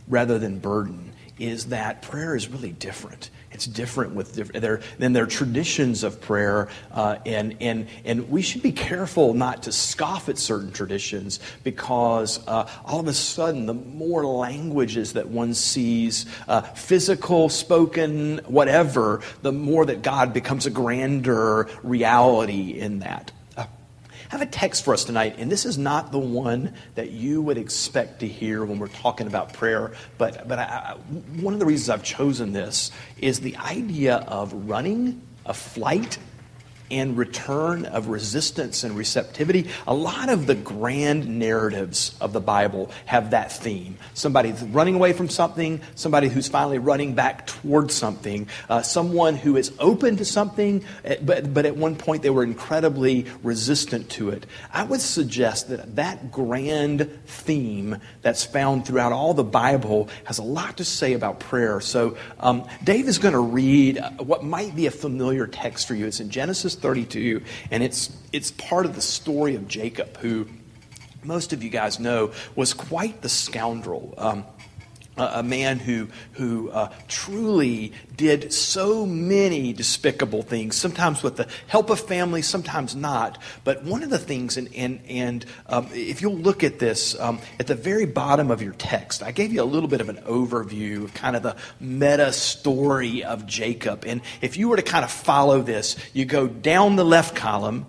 rather 0.07 0.39
than 0.39 0.61
burden, 0.61 1.13
is 1.39 1.67
that 1.67 2.03
prayer 2.03 2.37
is 2.37 2.49
really 2.49 2.73
different. 2.73 3.31
It's 3.61 3.67
different 3.67 4.15
with 4.15 4.35
different, 4.35 4.63
there, 4.63 4.81
then 4.97 5.13
there 5.13 5.25
are 5.25 5.27
traditions 5.27 6.03
of 6.03 6.19
prayer, 6.19 6.69
uh, 6.93 7.19
and, 7.27 7.59
and, 7.61 7.89
and 8.07 8.31
we 8.31 8.41
should 8.41 8.63
be 8.63 8.73
careful 8.73 9.35
not 9.35 9.65
to 9.65 9.73
scoff 9.73 10.31
at 10.31 10.39
certain 10.39 10.73
traditions 10.73 11.41
because 11.63 12.41
uh, 12.49 12.67
all 12.87 13.01
of 13.01 13.07
a 13.07 13.13
sudden, 13.13 13.67
the 13.67 13.75
more 13.75 14.25
languages 14.25 15.13
that 15.13 15.29
one 15.29 15.53
sees, 15.53 16.25
uh, 16.49 16.63
physical, 16.63 17.51
spoken, 17.51 18.39
whatever, 18.47 19.21
the 19.43 19.53
more 19.53 19.85
that 19.85 20.01
God 20.01 20.33
becomes 20.33 20.65
a 20.65 20.71
grander 20.71 21.69
reality 21.83 22.71
in 22.81 23.01
that. 23.01 23.31
Have 24.31 24.43
a 24.43 24.47
text 24.47 24.85
for 24.85 24.95
us 24.95 25.03
tonight, 25.03 25.35
and 25.39 25.51
this 25.51 25.65
is 25.65 25.77
not 25.77 26.13
the 26.13 26.19
one 26.21 26.75
that 26.95 27.11
you 27.11 27.43
would 27.43 27.59
expect 27.59 28.21
to 28.21 28.29
hear 28.29 28.65
when 28.65 28.79
we're 28.79 28.87
talking 28.87 29.27
about 29.27 29.53
prayer. 29.53 29.91
But, 30.19 30.47
but 30.47 30.61
I, 30.61 30.97
one 31.41 31.53
of 31.53 31.59
the 31.59 31.67
reasons 31.67 31.91
I've 31.91 32.05
chosen 32.05 32.53
this 32.53 32.93
is 33.19 33.41
the 33.41 33.57
idea 33.57 34.19
of 34.29 34.53
running 34.69 35.21
a 35.47 35.53
flight 35.53 36.19
and 36.91 37.17
return, 37.17 37.85
of 37.87 38.09
resistance 38.09 38.85
and 38.85 38.97
receptivity. 38.97 39.69
A 39.87 39.95
lot 39.95 40.29
of 40.29 40.47
the 40.47 40.55
grand 40.55 41.39
narratives 41.39 42.15
of 42.21 42.33
the 42.33 42.41
Bible 42.41 42.91
have 43.07 43.31
that 43.31 43.53
theme. 43.53 43.97
Somebody 44.15 44.53
running 44.71 44.95
away 44.95 45.13
from 45.13 45.29
something, 45.29 45.81
somebody 45.95 46.29
who's 46.29 46.49
finally 46.49 46.79
running 46.79 47.15
back 47.15 47.47
towards 47.47 47.95
something, 47.95 48.49
uh, 48.69 48.83
someone 48.83 49.37
who 49.37 49.57
is 49.57 49.73
open 49.79 50.17
to 50.17 50.25
something, 50.25 50.85
eh, 51.05 51.17
but, 51.23 51.53
but 51.53 51.67
at 51.67 51.77
one 51.77 51.97
point 51.97 52.23
they 52.23 52.31
were 52.31 52.45
incredibly 52.45 53.27
resistant 53.43 54.09
to 54.11 54.31
it. 54.31 54.47
I 54.73 54.85
would 54.85 55.01
suggest 55.01 55.69
that 55.69 55.97
that 55.97 56.31
grand 56.31 57.11
theme 57.27 57.99
that's 58.23 58.45
found 58.45 58.87
throughout 58.87 59.13
all 59.13 59.35
the 59.35 59.45
Bible 59.45 60.09
has 60.25 60.39
a 60.39 60.43
lot 60.43 60.79
to 60.79 60.85
say 60.85 61.13
about 61.13 61.41
prayer. 61.41 61.81
So 61.81 62.17
um, 62.41 62.67
Dave 62.83 63.09
is 63.09 63.19
going 63.19 63.35
to 63.35 63.41
read 63.41 64.03
what 64.19 64.45
might 64.45 64.75
be 64.75 64.87
a 64.87 64.91
familiar 64.91 65.47
text 65.47 65.87
for 65.87 65.95
you. 65.95 66.07
It's 66.07 66.21
in 66.21 66.31
Genesis 66.31 66.75
32, 66.81 67.43
and 67.71 67.83
it's, 67.83 68.17
it's 68.33 68.51
part 68.53 68.87
of 68.87 68.95
the 68.95 69.01
story 69.01 69.55
of 69.55 69.69
Jacob, 69.69 70.17
who 70.19 70.47
most 71.23 71.53
of 71.53 71.63
you 71.63 71.71
guys 71.71 72.01
know 72.01 72.33
was 72.57 72.75
quite 72.75 73.23
the 73.23 73.29
scoundrel. 73.29 74.15
Um, 74.17 74.45
a 75.21 75.43
man 75.43 75.79
who, 75.79 76.09
who 76.33 76.71
uh, 76.71 76.93
truly 77.09 77.93
did 78.17 78.53
so 78.53 79.07
many 79.07 79.73
despicable 79.73 80.43
things, 80.43 80.77
sometimes 80.77 81.23
with 81.23 81.37
the 81.37 81.49
help 81.67 81.91
of 81.91 82.01
family, 82.01 82.43
sometimes 82.43 82.95
not. 82.95 83.39
But 83.65 83.85
one 83.85 84.03
of 84.03 84.11
the 84.11 84.19
things, 84.19 84.57
and, 84.57 84.69
and, 84.75 85.01
and 85.09 85.47
um, 85.67 85.89
if 85.93 86.23
you'll 86.23 86.37
look 86.37 86.65
at 86.65 86.79
this 86.79 87.19
um, 87.19 87.41
at 87.59 87.67
the 87.67 87.75
very 87.75 88.07
bottom 88.07 88.51
of 88.51 88.63
your 88.63 88.73
text, 88.75 89.23
I 89.23 89.33
gave 89.33 89.53
you 89.53 89.63
a 89.63 89.65
little 89.65 89.89
bit 89.89 90.01
of 90.01 90.09
an 90.09 90.17
overview 90.19 91.05
of 91.05 91.15
kind 91.15 91.37
of 91.37 91.43
the 91.43 91.57
meta 91.81 92.33
story 92.33 93.25
of 93.25 93.47
Jacob. 93.47 94.05
And 94.07 94.21
if 94.41 94.57
you 94.57 94.69
were 94.69 94.77
to 94.77 94.83
kind 94.83 95.05
of 95.05 95.11
follow 95.11 95.63
this, 95.63 95.97
you 96.13 96.25
go 96.25 96.47
down 96.47 96.97
the 96.97 97.05
left 97.05 97.35
column 97.35 97.87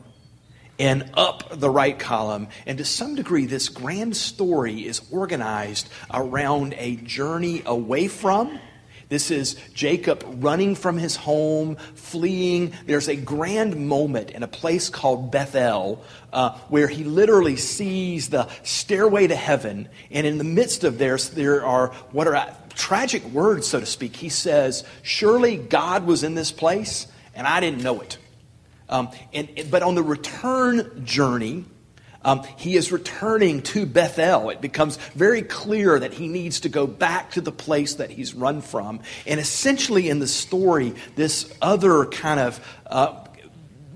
and 0.82 1.12
up 1.14 1.60
the 1.60 1.70
right 1.70 2.00
column. 2.00 2.48
And 2.66 2.80
to 2.80 2.86
some 2.86 3.14
degree, 3.14 3.46
this 3.46 3.70
grand 3.70 4.18
story 4.18 4.80
is 4.88 5.00
organized 5.12 5.88
around 6.12 6.74
a 6.76 6.96
journey 6.96 7.62
away 7.68 8.08
from. 8.08 8.60
This 9.08 9.30
is 9.30 9.58
Jacob 9.76 10.26
running 10.40 10.74
from 10.74 10.98
his 10.98 11.16
home, 11.16 11.76
fleeing. 11.94 12.74
There's 12.88 13.10
a 13.10 13.16
grand 13.16 13.76
moment 13.88 14.32
in 14.32 14.42
a 14.42 14.48
place 14.48 14.90
called 14.90 15.32
Bethel 15.32 16.04
uh, 16.34 16.58
where 16.70 16.88
he 16.88 17.04
literally 17.04 17.58
sees 17.58 18.30
the 18.30 18.50
stairway 18.64 19.28
to 19.28 19.36
heaven. 19.36 19.88
And 20.10 20.26
in 20.26 20.40
the 20.40 20.44
midst 20.44 20.84
of 20.84 20.98
this, 20.98 21.30
there 21.30 21.64
are 21.64 21.90
what 22.12 22.26
are 22.28 22.58
tragic 22.74 23.24
words, 23.26 23.68
so 23.68 23.80
to 23.80 23.86
speak. 23.86 24.16
He 24.16 24.30
says, 24.30 24.84
Surely 25.04 25.58
God 25.58 26.08
was 26.08 26.24
in 26.24 26.34
this 26.34 26.52
place, 26.52 27.06
and 27.36 27.46
I 27.46 27.60
didn't 27.60 27.84
know 27.84 28.02
it. 28.02 28.18
Um, 28.92 29.10
and, 29.34 29.50
but 29.72 29.82
on 29.82 29.96
the 29.96 30.04
return 30.04 31.04
journey, 31.06 31.66
um, 32.24 32.44
he 32.58 32.76
is 32.76 32.92
returning 32.92 33.64
to 33.64 33.86
Bethel. 33.86 34.52
It 34.52 34.62
becomes 34.62 34.98
very 35.16 35.42
clear 35.42 35.98
that 35.98 36.14
he 36.14 36.28
needs 36.28 36.60
to 36.62 36.70
go 36.70 36.86
back 36.86 37.32
to 37.32 37.42
the 37.42 37.52
place 37.52 37.96
that 37.96 38.12
he's 38.12 38.36
run 38.36 38.62
from. 38.62 39.00
And 39.26 39.40
essentially, 39.40 40.10
in 40.10 40.20
the 40.20 40.28
story, 40.28 40.94
this 41.16 41.52
other 41.62 42.06
kind 42.06 42.40
of 42.40 42.78
uh, 42.86 43.26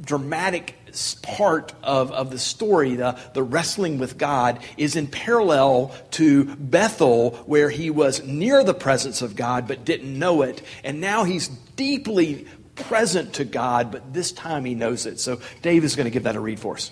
dramatic 0.02 0.76
part 1.22 1.74
of, 1.84 2.12
of 2.12 2.32
the 2.32 2.40
story, 2.40 2.96
the, 2.96 3.20
the 3.34 3.44
wrestling 3.44 4.00
with 4.00 4.18
God, 4.18 4.60
is 4.78 4.96
in 4.96 5.08
parallel 5.08 5.94
to 6.12 6.56
Bethel, 6.56 7.32
where 7.46 7.70
he 7.70 7.90
was 7.90 8.24
near 8.24 8.64
the 8.64 8.74
presence 8.74 9.22
of 9.22 9.36
God 9.36 9.68
but 9.68 9.86
didn't 9.86 10.18
know 10.18 10.42
it. 10.42 10.62
And 10.84 11.02
now 11.02 11.26
he's 11.26 11.50
deeply 11.76 12.48
present 12.76 13.34
to 13.34 13.46
God, 13.46 13.92
but 13.92 14.14
this 14.14 14.32
time 14.32 14.66
he 14.66 14.76
knows 14.76 15.06
it. 15.06 15.20
So 15.20 15.40
Dave 15.62 15.84
is 15.84 15.96
going 15.96 16.06
to 16.06 16.12
give 16.12 16.24
that 16.24 16.36
a 16.36 16.40
read 16.40 16.60
for 16.60 16.76
us. 16.76 16.92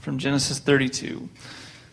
From 0.00 0.18
Genesis 0.18 0.58
32. 0.58 1.28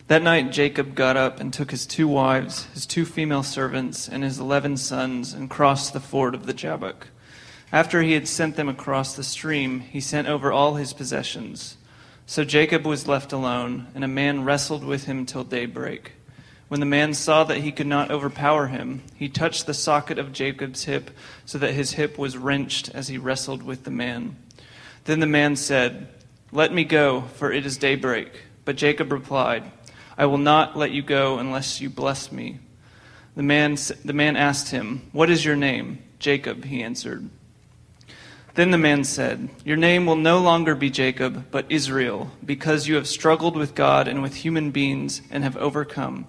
That 0.06 0.22
night 0.22 0.52
Jacob 0.52 0.94
got 0.94 1.16
up 1.16 1.40
and 1.40 1.52
took 1.52 1.70
his 1.70 1.86
two 1.86 2.06
wives, 2.06 2.64
his 2.74 2.84
two 2.84 3.06
female 3.06 3.42
servants, 3.42 4.06
and 4.06 4.22
his 4.22 4.38
eleven 4.38 4.76
sons, 4.76 5.32
and 5.32 5.48
crossed 5.48 5.94
the 5.94 6.00
ford 6.00 6.34
of 6.34 6.44
the 6.44 6.52
Jabbok. 6.52 7.08
After 7.72 8.02
he 8.02 8.12
had 8.12 8.28
sent 8.28 8.56
them 8.56 8.68
across 8.68 9.16
the 9.16 9.24
stream, 9.24 9.80
he 9.80 10.00
sent 10.00 10.28
over 10.28 10.52
all 10.52 10.74
his 10.74 10.92
possessions. 10.92 11.78
So 12.26 12.44
Jacob 12.44 12.86
was 12.86 13.08
left 13.08 13.32
alone, 13.32 13.86
and 13.94 14.04
a 14.04 14.08
man 14.08 14.44
wrestled 14.44 14.84
with 14.84 15.06
him 15.06 15.26
till 15.26 15.42
daybreak. 15.42 16.12
When 16.74 16.80
the 16.80 16.86
man 16.86 17.14
saw 17.14 17.44
that 17.44 17.58
he 17.58 17.70
could 17.70 17.86
not 17.86 18.10
overpower 18.10 18.66
him, 18.66 19.02
he 19.14 19.28
touched 19.28 19.64
the 19.64 19.72
socket 19.72 20.18
of 20.18 20.32
Jacob's 20.32 20.86
hip, 20.86 21.12
so 21.46 21.56
that 21.58 21.72
his 21.72 21.92
hip 21.92 22.18
was 22.18 22.36
wrenched 22.36 22.90
as 22.92 23.06
he 23.06 23.16
wrestled 23.16 23.62
with 23.62 23.84
the 23.84 23.92
man. 23.92 24.34
Then 25.04 25.20
the 25.20 25.26
man 25.26 25.54
said, 25.54 26.08
Let 26.50 26.72
me 26.72 26.82
go, 26.82 27.20
for 27.36 27.52
it 27.52 27.64
is 27.64 27.76
daybreak. 27.76 28.42
But 28.64 28.74
Jacob 28.74 29.12
replied, 29.12 29.70
I 30.18 30.26
will 30.26 30.38
not 30.38 30.76
let 30.76 30.90
you 30.90 31.00
go 31.00 31.38
unless 31.38 31.80
you 31.80 31.88
bless 31.88 32.32
me. 32.32 32.58
The 33.36 33.44
man, 33.44 33.76
the 34.04 34.12
man 34.12 34.34
asked 34.34 34.70
him, 34.70 35.08
What 35.12 35.30
is 35.30 35.44
your 35.44 35.54
name? 35.54 36.00
Jacob, 36.18 36.64
he 36.64 36.82
answered. 36.82 37.30
Then 38.54 38.72
the 38.72 38.78
man 38.78 39.04
said, 39.04 39.48
Your 39.64 39.76
name 39.76 40.06
will 40.06 40.16
no 40.16 40.40
longer 40.40 40.74
be 40.74 40.90
Jacob, 40.90 41.52
but 41.52 41.66
Israel, 41.70 42.32
because 42.44 42.88
you 42.88 42.96
have 42.96 43.06
struggled 43.06 43.56
with 43.56 43.76
God 43.76 44.08
and 44.08 44.22
with 44.22 44.34
human 44.34 44.72
beings 44.72 45.22
and 45.30 45.44
have 45.44 45.56
overcome. 45.56 46.26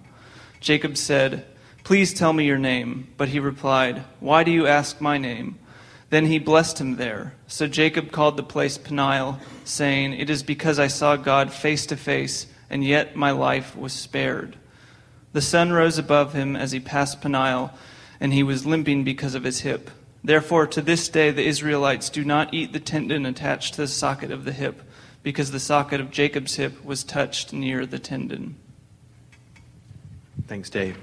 Jacob 0.65 0.97
said, 0.97 1.45
Please 1.83 2.11
tell 2.11 2.33
me 2.33 2.43
your 2.43 2.57
name. 2.57 3.07
But 3.17 3.29
he 3.29 3.39
replied, 3.39 4.03
Why 4.19 4.43
do 4.43 4.49
you 4.49 4.65
ask 4.65 4.99
my 4.99 5.19
name? 5.19 5.59
Then 6.09 6.25
he 6.25 6.39
blessed 6.39 6.81
him 6.81 6.95
there. 6.95 7.35
So 7.45 7.67
Jacob 7.67 8.11
called 8.11 8.35
the 8.35 8.41
place 8.41 8.79
Peniel, 8.79 9.39
saying, 9.63 10.13
It 10.13 10.27
is 10.27 10.41
because 10.41 10.79
I 10.79 10.87
saw 10.87 11.17
God 11.17 11.53
face 11.53 11.85
to 11.85 11.95
face, 11.95 12.47
and 12.67 12.83
yet 12.83 13.15
my 13.15 13.29
life 13.29 13.77
was 13.77 13.93
spared. 13.93 14.55
The 15.33 15.41
sun 15.41 15.71
rose 15.71 15.99
above 15.99 16.33
him 16.33 16.55
as 16.55 16.71
he 16.71 16.79
passed 16.79 17.21
Peniel, 17.21 17.69
and 18.19 18.33
he 18.33 18.41
was 18.41 18.65
limping 18.65 19.03
because 19.03 19.35
of 19.35 19.43
his 19.43 19.59
hip. 19.59 19.91
Therefore, 20.23 20.65
to 20.65 20.81
this 20.81 21.07
day, 21.09 21.29
the 21.29 21.45
Israelites 21.45 22.09
do 22.09 22.25
not 22.25 22.55
eat 22.55 22.73
the 22.73 22.79
tendon 22.79 23.27
attached 23.27 23.75
to 23.75 23.81
the 23.81 23.87
socket 23.87 24.31
of 24.31 24.45
the 24.45 24.51
hip, 24.51 24.81
because 25.21 25.51
the 25.51 25.59
socket 25.59 26.01
of 26.01 26.09
Jacob's 26.09 26.55
hip 26.55 26.83
was 26.83 27.03
touched 27.03 27.53
near 27.53 27.85
the 27.85 27.99
tendon. 27.99 28.55
Thanks, 30.47 30.69
Dave. 30.69 30.97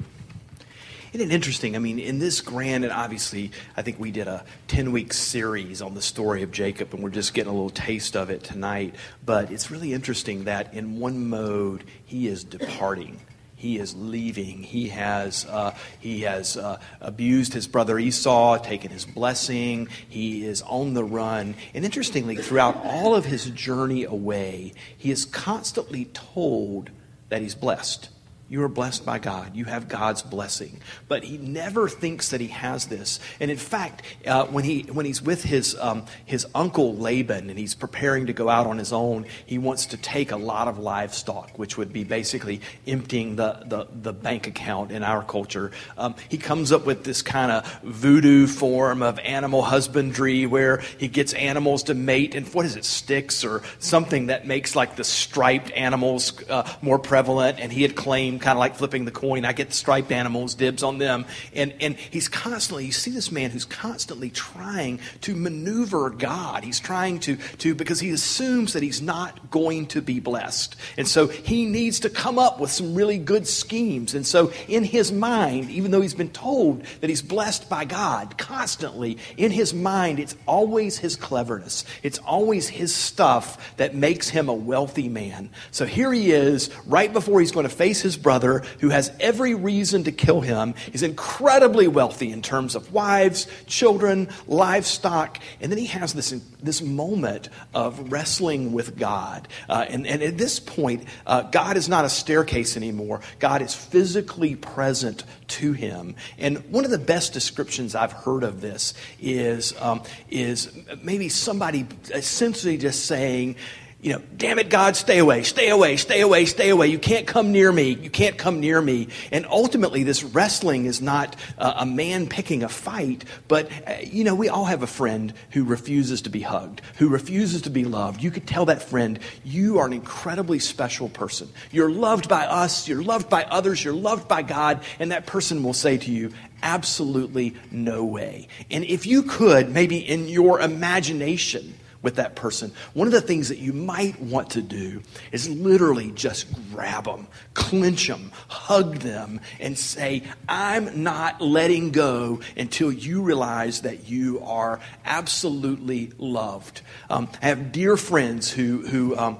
Isn't 1.12 1.30
it 1.30 1.34
interesting? 1.34 1.76
I 1.76 1.78
mean, 1.78 1.98
in 1.98 2.18
this 2.20 2.40
grand, 2.40 2.84
and 2.84 2.92
obviously, 2.92 3.50
I 3.76 3.82
think 3.82 4.00
we 4.00 4.10
did 4.10 4.28
a 4.28 4.44
10 4.68 4.92
week 4.92 5.12
series 5.12 5.82
on 5.82 5.94
the 5.94 6.00
story 6.00 6.42
of 6.42 6.50
Jacob, 6.50 6.94
and 6.94 7.02
we're 7.02 7.10
just 7.10 7.34
getting 7.34 7.50
a 7.50 7.54
little 7.54 7.68
taste 7.68 8.16
of 8.16 8.30
it 8.30 8.42
tonight. 8.42 8.94
But 9.26 9.50
it's 9.50 9.70
really 9.70 9.92
interesting 9.92 10.44
that 10.44 10.72
in 10.72 10.98
one 10.98 11.28
mode, 11.28 11.84
he 12.06 12.28
is 12.28 12.44
departing. 12.44 13.20
He 13.56 13.78
is 13.78 13.94
leaving. 13.94 14.62
He 14.62 14.88
has, 14.88 15.44
uh, 15.44 15.74
he 16.00 16.22
has 16.22 16.56
uh, 16.56 16.80
abused 17.00 17.52
his 17.52 17.66
brother 17.66 17.98
Esau, 17.98 18.56
taken 18.58 18.90
his 18.90 19.04
blessing. 19.04 19.88
He 20.08 20.46
is 20.46 20.62
on 20.62 20.94
the 20.94 21.04
run. 21.04 21.56
And 21.74 21.84
interestingly, 21.84 22.36
throughout 22.36 22.76
all 22.84 23.14
of 23.14 23.26
his 23.26 23.50
journey 23.50 24.04
away, 24.04 24.72
he 24.96 25.10
is 25.10 25.26
constantly 25.26 26.06
told 26.06 26.90
that 27.28 27.42
he's 27.42 27.54
blessed. 27.54 28.08
You 28.52 28.62
are 28.64 28.68
blessed 28.68 29.06
by 29.06 29.18
God. 29.18 29.56
You 29.56 29.64
have 29.64 29.88
God's 29.88 30.20
blessing. 30.20 30.78
But 31.08 31.24
he 31.24 31.38
never 31.38 31.88
thinks 31.88 32.28
that 32.28 32.40
he 32.42 32.48
has 32.48 32.84
this. 32.84 33.18
And 33.40 33.50
in 33.50 33.56
fact, 33.56 34.02
uh, 34.26 34.44
when, 34.44 34.62
he, 34.62 34.82
when 34.82 35.06
he's 35.06 35.22
with 35.22 35.42
his, 35.42 35.74
um, 35.76 36.04
his 36.26 36.46
uncle 36.54 36.94
Laban 36.94 37.48
and 37.48 37.58
he's 37.58 37.74
preparing 37.74 38.26
to 38.26 38.34
go 38.34 38.50
out 38.50 38.66
on 38.66 38.76
his 38.76 38.92
own, 38.92 39.24
he 39.46 39.56
wants 39.56 39.86
to 39.86 39.96
take 39.96 40.32
a 40.32 40.36
lot 40.36 40.68
of 40.68 40.78
livestock, 40.78 41.58
which 41.58 41.78
would 41.78 41.94
be 41.94 42.04
basically 42.04 42.60
emptying 42.86 43.36
the, 43.36 43.62
the, 43.64 43.86
the 44.02 44.12
bank 44.12 44.46
account 44.46 44.92
in 44.92 45.02
our 45.02 45.24
culture. 45.24 45.70
Um, 45.96 46.14
he 46.28 46.36
comes 46.36 46.72
up 46.72 46.84
with 46.84 47.04
this 47.04 47.22
kind 47.22 47.50
of 47.50 47.80
voodoo 47.82 48.46
form 48.46 49.02
of 49.02 49.18
animal 49.20 49.62
husbandry 49.62 50.44
where 50.44 50.82
he 50.98 51.08
gets 51.08 51.32
animals 51.32 51.84
to 51.84 51.94
mate 51.94 52.34
and 52.34 52.46
what 52.52 52.66
is 52.66 52.76
it, 52.76 52.84
sticks 52.84 53.46
or 53.46 53.62
something 53.78 54.26
that 54.26 54.46
makes 54.46 54.76
like 54.76 54.96
the 54.96 55.04
striped 55.04 55.70
animals 55.70 56.34
uh, 56.50 56.70
more 56.82 56.98
prevalent. 56.98 57.58
And 57.58 57.72
he 57.72 57.80
had 57.80 57.96
claimed 57.96 58.41
kind 58.42 58.56
of 58.56 58.60
like 58.60 58.76
flipping 58.76 59.04
the 59.04 59.10
coin. 59.10 59.44
I 59.44 59.52
get 59.52 59.68
the 59.68 59.74
striped 59.74 60.12
animals, 60.12 60.54
dibs 60.54 60.82
on 60.82 60.98
them. 60.98 61.24
And, 61.54 61.72
and 61.80 61.96
he's 61.96 62.28
constantly, 62.28 62.84
you 62.84 62.92
see 62.92 63.10
this 63.10 63.32
man 63.32 63.50
who's 63.50 63.64
constantly 63.64 64.30
trying 64.30 65.00
to 65.22 65.34
maneuver 65.34 66.10
God. 66.10 66.64
He's 66.64 66.80
trying 66.80 67.20
to, 67.20 67.36
to, 67.58 67.74
because 67.74 68.00
he 68.00 68.10
assumes 68.10 68.74
that 68.74 68.82
he's 68.82 69.00
not 69.00 69.50
going 69.50 69.86
to 69.86 70.02
be 70.02 70.20
blessed. 70.20 70.76
And 70.96 71.08
so 71.08 71.28
he 71.28 71.64
needs 71.64 72.00
to 72.00 72.10
come 72.10 72.38
up 72.38 72.60
with 72.60 72.70
some 72.70 72.94
really 72.94 73.18
good 73.18 73.46
schemes. 73.46 74.14
And 74.14 74.26
so 74.26 74.52
in 74.68 74.84
his 74.84 75.12
mind, 75.12 75.70
even 75.70 75.90
though 75.90 76.00
he's 76.00 76.14
been 76.14 76.30
told 76.30 76.82
that 77.00 77.08
he's 77.08 77.22
blessed 77.22 77.68
by 77.68 77.84
God 77.84 78.36
constantly, 78.36 79.18
in 79.36 79.50
his 79.50 79.72
mind, 79.72 80.18
it's 80.18 80.36
always 80.46 80.98
his 80.98 81.16
cleverness. 81.16 81.84
It's 82.02 82.18
always 82.18 82.68
his 82.68 82.94
stuff 82.94 83.76
that 83.76 83.94
makes 83.94 84.28
him 84.28 84.48
a 84.48 84.54
wealthy 84.54 85.08
man. 85.08 85.50
So 85.70 85.86
here 85.86 86.12
he 86.12 86.32
is, 86.32 86.70
right 86.86 87.12
before 87.12 87.40
he's 87.40 87.52
going 87.52 87.68
to 87.68 87.74
face 87.74 88.00
his 88.00 88.16
brother, 88.22 88.62
who 88.80 88.90
has 88.90 89.12
every 89.20 89.54
reason 89.54 90.04
to 90.04 90.12
kill 90.12 90.40
him, 90.40 90.74
is 90.92 91.02
incredibly 91.02 91.88
wealthy 91.88 92.30
in 92.30 92.42
terms 92.42 92.74
of 92.74 92.92
wives, 92.92 93.46
children, 93.66 94.28
livestock. 94.46 95.38
And 95.60 95.70
then 95.70 95.78
he 95.78 95.86
has 95.86 96.12
this, 96.12 96.30
this 96.62 96.80
moment 96.80 97.48
of 97.74 98.12
wrestling 98.12 98.72
with 98.72 98.96
God. 98.98 99.48
Uh, 99.68 99.86
and, 99.88 100.06
and 100.06 100.22
at 100.22 100.38
this 100.38 100.60
point, 100.60 101.04
uh, 101.26 101.42
God 101.42 101.76
is 101.76 101.88
not 101.88 102.04
a 102.04 102.08
staircase 102.08 102.76
anymore, 102.76 103.20
God 103.38 103.62
is 103.62 103.74
physically 103.74 104.56
present 104.56 105.24
to 105.48 105.72
him. 105.72 106.14
And 106.38 106.58
one 106.70 106.84
of 106.84 106.90
the 106.90 106.98
best 106.98 107.32
descriptions 107.32 107.94
I've 107.94 108.12
heard 108.12 108.42
of 108.42 108.60
this 108.60 108.94
is, 109.20 109.74
um, 109.80 110.02
is 110.30 110.70
maybe 111.02 111.28
somebody 111.28 111.86
essentially 112.10 112.78
just 112.78 113.06
saying, 113.06 113.56
you 114.02 114.12
know, 114.12 114.22
damn 114.36 114.58
it, 114.58 114.68
God, 114.68 114.96
stay 114.96 115.18
away, 115.18 115.44
stay 115.44 115.68
away, 115.68 115.96
stay 115.96 116.22
away, 116.22 116.44
stay 116.44 116.70
away. 116.70 116.88
You 116.88 116.98
can't 116.98 117.24
come 117.24 117.52
near 117.52 117.70
me. 117.70 117.90
You 117.90 118.10
can't 118.10 118.36
come 118.36 118.58
near 118.58 118.82
me. 118.82 119.06
And 119.30 119.46
ultimately, 119.46 120.02
this 120.02 120.24
wrestling 120.24 120.86
is 120.86 121.00
not 121.00 121.36
uh, 121.56 121.74
a 121.76 121.86
man 121.86 122.26
picking 122.26 122.64
a 122.64 122.68
fight, 122.68 123.24
but, 123.46 123.70
uh, 123.86 123.94
you 124.02 124.24
know, 124.24 124.34
we 124.34 124.48
all 124.48 124.64
have 124.64 124.82
a 124.82 124.88
friend 124.88 125.32
who 125.50 125.62
refuses 125.62 126.22
to 126.22 126.30
be 126.30 126.40
hugged, 126.40 126.82
who 126.98 127.08
refuses 127.08 127.62
to 127.62 127.70
be 127.70 127.84
loved. 127.84 128.24
You 128.24 128.32
could 128.32 128.44
tell 128.44 128.64
that 128.66 128.82
friend, 128.82 129.20
you 129.44 129.78
are 129.78 129.86
an 129.86 129.92
incredibly 129.92 130.58
special 130.58 131.08
person. 131.08 131.48
You're 131.70 131.90
loved 131.90 132.28
by 132.28 132.44
us, 132.44 132.88
you're 132.88 133.04
loved 133.04 133.30
by 133.30 133.44
others, 133.44 133.84
you're 133.84 133.94
loved 133.94 134.26
by 134.26 134.42
God, 134.42 134.82
and 134.98 135.12
that 135.12 135.26
person 135.26 135.62
will 135.62 135.74
say 135.74 135.96
to 135.98 136.10
you, 136.10 136.32
absolutely 136.60 137.54
no 137.70 138.04
way. 138.04 138.48
And 138.68 138.82
if 138.84 139.06
you 139.06 139.22
could, 139.22 139.70
maybe 139.70 139.98
in 139.98 140.26
your 140.26 140.60
imagination, 140.60 141.74
with 142.02 142.16
that 142.16 142.34
person, 142.34 142.72
one 142.94 143.06
of 143.06 143.12
the 143.12 143.20
things 143.20 143.48
that 143.48 143.58
you 143.58 143.72
might 143.72 144.20
want 144.20 144.50
to 144.50 144.62
do 144.62 145.02
is 145.30 145.48
literally 145.48 146.10
just 146.10 146.46
grab 146.72 147.04
them, 147.04 147.26
clench 147.54 148.08
them, 148.08 148.32
hug 148.48 148.98
them, 148.98 149.40
and 149.60 149.78
say, 149.78 150.22
I'm 150.48 151.02
not 151.02 151.40
letting 151.40 151.90
go 151.92 152.40
until 152.56 152.92
you 152.92 153.22
realize 153.22 153.82
that 153.82 154.08
you 154.08 154.40
are 154.40 154.80
absolutely 155.04 156.12
loved. 156.18 156.82
Um, 157.08 157.28
I 157.40 157.46
have 157.46 157.72
dear 157.72 157.96
friends 157.96 158.50
who, 158.50 158.86
who 158.86 159.16
um, 159.16 159.38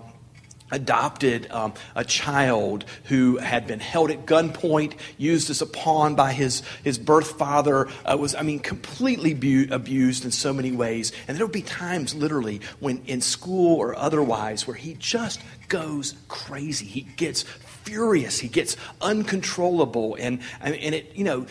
adopted 0.72 1.48
um, 1.52 1.72
a 1.94 2.04
child 2.04 2.84
who 3.04 3.36
had 3.36 3.66
been 3.66 3.78
held 3.78 4.10
at 4.10 4.26
gunpoint, 4.26 4.94
used 5.18 5.50
as 5.50 5.62
a 5.62 5.66
pawn 5.66 6.16
by 6.16 6.32
his, 6.32 6.62
his 6.82 6.98
birth 6.98 7.38
father, 7.38 7.88
uh, 8.04 8.16
was, 8.18 8.34
I 8.34 8.42
mean, 8.42 8.58
completely 8.58 9.34
bu- 9.34 9.68
abused 9.70 10.24
in 10.24 10.32
so 10.32 10.52
many 10.52 10.72
ways. 10.72 11.12
And 11.28 11.36
there 11.36 11.46
would 11.46 11.52
be 11.52 11.62
times, 11.62 12.14
literally, 12.14 12.60
when 12.80 13.02
in 13.06 13.20
school 13.20 13.76
or 13.76 13.94
otherwise, 13.94 14.66
where 14.66 14.76
he 14.76 14.94
just 14.94 15.40
goes 15.68 16.14
crazy. 16.28 16.86
He 16.86 17.02
gets 17.02 17.44
furious. 17.84 18.38
He 18.38 18.48
gets 18.48 18.76
uncontrollable. 19.00 20.16
And, 20.18 20.40
and 20.60 20.94
it, 20.94 21.14
you 21.14 21.24
know, 21.24 21.46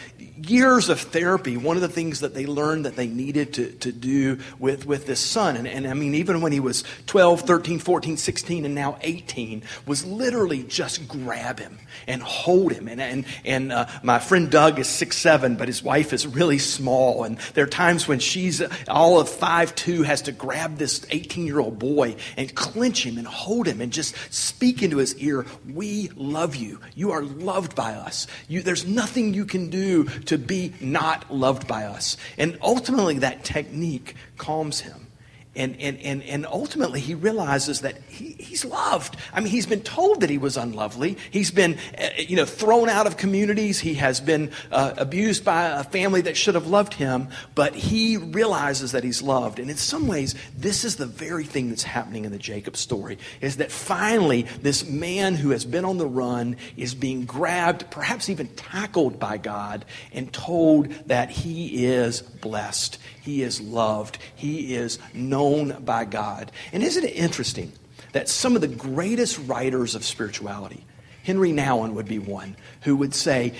years 0.47 0.89
of 0.89 0.99
therapy, 0.99 1.57
one 1.57 1.75
of 1.75 1.81
the 1.81 1.89
things 1.89 2.21
that 2.21 2.33
they 2.33 2.45
learned 2.45 2.85
that 2.85 2.95
they 2.95 3.07
needed 3.07 3.53
to, 3.53 3.71
to 3.71 3.91
do 3.91 4.39
with, 4.59 4.85
with 4.85 5.05
this 5.05 5.19
son, 5.19 5.55
and, 5.55 5.67
and 5.67 5.87
I 5.87 5.93
mean, 5.93 6.15
even 6.15 6.41
when 6.41 6.51
he 6.51 6.59
was 6.59 6.83
12, 7.07 7.41
13, 7.41 7.79
14, 7.79 8.17
16, 8.17 8.65
and 8.65 8.75
now 8.75 8.97
18, 9.01 9.63
was 9.85 10.05
literally 10.05 10.63
just 10.63 11.07
grab 11.07 11.59
him 11.59 11.79
and 12.07 12.21
hold 12.21 12.71
him. 12.71 12.87
And, 12.87 13.01
and, 13.01 13.25
and 13.45 13.71
uh, 13.71 13.87
my 14.03 14.19
friend 14.19 14.49
Doug 14.49 14.79
is 14.79 14.87
six 14.87 15.17
seven, 15.17 15.55
but 15.55 15.67
his 15.67 15.83
wife 15.83 16.13
is 16.13 16.25
really 16.27 16.59
small. 16.59 17.23
And 17.23 17.37
there 17.53 17.63
are 17.63 17.67
times 17.67 18.07
when 18.07 18.19
she's 18.19 18.61
all 18.87 19.19
of 19.19 19.29
five 19.29 19.75
two, 19.75 20.03
has 20.03 20.21
to 20.23 20.31
grab 20.31 20.77
this 20.77 21.05
18 21.09 21.45
year 21.45 21.59
old 21.59 21.79
boy 21.79 22.15
and 22.37 22.53
clench 22.55 23.05
him 23.05 23.17
and 23.17 23.27
hold 23.27 23.67
him 23.67 23.81
and 23.81 23.91
just 23.91 24.15
speak 24.33 24.83
into 24.83 24.97
his 24.97 25.15
ear, 25.17 25.45
We 25.69 26.09
love 26.15 26.55
you. 26.55 26.79
You 26.95 27.11
are 27.11 27.23
loved 27.23 27.75
by 27.75 27.93
us. 27.93 28.27
You, 28.47 28.61
there's 28.61 28.85
nothing 28.85 29.33
you 29.33 29.45
can 29.45 29.69
do 29.69 30.05
to 30.25 30.37
be 30.37 30.73
not 30.81 31.33
loved 31.33 31.67
by 31.67 31.85
us. 31.85 32.17
And 32.37 32.57
ultimately, 32.61 33.19
that 33.19 33.43
technique 33.43 34.15
calms 34.37 34.81
him. 34.81 35.07
And, 35.53 35.75
and, 35.81 35.99
and, 35.99 36.23
and 36.23 36.45
ultimately, 36.45 37.01
he 37.01 37.13
realizes 37.13 37.81
that 37.81 37.97
he, 38.11 38.35
he's 38.37 38.65
loved. 38.65 39.15
I 39.33 39.39
mean, 39.39 39.49
he's 39.49 39.65
been 39.65 39.81
told 39.81 40.21
that 40.21 40.29
he 40.29 40.37
was 40.37 40.57
unlovely. 40.57 41.17
He's 41.31 41.49
been, 41.49 41.77
uh, 41.97 42.09
you 42.17 42.35
know, 42.35 42.45
thrown 42.45 42.89
out 42.89 43.07
of 43.07 43.17
communities. 43.17 43.79
He 43.79 43.93
has 43.95 44.19
been 44.19 44.51
uh, 44.71 44.93
abused 44.97 45.45
by 45.45 45.65
a 45.65 45.83
family 45.83 46.21
that 46.21 46.35
should 46.35 46.55
have 46.55 46.67
loved 46.67 46.93
him. 46.93 47.29
But 47.55 47.73
he 47.73 48.17
realizes 48.17 48.91
that 48.91 49.03
he's 49.03 49.21
loved. 49.21 49.59
And 49.59 49.69
in 49.69 49.77
some 49.77 50.07
ways, 50.07 50.35
this 50.57 50.83
is 50.83 50.97
the 50.97 51.05
very 51.05 51.45
thing 51.45 51.69
that's 51.69 51.83
happening 51.83 52.25
in 52.25 52.31
the 52.31 52.37
Jacob 52.37 52.75
story, 52.75 53.17
is 53.39 53.57
that 53.57 53.71
finally, 53.71 54.43
this 54.61 54.85
man 54.85 55.35
who 55.35 55.51
has 55.51 55.63
been 55.63 55.85
on 55.85 55.97
the 55.97 56.07
run 56.07 56.57
is 56.75 56.93
being 56.93 57.25
grabbed, 57.25 57.89
perhaps 57.91 58.29
even 58.29 58.47
tackled 58.49 59.19
by 59.19 59.37
God, 59.37 59.85
and 60.11 60.31
told 60.33 60.89
that 61.07 61.29
he 61.29 61.85
is 61.85 62.21
blessed. 62.21 62.97
He 63.21 63.41
is 63.43 63.61
loved. 63.61 64.17
He 64.35 64.75
is 64.75 64.99
known 65.13 65.83
by 65.83 66.05
God. 66.05 66.51
And 66.73 66.83
isn't 66.83 67.05
it 67.05 67.15
interesting 67.15 67.71
that 68.11 68.29
some 68.29 68.55
of 68.55 68.61
the 68.61 68.67
greatest 68.67 69.39
writers 69.47 69.95
of 69.95 70.03
spirituality, 70.03 70.85
Henri 71.25 71.51
Nouwen 71.51 71.93
would 71.93 72.07
be 72.07 72.19
one, 72.19 72.55
who 72.81 72.95
would 72.95 73.13
say, 73.13 73.53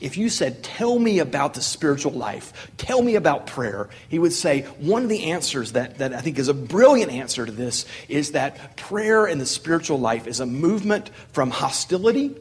if 0.00 0.16
you 0.16 0.28
said, 0.28 0.62
Tell 0.62 0.98
me 0.98 1.18
about 1.18 1.54
the 1.54 1.62
spiritual 1.62 2.12
life, 2.12 2.70
tell 2.76 3.02
me 3.02 3.14
about 3.14 3.46
prayer, 3.46 3.88
he 4.08 4.18
would 4.18 4.32
say, 4.32 4.62
One 4.78 5.02
of 5.02 5.08
the 5.08 5.30
answers 5.32 5.72
that, 5.72 5.98
that 5.98 6.12
I 6.12 6.20
think 6.20 6.38
is 6.38 6.48
a 6.48 6.54
brilliant 6.54 7.10
answer 7.10 7.46
to 7.46 7.52
this 7.52 7.86
is 8.08 8.32
that 8.32 8.76
prayer 8.76 9.26
in 9.26 9.38
the 9.38 9.46
spiritual 9.46 9.98
life 9.98 10.26
is 10.26 10.40
a 10.40 10.46
movement 10.46 11.10
from 11.32 11.50
hostility 11.50 12.36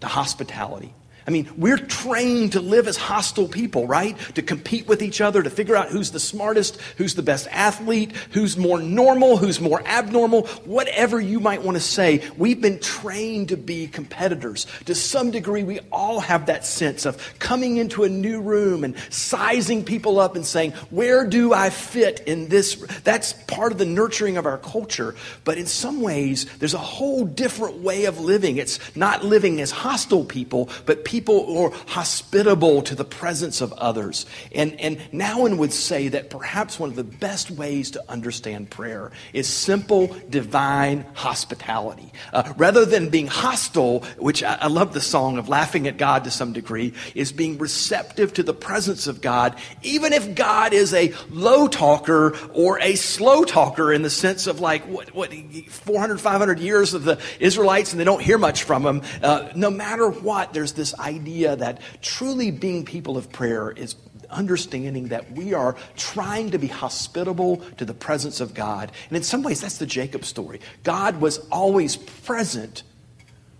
to 0.00 0.06
hospitality. 0.06 0.94
I 1.26 1.30
mean, 1.30 1.48
we're 1.56 1.76
trained 1.76 2.52
to 2.52 2.60
live 2.60 2.88
as 2.88 2.96
hostile 2.96 3.46
people, 3.46 3.86
right? 3.86 4.18
To 4.34 4.42
compete 4.42 4.88
with 4.88 5.02
each 5.02 5.20
other, 5.20 5.42
to 5.42 5.50
figure 5.50 5.76
out 5.76 5.88
who's 5.88 6.10
the 6.10 6.20
smartest, 6.20 6.80
who's 6.96 7.14
the 7.14 7.22
best 7.22 7.46
athlete, 7.50 8.12
who's 8.32 8.56
more 8.56 8.80
normal, 8.80 9.36
who's 9.36 9.60
more 9.60 9.86
abnormal, 9.86 10.46
whatever 10.64 11.20
you 11.20 11.38
might 11.40 11.62
want 11.62 11.76
to 11.76 11.82
say. 11.82 12.28
We've 12.36 12.60
been 12.60 12.80
trained 12.80 13.50
to 13.50 13.56
be 13.56 13.86
competitors. 13.86 14.66
To 14.86 14.94
some 14.94 15.30
degree, 15.30 15.62
we 15.62 15.80
all 15.92 16.20
have 16.20 16.46
that 16.46 16.64
sense 16.64 17.04
of 17.04 17.38
coming 17.38 17.76
into 17.76 18.04
a 18.04 18.08
new 18.08 18.40
room 18.40 18.82
and 18.82 18.96
sizing 19.10 19.84
people 19.84 20.18
up 20.18 20.36
and 20.36 20.46
saying, 20.46 20.72
Where 20.90 21.26
do 21.26 21.52
I 21.52 21.70
fit 21.70 22.20
in 22.26 22.48
this? 22.48 22.76
That's 23.04 23.34
part 23.34 23.72
of 23.72 23.78
the 23.78 23.86
nurturing 23.86 24.36
of 24.36 24.46
our 24.46 24.58
culture. 24.58 25.14
But 25.44 25.58
in 25.58 25.66
some 25.66 26.00
ways, 26.00 26.46
there's 26.58 26.74
a 26.74 26.78
whole 26.78 27.24
different 27.24 27.78
way 27.78 28.06
of 28.06 28.20
living. 28.20 28.56
It's 28.56 28.78
not 28.96 29.24
living 29.24 29.60
as 29.60 29.70
hostile 29.70 30.24
people, 30.24 30.70
but 30.86 31.04
people 31.04 31.09
who 31.18 31.64
are 31.64 31.70
hospitable 31.88 32.82
to 32.82 32.94
the 32.94 33.04
presence 33.04 33.60
of 33.60 33.72
others. 33.74 34.26
And, 34.54 34.78
and 34.80 34.98
Nouwen 35.12 35.58
would 35.58 35.72
say 35.72 36.08
that 36.08 36.30
perhaps 36.30 36.78
one 36.78 36.90
of 36.90 36.96
the 36.96 37.04
best 37.04 37.50
ways 37.50 37.90
to 37.92 38.04
understand 38.08 38.70
prayer 38.70 39.10
is 39.32 39.48
simple 39.48 40.16
divine 40.28 41.04
hospitality. 41.14 42.12
Uh, 42.32 42.52
rather 42.56 42.84
than 42.84 43.08
being 43.08 43.26
hostile, 43.26 44.00
which 44.18 44.42
I, 44.42 44.58
I 44.62 44.66
love 44.68 44.94
the 44.94 45.00
song 45.00 45.38
of 45.38 45.48
laughing 45.48 45.86
at 45.86 45.96
God 45.96 46.24
to 46.24 46.30
some 46.30 46.52
degree, 46.52 46.92
is 47.14 47.32
being 47.32 47.58
receptive 47.58 48.34
to 48.34 48.42
the 48.42 48.54
presence 48.54 49.06
of 49.06 49.20
God, 49.20 49.56
even 49.82 50.12
if 50.12 50.34
God 50.34 50.72
is 50.72 50.94
a 50.94 51.12
low 51.30 51.68
talker 51.68 52.36
or 52.52 52.78
a 52.80 52.94
slow 52.94 53.44
talker 53.44 53.92
in 53.92 54.02
the 54.02 54.10
sense 54.10 54.46
of 54.46 54.60
like 54.60 54.82
what, 54.86 55.14
what 55.14 55.32
400, 55.68 56.20
500 56.20 56.60
years 56.60 56.94
of 56.94 57.04
the 57.04 57.18
Israelites 57.38 57.92
and 57.92 58.00
they 58.00 58.04
don't 58.04 58.22
hear 58.22 58.38
much 58.38 58.62
from 58.64 58.84
him. 58.84 59.02
Uh, 59.22 59.50
no 59.54 59.70
matter 59.70 60.08
what, 60.08 60.52
there's 60.52 60.72
this 60.72 60.94
idea 61.00 61.56
that 61.56 61.80
truly 62.02 62.50
being 62.50 62.84
people 62.84 63.16
of 63.16 63.32
prayer 63.32 63.70
is 63.70 63.96
understanding 64.30 65.08
that 65.08 65.32
we 65.32 65.54
are 65.54 65.76
trying 65.96 66.50
to 66.50 66.58
be 66.58 66.66
hospitable 66.66 67.58
to 67.76 67.84
the 67.84 67.94
presence 67.94 68.40
of 68.40 68.54
God. 68.54 68.92
And 69.08 69.16
in 69.16 69.22
some 69.22 69.42
ways, 69.42 69.60
that's 69.60 69.78
the 69.78 69.86
Jacob 69.86 70.24
story. 70.24 70.60
God 70.82 71.20
was 71.20 71.38
always 71.50 71.96
present, 71.96 72.82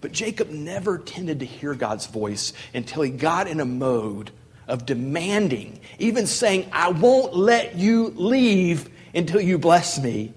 but 0.00 0.12
Jacob 0.12 0.50
never 0.50 0.98
tended 0.98 1.40
to 1.40 1.46
hear 1.46 1.74
God's 1.74 2.06
voice 2.06 2.52
until 2.72 3.02
he 3.02 3.10
got 3.10 3.48
in 3.48 3.60
a 3.60 3.64
mode 3.64 4.30
of 4.68 4.86
demanding, 4.86 5.80
even 5.98 6.26
saying, 6.26 6.68
I 6.72 6.90
won't 6.90 7.34
let 7.34 7.76
you 7.76 8.08
leave 8.10 8.88
until 9.14 9.40
you 9.40 9.58
bless 9.58 10.00
me. 10.00 10.32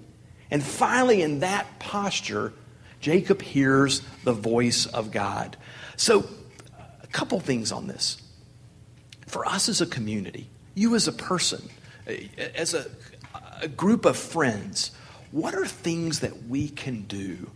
And 0.50 0.62
finally, 0.62 1.22
in 1.22 1.40
that 1.40 1.78
posture, 1.78 2.52
Jacob 3.00 3.42
hears 3.42 4.02
the 4.24 4.32
voice 4.32 4.86
of 4.86 5.10
God. 5.10 5.56
So, 5.96 6.28
couple 7.14 7.40
things 7.40 7.72
on 7.72 7.86
this. 7.86 8.18
For 9.26 9.46
us 9.46 9.68
as 9.68 9.80
a 9.80 9.86
community, 9.86 10.50
you 10.74 10.94
as 10.94 11.08
a 11.08 11.12
person, 11.12 11.62
as 12.54 12.74
a, 12.74 12.86
a 13.62 13.68
group 13.68 14.04
of 14.04 14.16
friends, 14.16 14.90
what 15.30 15.54
are 15.54 15.64
things 15.64 16.20
that 16.20 16.48
we 16.48 16.68
can 16.68 17.02
do 17.02 17.50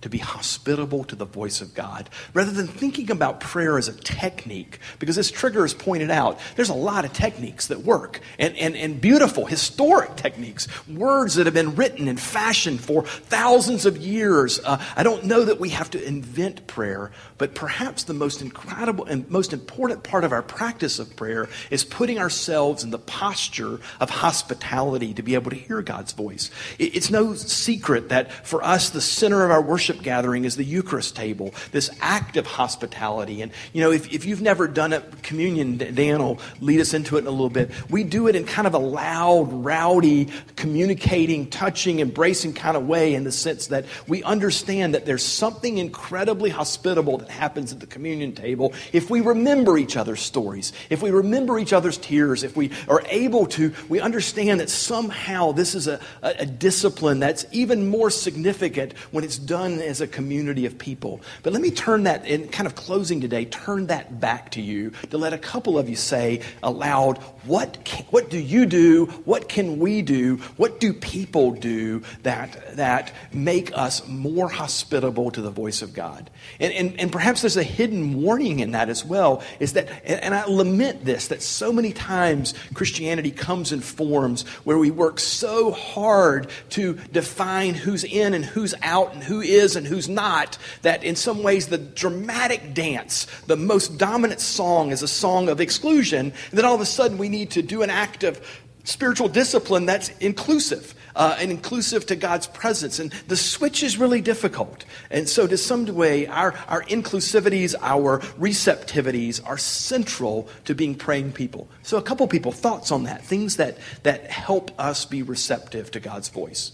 to 0.00 0.08
be 0.08 0.18
hospitable 0.18 1.04
to 1.04 1.16
the 1.16 1.24
voice 1.26 1.60
of 1.60 1.74
God, 1.74 2.08
rather 2.32 2.50
than 2.50 2.66
thinking 2.66 3.10
about 3.10 3.40
prayer 3.40 3.76
as 3.76 3.88
a 3.88 3.92
technique. 3.92 4.78
Because 4.98 5.18
as 5.18 5.30
Trigger 5.30 5.62
has 5.62 5.74
pointed 5.74 6.10
out, 6.10 6.38
there's 6.56 6.70
a 6.70 6.74
lot 6.74 7.04
of 7.04 7.12
techniques 7.12 7.66
that 7.66 7.80
work, 7.80 8.20
and, 8.38 8.56
and, 8.56 8.76
and 8.76 9.00
beautiful, 9.00 9.44
historic 9.44 10.16
techniques, 10.16 10.68
words 10.88 11.34
that 11.34 11.46
have 11.46 11.54
been 11.54 11.74
written 11.76 12.08
and 12.08 12.18
fashioned 12.18 12.80
for 12.80 13.04
thousands 13.04 13.84
of 13.84 13.98
years. 13.98 14.58
Uh, 14.64 14.82
I 14.96 15.02
don't 15.02 15.24
know 15.24 15.44
that 15.44 15.60
we 15.60 15.70
have 15.70 15.90
to 15.90 16.02
invent 16.02 16.66
prayer, 16.66 17.10
but 17.40 17.54
perhaps 17.54 18.04
the 18.04 18.12
most 18.12 18.42
incredible 18.42 19.06
and 19.06 19.28
most 19.30 19.54
important 19.54 20.02
part 20.02 20.24
of 20.24 20.30
our 20.32 20.42
practice 20.42 20.98
of 20.98 21.16
prayer 21.16 21.48
is 21.70 21.84
putting 21.84 22.18
ourselves 22.18 22.84
in 22.84 22.90
the 22.90 22.98
posture 22.98 23.80
of 23.98 24.10
hospitality 24.10 25.14
to 25.14 25.22
be 25.22 25.34
able 25.34 25.50
to 25.50 25.56
hear 25.56 25.80
God's 25.80 26.12
voice. 26.12 26.50
It's 26.78 27.10
no 27.10 27.32
secret 27.32 28.10
that 28.10 28.46
for 28.46 28.62
us, 28.62 28.90
the 28.90 29.00
center 29.00 29.42
of 29.42 29.50
our 29.50 29.62
worship 29.62 30.02
gathering 30.02 30.44
is 30.44 30.56
the 30.56 30.64
Eucharist 30.64 31.16
table, 31.16 31.54
this 31.72 31.88
act 32.02 32.36
of 32.36 32.46
hospitality. 32.46 33.40
And, 33.40 33.52
you 33.72 33.80
know, 33.80 33.90
if, 33.90 34.12
if 34.12 34.26
you've 34.26 34.42
never 34.42 34.68
done 34.68 34.92
it, 34.92 35.22
communion, 35.22 35.78
Dan 35.78 36.18
will 36.18 36.40
lead 36.60 36.80
us 36.80 36.92
into 36.92 37.16
it 37.16 37.20
in 37.20 37.26
a 37.26 37.30
little 37.30 37.48
bit. 37.48 37.70
We 37.88 38.04
do 38.04 38.28
it 38.28 38.36
in 38.36 38.44
kind 38.44 38.66
of 38.66 38.74
a 38.74 38.78
loud, 38.78 39.50
rowdy, 39.64 40.28
communicating, 40.56 41.48
touching, 41.48 42.00
embracing 42.00 42.52
kind 42.52 42.76
of 42.76 42.86
way 42.86 43.14
in 43.14 43.24
the 43.24 43.32
sense 43.32 43.68
that 43.68 43.86
we 44.06 44.22
understand 44.24 44.94
that 44.94 45.06
there's 45.06 45.24
something 45.24 45.78
incredibly 45.78 46.50
hospitable 46.50 47.16
that 47.16 47.29
happens 47.30 47.72
at 47.72 47.80
the 47.80 47.86
communion 47.86 48.32
table 48.32 48.72
if 48.92 49.10
we 49.10 49.20
remember 49.20 49.78
each 49.78 49.96
other's 49.96 50.20
stories, 50.20 50.72
if 50.90 51.02
we 51.02 51.10
remember 51.10 51.58
each 51.58 51.72
other's 51.72 51.96
tears, 51.98 52.42
if 52.42 52.56
we 52.56 52.70
are 52.88 53.02
able 53.08 53.46
to, 53.46 53.72
we 53.88 54.00
understand 54.00 54.60
that 54.60 54.70
somehow 54.70 55.52
this 55.52 55.74
is 55.74 55.86
a, 55.86 56.00
a, 56.22 56.34
a 56.40 56.46
discipline 56.46 57.20
that's 57.20 57.44
even 57.52 57.88
more 57.88 58.10
significant 58.10 58.92
when 59.10 59.24
it's 59.24 59.38
done 59.38 59.80
as 59.80 60.00
a 60.00 60.06
community 60.06 60.66
of 60.66 60.78
people. 60.78 61.20
But 61.42 61.52
let 61.52 61.62
me 61.62 61.70
turn 61.70 62.04
that, 62.04 62.26
in 62.26 62.48
kind 62.48 62.66
of 62.66 62.74
closing 62.74 63.20
today, 63.20 63.44
turn 63.44 63.86
that 63.86 64.20
back 64.20 64.50
to 64.52 64.60
you 64.60 64.90
to 65.10 65.18
let 65.18 65.32
a 65.32 65.38
couple 65.38 65.78
of 65.78 65.88
you 65.88 65.96
say 65.96 66.42
aloud, 66.62 67.18
what, 67.44 67.84
can, 67.84 68.04
what 68.10 68.30
do 68.30 68.38
you 68.38 68.66
do? 68.66 69.06
What 69.24 69.48
can 69.48 69.78
we 69.78 70.02
do? 70.02 70.36
What 70.56 70.80
do 70.80 70.92
people 70.92 71.52
do 71.52 72.02
that, 72.22 72.76
that 72.76 73.12
make 73.32 73.76
us 73.76 74.06
more 74.06 74.48
hospitable 74.48 75.30
to 75.30 75.40
the 75.40 75.50
voice 75.50 75.82
of 75.82 75.94
God? 75.94 76.30
And, 76.58 76.72
and, 76.72 77.00
and 77.00 77.12
perhaps 77.12 77.19
there's 77.24 77.56
a 77.56 77.62
hidden 77.62 78.22
warning 78.22 78.60
in 78.60 78.72
that 78.72 78.88
as 78.88 79.04
well, 79.04 79.42
is 79.58 79.74
that, 79.74 79.88
and 80.04 80.34
I 80.34 80.44
lament 80.44 81.04
this, 81.04 81.28
that 81.28 81.42
so 81.42 81.72
many 81.72 81.92
times 81.92 82.54
Christianity 82.74 83.30
comes 83.30 83.72
in 83.72 83.80
forms 83.80 84.46
where 84.64 84.78
we 84.78 84.90
work 84.90 85.18
so 85.18 85.72
hard 85.72 86.48
to 86.70 86.94
define 87.12 87.74
who's 87.74 88.04
in 88.04 88.34
and 88.34 88.44
who's 88.44 88.74
out 88.82 89.14
and 89.14 89.22
who 89.22 89.40
is 89.40 89.76
and 89.76 89.86
who's 89.86 90.08
not, 90.08 90.58
that 90.82 91.04
in 91.04 91.16
some 91.16 91.42
ways 91.42 91.68
the 91.68 91.78
dramatic 91.78 92.74
dance, 92.74 93.26
the 93.46 93.56
most 93.56 93.98
dominant 93.98 94.40
song 94.40 94.90
is 94.90 95.02
a 95.02 95.08
song 95.08 95.48
of 95.48 95.60
exclusion, 95.60 96.32
and 96.50 96.58
then 96.58 96.64
all 96.64 96.74
of 96.74 96.80
a 96.80 96.86
sudden 96.86 97.18
we 97.18 97.28
need 97.28 97.50
to 97.50 97.62
do 97.62 97.82
an 97.82 97.90
act 97.90 98.24
of 98.24 98.40
spiritual 98.84 99.28
discipline 99.28 99.86
that's 99.86 100.08
inclusive. 100.18 100.94
Uh, 101.20 101.36
and 101.38 101.50
inclusive 101.50 102.06
to 102.06 102.16
God's 102.16 102.46
presence. 102.46 102.98
And 102.98 103.12
the 103.28 103.36
switch 103.36 103.82
is 103.82 103.98
really 103.98 104.22
difficult. 104.22 104.86
And 105.10 105.28
so, 105.28 105.46
to 105.46 105.58
some 105.58 105.84
way, 105.84 106.26
our, 106.26 106.54
our 106.66 106.80
inclusivities, 106.84 107.74
our 107.74 108.20
receptivities 108.38 109.38
are 109.40 109.58
central 109.58 110.48
to 110.64 110.74
being 110.74 110.94
praying 110.94 111.32
people. 111.32 111.68
So, 111.82 111.98
a 111.98 112.02
couple 112.02 112.26
people, 112.26 112.52
thoughts 112.52 112.90
on 112.90 113.02
that, 113.02 113.22
things 113.22 113.56
that, 113.56 113.76
that 114.02 114.30
help 114.30 114.70
us 114.80 115.04
be 115.04 115.22
receptive 115.22 115.90
to 115.90 116.00
God's 116.00 116.30
voice 116.30 116.72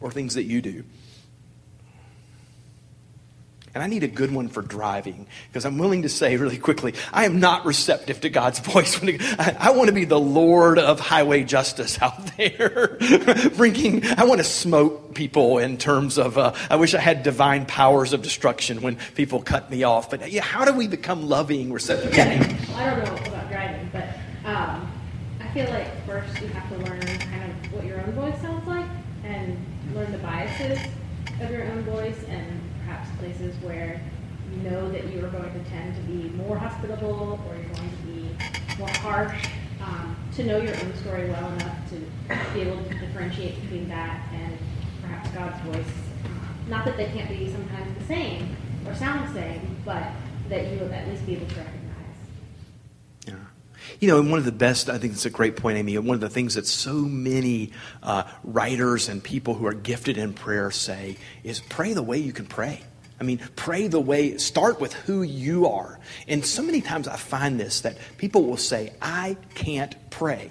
or 0.00 0.10
things 0.10 0.34
that 0.34 0.46
you 0.46 0.60
do. 0.60 0.82
And 3.76 3.82
I 3.82 3.88
need 3.88 4.04
a 4.04 4.08
good 4.08 4.32
one 4.32 4.48
for 4.48 4.62
driving 4.62 5.26
because 5.48 5.66
I'm 5.66 5.76
willing 5.76 6.00
to 6.00 6.08
say 6.08 6.38
really 6.38 6.56
quickly 6.56 6.94
I 7.12 7.26
am 7.26 7.40
not 7.40 7.66
receptive 7.66 8.22
to 8.22 8.30
God's 8.30 8.58
voice. 8.58 8.98
I, 9.38 9.72
want 9.72 9.88
to 9.88 9.92
be 9.92 10.06
the 10.06 10.18
Lord 10.18 10.78
of 10.78 10.98
highway 10.98 11.44
justice 11.44 11.98
out 12.00 12.38
there. 12.38 12.96
Bringing, 13.54 14.06
I 14.16 14.24
want 14.24 14.38
to 14.38 14.44
smoke 14.44 15.14
people 15.14 15.58
in 15.58 15.76
terms 15.76 16.16
of, 16.16 16.38
uh, 16.38 16.54
I 16.70 16.76
wish 16.76 16.94
I 16.94 17.00
had 17.00 17.22
divine 17.22 17.66
powers 17.66 18.14
of 18.14 18.22
destruction 18.22 18.80
when 18.80 18.96
people 19.14 19.42
cut 19.42 19.70
me 19.70 19.82
off. 19.82 20.08
But 20.08 20.32
yeah, 20.32 20.40
how 20.40 20.64
do 20.64 20.72
we 20.72 20.88
become 20.88 21.28
loving, 21.28 21.70
receptive? 21.70 22.16
Yeah. 22.16 22.38
Well, 22.70 22.78
I 22.78 22.96
don't 22.96 23.04
know 23.04 23.30
about 23.30 23.50
driving, 23.50 23.90
but 23.92 24.04
um, 24.46 24.90
I 25.38 25.48
feel 25.52 25.68
like 25.68 26.06
first 26.06 26.40
you 26.40 26.48
have 26.48 26.66
to 26.70 26.78
learn 26.78 27.02
kind 27.02 27.42
of 27.42 27.74
what 27.74 27.84
your 27.84 28.00
own 28.00 28.12
voice 28.12 28.40
sounds 28.40 28.66
like 28.66 28.86
and 29.22 29.62
learn 29.94 30.10
the 30.12 30.18
biases 30.18 30.78
of 31.42 31.50
your 31.50 31.64
own 31.64 31.82
voice 31.82 32.24
and 32.26 32.46
perhaps 32.46 32.55
places 33.18 33.54
where 33.62 34.00
you 34.52 34.70
know 34.70 34.90
that 34.90 35.12
you 35.12 35.24
are 35.24 35.28
going 35.28 35.52
to 35.52 35.70
tend 35.70 35.94
to 35.94 36.00
be 36.02 36.28
more 36.36 36.56
hospitable 36.56 37.40
or 37.48 37.56
you're 37.56 37.74
going 37.74 37.90
to 37.90 37.96
be 38.06 38.36
more 38.78 38.88
harsh. 38.88 39.46
Um, 39.82 40.16
to 40.34 40.44
know 40.44 40.58
your 40.58 40.74
own 40.74 40.94
story 40.96 41.28
well 41.28 41.52
enough 41.52 41.76
to 41.90 41.96
be 42.54 42.62
able 42.62 42.82
to 42.82 42.98
differentiate 42.98 43.60
between 43.62 43.88
that 43.88 44.26
and 44.32 44.58
perhaps 45.02 45.30
God's 45.30 45.60
voice. 45.66 45.94
Not 46.68 46.84
that 46.84 46.96
they 46.96 47.06
can't 47.06 47.28
be 47.28 47.50
sometimes 47.50 47.96
the 47.98 48.04
same 48.04 48.56
or 48.86 48.94
sound 48.94 49.28
the 49.28 49.34
same, 49.34 49.76
but 49.84 50.10
that 50.48 50.72
you 50.72 50.78
will 50.78 50.92
at 50.92 51.08
least 51.08 51.24
be 51.26 51.36
able 51.36 51.46
to 51.46 51.54
recognize. 51.56 51.86
You 54.00 54.08
know, 54.08 54.18
and 54.18 54.30
one 54.30 54.38
of 54.38 54.44
the 54.44 54.52
best, 54.52 54.90
I 54.90 54.98
think 54.98 55.12
it's 55.12 55.26
a 55.26 55.30
great 55.30 55.56
point, 55.56 55.78
Amy, 55.78 55.96
one 55.98 56.14
of 56.16 56.20
the 56.20 56.28
things 56.28 56.54
that 56.54 56.66
so 56.66 56.92
many 56.92 57.72
uh, 58.02 58.24
writers 58.44 59.08
and 59.08 59.22
people 59.22 59.54
who 59.54 59.66
are 59.66 59.74
gifted 59.74 60.18
in 60.18 60.34
prayer 60.34 60.70
say 60.70 61.16
is 61.44 61.60
pray 61.60 61.92
the 61.92 62.02
way 62.02 62.18
you 62.18 62.32
can 62.32 62.46
pray. 62.46 62.80
I 63.20 63.24
mean, 63.24 63.40
pray 63.56 63.88
the 63.88 64.00
way, 64.00 64.36
start 64.38 64.80
with 64.80 64.92
who 64.92 65.22
you 65.22 65.66
are. 65.66 65.98
And 66.28 66.44
so 66.44 66.62
many 66.62 66.80
times 66.80 67.08
I 67.08 67.16
find 67.16 67.58
this 67.58 67.80
that 67.80 67.96
people 68.18 68.44
will 68.44 68.58
say, 68.58 68.92
I 69.00 69.36
can't 69.54 69.94
pray. 70.10 70.50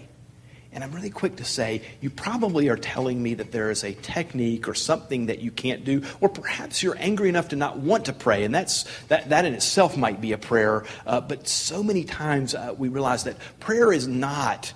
And 0.75 0.83
I'm 0.83 0.91
really 0.91 1.09
quick 1.09 1.37
to 1.37 1.45
say, 1.45 1.83
you 2.01 2.09
probably 2.09 2.67
are 2.67 2.75
telling 2.75 3.23
me 3.23 3.35
that 3.35 3.53
there 3.53 3.71
is 3.71 3.85
a 3.85 3.93
technique 3.93 4.67
or 4.67 4.73
something 4.73 5.27
that 5.27 5.39
you 5.39 5.49
can't 5.49 5.85
do, 5.85 6.03
or 6.19 6.27
perhaps 6.27 6.83
you're 6.83 6.97
angry 6.99 7.29
enough 7.29 7.49
to 7.49 7.55
not 7.55 7.77
want 7.77 8.05
to 8.05 8.13
pray, 8.13 8.43
and 8.43 8.53
that's, 8.53 8.83
that, 9.07 9.29
that 9.29 9.45
in 9.45 9.53
itself 9.53 9.95
might 9.95 10.19
be 10.19 10.33
a 10.33 10.37
prayer. 10.37 10.83
Uh, 11.05 11.21
but 11.21 11.47
so 11.47 11.81
many 11.81 12.03
times 12.03 12.53
uh, 12.53 12.75
we 12.77 12.89
realize 12.89 13.23
that 13.23 13.37
prayer 13.61 13.93
is 13.93 14.05
not 14.05 14.73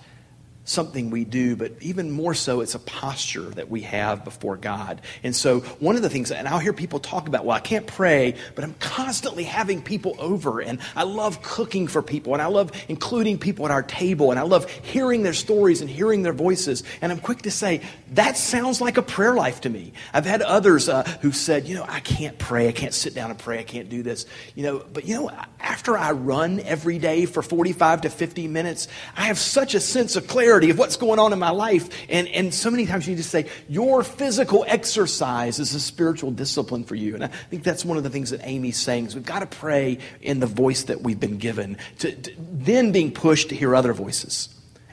something 0.70 1.10
we 1.10 1.26
do, 1.26 1.56
but 1.56 1.72
even 1.82 2.12
more 2.12 2.34
so, 2.34 2.62
it's 2.62 2.76
a 2.76 2.80
posture 2.80 3.42
that 3.42 3.70
we 3.70 3.82
have 3.82 4.24
before 4.24 4.56
God. 4.56 5.02
And 5.24 5.36
so, 5.36 5.62
one 5.80 5.96
of 5.96 6.04
the 6.04 6.10
things, 6.10 6.32
and 6.32 6.48
I'll 6.48 6.60
hear 6.60 6.74
people 6.74 7.00
talk 7.00 7.28
about, 7.28 7.44
well, 7.44 7.58
I 7.58 7.60
can't 7.60 7.88
pray, 7.88 8.36
but 8.54 8.64
I'm 8.64 8.76
constantly 8.76 9.44
having 9.44 9.82
people 9.82 10.16
over, 10.20 10.62
and 10.62 10.80
I 10.96 11.04
love 11.04 11.42
cooking 11.42 11.88
for 11.88 12.02
people, 12.02 12.34
and 12.34 12.42
I 12.42 12.46
love 12.46 12.72
including 12.88 13.40
people 13.40 13.66
at 13.66 13.72
our 13.72 13.82
table, 13.82 14.30
and 14.30 14.40
I 14.40 14.44
love 14.44 14.70
hearing 14.70 15.24
their 15.24 15.34
stories 15.34 15.82
and 15.82 15.90
hearing 15.90 16.22
their 16.22 16.34
voices. 16.34 16.84
And 17.02 17.12
I'm 17.12 17.20
quick 17.20 17.42
to 17.44 17.52
say, 17.52 17.82
that 18.12 18.38
sounds 18.38 18.80
like 18.80 18.98
a 18.98 19.02
prayer 19.02 19.34
life 19.34 19.62
to 19.62 19.70
me. 19.70 19.94
I've 20.14 20.26
had 20.26 20.44
others 20.44 20.88
uh, 20.88 21.04
who 21.22 21.32
said, 21.32 21.68
you 21.68 21.76
know, 21.76 21.86
I 21.88 22.00
can't 22.00 22.38
pray, 22.38 22.68
I 22.68 22.74
can't 22.74 22.94
sit 22.94 23.16
down 23.16 23.32
and 23.32 23.40
pray, 23.40 23.60
I 23.60 23.64
can't 23.64 23.90
do 23.90 24.04
this. 24.04 24.28
You 24.54 24.64
know, 24.64 24.86
but 24.94 25.06
you 25.06 25.16
know, 25.16 25.32
after 25.60 25.98
I 25.98 26.12
run 26.12 26.60
every 26.60 27.00
day 27.00 27.26
for 27.26 27.42
45 27.42 28.02
to 28.02 28.10
50 28.10 28.48
minutes, 28.48 28.88
I 29.18 29.24
have 29.24 29.40
such 29.40 29.74
a 29.74 29.80
sense 29.80 30.16
of 30.16 30.28
clarity 30.28 30.59
of 30.68 30.78
what's 30.78 30.98
going 30.98 31.20
on 31.20 31.32
in 31.32 31.40
my 31.40 31.52
life. 31.52 31.88
And, 32.10 32.28
and 32.28 32.54
so 32.54 32.70
many 32.70 32.86
times 32.86 33.08
you 33.08 33.16
just 33.16 33.30
say, 33.30 33.48
your 33.70 34.04
physical 34.04 34.66
exercise 34.68 35.60
is 35.60 35.74
a 35.74 35.80
spiritual 35.80 36.32
discipline 36.32 36.84
for 36.84 36.96
you. 36.96 37.16
And 37.16 37.24
I 37.24 37.28
think 37.28 37.64
that's 37.64 37.86
one 37.86 37.96
of 37.96 38.04
the 38.04 38.10
things 38.10 38.32
that 38.32 38.42
Amy's 38.44 38.76
saying 38.76 39.06
is 39.06 39.16
we've 39.16 39.24
got 39.24 39.40
to 39.40 39.46
pray 39.46 40.00
in 40.20 40.42
the 40.42 40.48
voice 40.48 40.84
that 40.84 41.02
we've 41.02 41.20
been 41.20 41.38
given, 41.38 41.78
to, 42.00 42.12
to 42.14 42.32
then 42.38 42.92
being 42.92 43.14
pushed 43.14 43.48
to 43.50 43.56
hear 43.56 43.74
other 43.74 43.94
voices. 43.94 44.50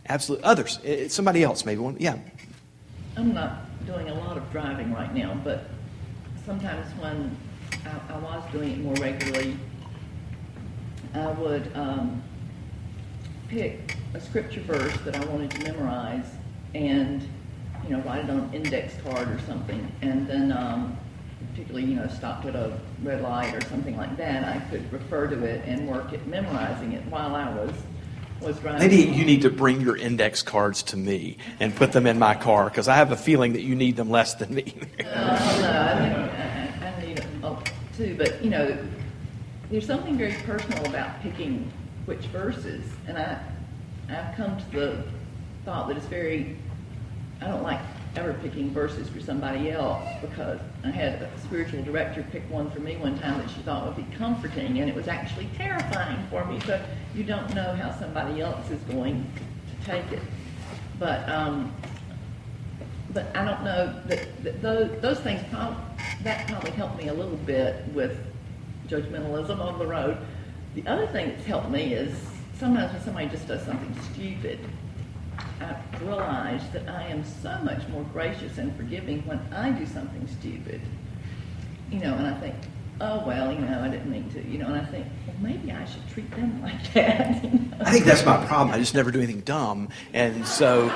Absolutely. 0.08 0.44
Others. 0.44 0.78
It's 0.84 1.14
somebody 1.14 1.42
else, 1.42 1.64
maybe 1.64 1.80
one. 1.80 1.96
Yeah. 1.98 2.16
I'm 3.16 3.34
not 3.34 3.64
doing 3.86 4.08
a 4.08 4.14
lot 4.14 4.36
of 4.36 4.48
driving 4.52 4.92
right 4.92 5.12
now, 5.12 5.40
but 5.42 5.64
sometimes 6.44 6.86
when 7.00 7.36
I, 7.84 8.14
I 8.14 8.18
was 8.18 8.44
doing 8.52 8.72
it 8.72 8.78
more 8.78 8.94
regularly, 8.94 9.56
I 11.14 11.30
would 11.32 11.74
um, 11.74 12.22
pick 13.48 13.96
a 14.16 14.20
scripture 14.20 14.62
verse 14.62 14.96
that 15.04 15.14
I 15.14 15.24
wanted 15.26 15.50
to 15.52 15.62
memorize 15.62 16.24
and, 16.74 17.22
you 17.84 17.90
know, 17.90 18.00
write 18.00 18.24
it 18.24 18.30
on 18.30 18.40
an 18.40 18.54
index 18.54 18.94
card 19.02 19.28
or 19.28 19.38
something. 19.46 19.92
And 20.00 20.26
then, 20.26 20.52
um, 20.52 20.96
particularly, 21.50 21.86
you 21.86 21.96
know, 21.96 22.08
stopped 22.08 22.46
at 22.46 22.56
a 22.56 22.80
red 23.02 23.20
light 23.20 23.54
or 23.54 23.60
something 23.68 23.96
like 23.96 24.16
that, 24.16 24.44
I 24.44 24.58
could 24.70 24.90
refer 24.90 25.26
to 25.26 25.44
it 25.44 25.62
and 25.66 25.86
work 25.86 26.14
at 26.14 26.26
memorizing 26.26 26.92
it 26.92 27.04
while 27.06 27.34
I 27.34 27.52
was. 27.54 27.70
Maybe 28.64 28.96
you 28.96 29.24
need 29.24 29.42
to 29.42 29.50
bring 29.50 29.80
your 29.80 29.96
index 29.96 30.42
cards 30.42 30.82
to 30.84 30.96
me 30.98 31.38
and 31.58 31.74
put 31.74 31.92
them 31.92 32.06
in 32.06 32.18
my 32.18 32.34
car 32.34 32.64
because 32.66 32.86
I 32.86 32.96
have 32.96 33.10
a 33.10 33.16
feeling 33.16 33.54
that 33.54 33.62
you 33.62 33.74
need 33.74 33.96
them 33.96 34.10
less 34.10 34.34
than 34.34 34.54
me. 34.54 34.74
uh, 35.00 35.04
no, 35.04 36.30
I, 36.36 36.84
I, 36.84 36.86
I 36.86 37.00
need 37.00 37.16
them 37.16 37.58
too. 37.96 38.14
But 38.18 38.44
you 38.44 38.50
know, 38.50 38.76
there's 39.70 39.86
something 39.86 40.18
very 40.18 40.34
personal 40.42 40.84
about 40.84 41.22
picking 41.22 41.72
which 42.04 42.26
verses, 42.26 42.84
and 43.08 43.16
I 43.16 43.40
I've 44.08 44.34
come 44.36 44.56
to 44.58 44.70
the 44.70 45.04
thought 45.64 45.88
that 45.88 45.96
it's 45.96 46.06
very 46.06 46.56
I 47.40 47.48
don't 47.48 47.62
like 47.62 47.80
ever 48.14 48.32
picking 48.34 48.70
verses 48.70 49.08
for 49.08 49.20
somebody 49.20 49.70
else 49.70 50.08
because 50.22 50.58
I 50.84 50.90
had 50.90 51.20
a 51.20 51.30
spiritual 51.40 51.82
director 51.82 52.24
pick 52.32 52.48
one 52.50 52.70
for 52.70 52.80
me 52.80 52.96
one 52.96 53.18
time 53.18 53.38
that 53.38 53.50
she 53.50 53.60
thought 53.60 53.84
would 53.84 53.96
be 53.96 54.16
comforting, 54.16 54.78
and 54.78 54.88
it 54.88 54.94
was 54.96 55.06
actually 55.06 55.48
terrifying 55.56 56.26
for 56.30 56.44
me. 56.46 56.58
So 56.60 56.82
you 57.14 57.24
don't 57.24 57.54
know 57.54 57.74
how 57.74 57.92
somebody 57.98 58.40
else 58.40 58.70
is 58.70 58.80
going 58.82 59.30
to 59.68 59.86
take 59.86 60.10
it. 60.12 60.22
But 60.98 61.28
um, 61.28 61.74
but 63.12 63.34
I 63.36 63.44
don't 63.44 63.62
know 63.64 63.94
that, 64.06 64.44
that 64.44 64.62
those, 64.62 65.00
those 65.00 65.20
things 65.20 65.40
that 66.22 66.48
probably 66.48 66.70
helped 66.70 66.98
me 66.98 67.08
a 67.08 67.14
little 67.14 67.36
bit 67.38 67.84
with 67.94 68.18
judgmentalism 68.88 69.58
on 69.58 69.78
the 69.78 69.86
road. 69.86 70.18
The 70.74 70.86
other 70.86 71.06
thing 71.06 71.30
that's 71.30 71.44
helped 71.44 71.70
me 71.70 71.94
is 71.94 72.14
sometimes 72.58 72.92
when 72.92 73.02
somebody 73.02 73.28
just 73.28 73.46
does 73.46 73.62
something 73.64 73.94
stupid, 74.12 74.58
I 75.60 75.76
realize 76.00 76.62
that 76.72 76.88
I 76.88 77.04
am 77.04 77.24
so 77.24 77.58
much 77.62 77.86
more 77.88 78.02
gracious 78.12 78.58
and 78.58 78.74
forgiving 78.76 79.26
when 79.26 79.38
I 79.52 79.70
do 79.70 79.86
something 79.86 80.26
stupid. 80.26 80.80
You 81.90 82.00
know, 82.00 82.14
and 82.14 82.26
I 82.26 82.34
think, 82.40 82.54
oh 83.00 83.24
well, 83.26 83.52
you 83.52 83.60
know, 83.60 83.80
I 83.80 83.88
didn't 83.88 84.10
mean 84.10 84.28
to. 84.30 84.42
You 84.46 84.58
know, 84.58 84.66
and 84.66 84.76
I 84.76 84.84
think, 84.84 85.06
well, 85.26 85.36
maybe 85.40 85.72
I 85.72 85.84
should 85.84 86.08
treat 86.08 86.30
them 86.32 86.62
like 86.62 86.92
that. 86.94 87.44
You 87.44 87.50
know? 87.50 87.76
I 87.80 87.90
think 87.92 88.04
that's 88.04 88.24
my 88.24 88.44
problem. 88.46 88.74
I 88.74 88.78
just 88.78 88.94
never 88.94 89.10
do 89.10 89.18
anything 89.18 89.40
dumb. 89.40 89.88
And 90.12 90.46
so, 90.46 90.88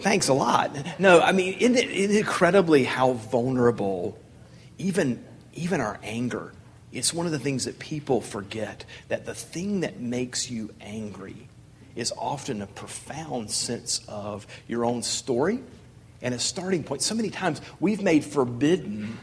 thanks 0.00 0.28
a 0.28 0.34
lot. 0.34 0.70
No, 0.98 1.20
I 1.20 1.32
mean, 1.32 1.54
isn't 1.54 1.76
it, 1.76 2.10
incredibly 2.10 2.84
how 2.84 3.12
vulnerable, 3.12 4.18
even, 4.78 5.22
even 5.54 5.80
our 5.80 5.98
anger, 6.02 6.52
it's 6.94 7.12
one 7.12 7.26
of 7.26 7.32
the 7.32 7.38
things 7.38 7.64
that 7.64 7.78
people 7.78 8.20
forget 8.20 8.84
that 9.08 9.26
the 9.26 9.34
thing 9.34 9.80
that 9.80 10.00
makes 10.00 10.50
you 10.50 10.72
angry 10.80 11.48
is 11.96 12.12
often 12.16 12.62
a 12.62 12.66
profound 12.66 13.50
sense 13.50 14.00
of 14.08 14.46
your 14.66 14.84
own 14.84 15.02
story 15.02 15.60
and 16.22 16.34
a 16.34 16.38
starting 16.38 16.82
point. 16.82 17.02
So 17.02 17.14
many 17.14 17.30
times 17.30 17.60
we've 17.80 18.02
made 18.02 18.24
forbidden 18.24 19.18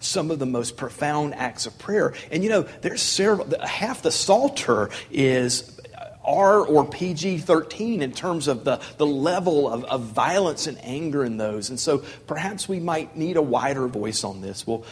some 0.00 0.30
of 0.30 0.38
the 0.38 0.46
most 0.46 0.76
profound 0.76 1.34
acts 1.34 1.66
of 1.66 1.78
prayer. 1.78 2.14
And 2.30 2.44
you 2.44 2.50
know, 2.50 2.62
there's 2.82 3.02
several, 3.02 3.48
half 3.60 4.02
the 4.02 4.12
Psalter 4.12 4.90
is 5.10 5.80
R 6.24 6.60
or 6.60 6.86
PG 6.86 7.38
13 7.38 8.02
in 8.02 8.12
terms 8.12 8.48
of 8.48 8.64
the, 8.64 8.80
the 8.96 9.06
level 9.06 9.68
of, 9.68 9.84
of 9.84 10.02
violence 10.02 10.66
and 10.66 10.78
anger 10.82 11.24
in 11.24 11.36
those. 11.36 11.70
And 11.70 11.78
so 11.78 11.98
perhaps 12.26 12.68
we 12.68 12.80
might 12.80 13.16
need 13.16 13.36
a 13.36 13.42
wider 13.42 13.86
voice 13.88 14.24
on 14.24 14.40
this. 14.40 14.66
Well, 14.66 14.84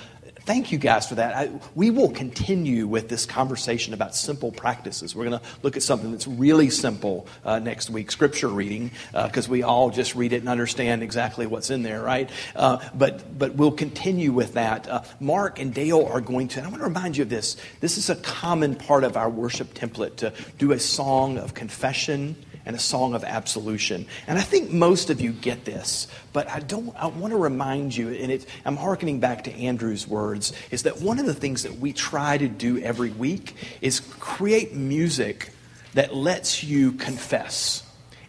thank 0.44 0.72
you 0.72 0.78
guys 0.78 1.08
for 1.08 1.16
that. 1.16 1.36
I, 1.36 1.50
we 1.74 1.90
will 1.90 2.10
continue 2.10 2.86
with 2.86 3.08
this 3.08 3.26
conversation 3.26 3.94
about 3.94 4.14
simple 4.14 4.52
practices. 4.52 5.14
We're 5.14 5.26
going 5.26 5.40
to 5.40 5.46
look 5.62 5.76
at 5.76 5.82
something 5.82 6.10
that's 6.10 6.26
really 6.26 6.70
simple 6.70 7.26
uh, 7.44 7.58
next 7.58 7.90
week 7.90 8.10
scripture 8.10 8.48
reading, 8.48 8.90
because 9.12 9.48
uh, 9.48 9.52
we 9.52 9.62
all 9.62 9.90
just 9.90 10.14
read 10.14 10.32
it 10.32 10.40
and 10.40 10.48
understand 10.48 11.02
exactly 11.02 11.46
what's 11.46 11.70
in 11.70 11.82
there, 11.82 12.02
right? 12.02 12.30
Uh, 12.54 12.78
but, 12.94 13.38
but 13.38 13.54
we'll 13.54 13.72
continue 13.72 14.32
with 14.32 14.54
that. 14.54 14.88
Uh, 14.88 15.02
Mark 15.20 15.58
and 15.58 15.72
Dale 15.72 16.04
are 16.06 16.20
going 16.20 16.48
to, 16.48 16.62
I 16.62 16.68
want 16.68 16.78
to 16.78 16.84
remind 16.84 17.16
you 17.16 17.22
of 17.22 17.28
this. 17.28 17.56
This 17.80 17.98
is 17.98 18.10
a 18.10 18.16
common 18.16 18.74
part 18.74 19.04
of 19.04 19.16
our 19.16 19.30
worship 19.30 19.74
template 19.74 20.16
to 20.16 20.32
do 20.58 20.72
a 20.72 20.78
song 20.78 21.38
of 21.38 21.54
confession 21.54 22.36
and 22.64 22.76
a 22.76 22.78
song 22.78 23.14
of 23.14 23.24
absolution. 23.24 24.06
And 24.26 24.38
I 24.38 24.42
think 24.42 24.70
most 24.70 25.10
of 25.10 25.20
you 25.20 25.32
get 25.32 25.64
this, 25.64 26.06
but 26.32 26.48
I 26.48 26.60
don't 26.60 26.94
I 26.96 27.06
want 27.06 27.32
to 27.32 27.38
remind 27.38 27.96
you, 27.96 28.08
and 28.08 28.32
it, 28.32 28.46
I'm 28.64 28.76
hearkening 28.76 29.20
back 29.20 29.44
to 29.44 29.52
Andrew's 29.52 30.06
words, 30.06 30.52
is 30.70 30.84
that 30.84 31.00
one 31.00 31.18
of 31.18 31.26
the 31.26 31.34
things 31.34 31.62
that 31.64 31.78
we 31.78 31.92
try 31.92 32.38
to 32.38 32.48
do 32.48 32.78
every 32.78 33.10
week 33.10 33.54
is 33.80 34.00
create 34.00 34.74
music 34.74 35.50
that 35.94 36.14
lets 36.14 36.64
you 36.64 36.92
confess 36.92 37.82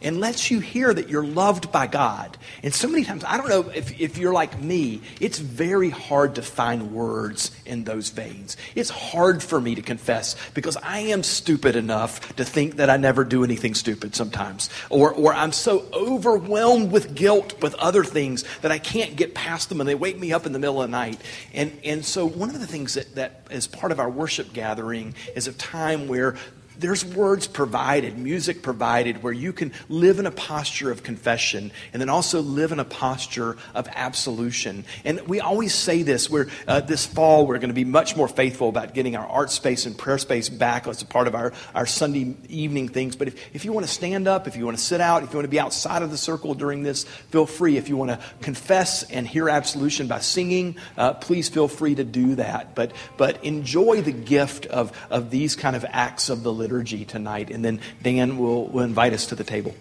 and 0.03 0.19
lets 0.19 0.51
you 0.51 0.59
hear 0.59 0.93
that 0.93 1.09
you're 1.09 1.25
loved 1.25 1.71
by 1.71 1.87
God. 1.87 2.37
And 2.61 2.73
so 2.73 2.87
many 2.87 3.03
times, 3.03 3.23
I 3.23 3.37
don't 3.37 3.49
know 3.49 3.69
if, 3.69 3.99
if 3.99 4.17
you're 4.17 4.33
like 4.33 4.61
me, 4.61 5.01
it's 5.19 5.39
very 5.39 5.89
hard 5.89 6.35
to 6.35 6.41
find 6.41 6.93
words 6.93 7.51
in 7.65 7.83
those 7.83 8.09
veins. 8.09 8.57
It's 8.75 8.89
hard 8.89 9.41
for 9.41 9.59
me 9.59 9.75
to 9.75 9.81
confess 9.81 10.35
because 10.53 10.77
I 10.77 10.99
am 10.99 11.23
stupid 11.23 11.75
enough 11.75 12.35
to 12.35 12.45
think 12.45 12.75
that 12.75 12.89
I 12.89 12.97
never 12.97 13.23
do 13.23 13.43
anything 13.43 13.73
stupid 13.73 14.15
sometimes. 14.15 14.69
Or, 14.89 15.13
or 15.13 15.33
I'm 15.33 15.51
so 15.51 15.85
overwhelmed 15.93 16.91
with 16.91 17.15
guilt 17.15 17.61
with 17.61 17.73
other 17.75 18.03
things 18.03 18.43
that 18.61 18.71
I 18.71 18.79
can't 18.79 19.15
get 19.15 19.33
past 19.33 19.69
them 19.69 19.79
and 19.79 19.87
they 19.87 19.95
wake 19.95 20.19
me 20.19 20.33
up 20.33 20.45
in 20.45 20.51
the 20.51 20.59
middle 20.59 20.81
of 20.81 20.89
the 20.89 20.91
night. 20.91 21.19
And, 21.53 21.77
and 21.83 22.05
so, 22.05 22.27
one 22.27 22.49
of 22.49 22.59
the 22.59 22.67
things 22.67 22.95
that, 22.95 23.15
that 23.15 23.41
is 23.51 23.67
part 23.67 23.91
of 23.91 23.99
our 23.99 24.09
worship 24.09 24.53
gathering 24.53 25.15
is 25.35 25.47
a 25.47 25.53
time 25.53 26.07
where 26.07 26.35
there's 26.77 27.05
words 27.05 27.47
provided, 27.47 28.17
music 28.17 28.61
provided, 28.61 29.23
where 29.23 29.33
you 29.33 29.53
can 29.53 29.71
live 29.89 30.19
in 30.19 30.25
a 30.25 30.31
posture 30.31 30.91
of 30.91 31.03
confession 31.03 31.71
and 31.91 32.01
then 32.01 32.09
also 32.09 32.41
live 32.41 32.71
in 32.71 32.79
a 32.79 32.85
posture 32.85 33.57
of 33.73 33.87
absolution. 33.93 34.85
And 35.05 35.21
we 35.27 35.39
always 35.39 35.73
say 35.73 36.03
this, 36.03 36.29
where 36.29 36.47
uh, 36.67 36.81
this 36.81 37.05
fall 37.05 37.45
we're 37.45 37.59
going 37.59 37.69
to 37.69 37.73
be 37.73 37.85
much 37.85 38.15
more 38.15 38.27
faithful 38.27 38.69
about 38.69 38.93
getting 38.93 39.15
our 39.15 39.27
art 39.27 39.51
space 39.51 39.85
and 39.85 39.97
prayer 39.97 40.17
space 40.17 40.49
back 40.49 40.87
as 40.87 41.01
a 41.01 41.05
part 41.05 41.27
of 41.27 41.35
our, 41.35 41.53
our 41.75 41.85
Sunday 41.85 42.35
evening 42.49 42.89
things. 42.89 43.15
But 43.15 43.27
if, 43.27 43.55
if 43.55 43.65
you 43.65 43.73
want 43.73 43.85
to 43.85 43.91
stand 43.91 44.27
up, 44.27 44.47
if 44.47 44.55
you 44.55 44.65
want 44.65 44.77
to 44.77 44.83
sit 44.83 45.01
out, 45.01 45.23
if 45.23 45.31
you 45.31 45.37
want 45.37 45.45
to 45.45 45.51
be 45.51 45.59
outside 45.59 46.01
of 46.01 46.11
the 46.11 46.17
circle 46.17 46.53
during 46.53 46.83
this, 46.83 47.03
feel 47.03 47.45
free. 47.45 47.77
If 47.77 47.89
you 47.89 47.97
want 47.97 48.11
to 48.11 48.19
confess 48.41 49.03
and 49.03 49.27
hear 49.27 49.49
absolution 49.49 50.07
by 50.07 50.19
singing, 50.19 50.77
uh, 50.97 51.13
please 51.13 51.49
feel 51.49 51.67
free 51.67 51.95
to 51.95 52.03
do 52.03 52.35
that. 52.35 52.75
But, 52.75 52.91
but 53.17 53.43
enjoy 53.43 54.01
the 54.01 54.11
gift 54.11 54.65
of, 54.65 54.91
of 55.09 55.29
these 55.29 55.55
kind 55.55 55.75
of 55.75 55.85
acts 55.89 56.29
of 56.29 56.43
the 56.43 56.53
liturgy 56.63 57.03
tonight, 57.03 57.49
and 57.49 57.63
then 57.63 57.81
Dan 58.01 58.37
will, 58.37 58.67
will 58.67 58.83
invite 58.83 59.11
us 59.11 59.25
to 59.27 59.35
the 59.35 59.43
table. 59.43 59.75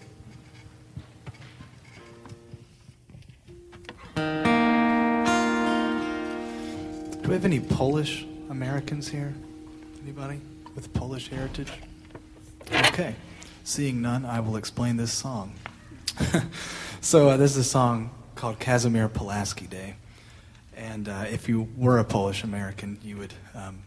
Do 7.21 7.29
we 7.29 7.33
have 7.33 7.45
any 7.45 7.61
Polish 7.61 8.25
Americans 8.49 9.07
here? 9.07 9.33
Anybody 10.03 10.41
with 10.75 10.93
Polish 10.93 11.29
heritage? 11.29 11.71
Okay. 12.69 13.15
Seeing 13.63 14.01
none, 14.01 14.25
I 14.25 14.41
will 14.41 14.57
explain 14.57 14.97
this 14.97 15.13
song. 15.13 15.53
so, 17.01 17.29
uh, 17.29 17.37
this 17.37 17.51
is 17.51 17.57
a 17.57 17.63
song 17.63 18.11
called 18.35 18.59
Casimir 18.59 19.07
Pulaski 19.07 19.67
Day. 19.67 19.95
And 20.75 21.07
uh, 21.07 21.23
if 21.31 21.47
you 21.47 21.69
were 21.77 21.99
a 21.99 22.03
Polish 22.03 22.43
American, 22.43 22.99
you 23.01 23.15
would 23.15 23.33
um, 23.55 23.83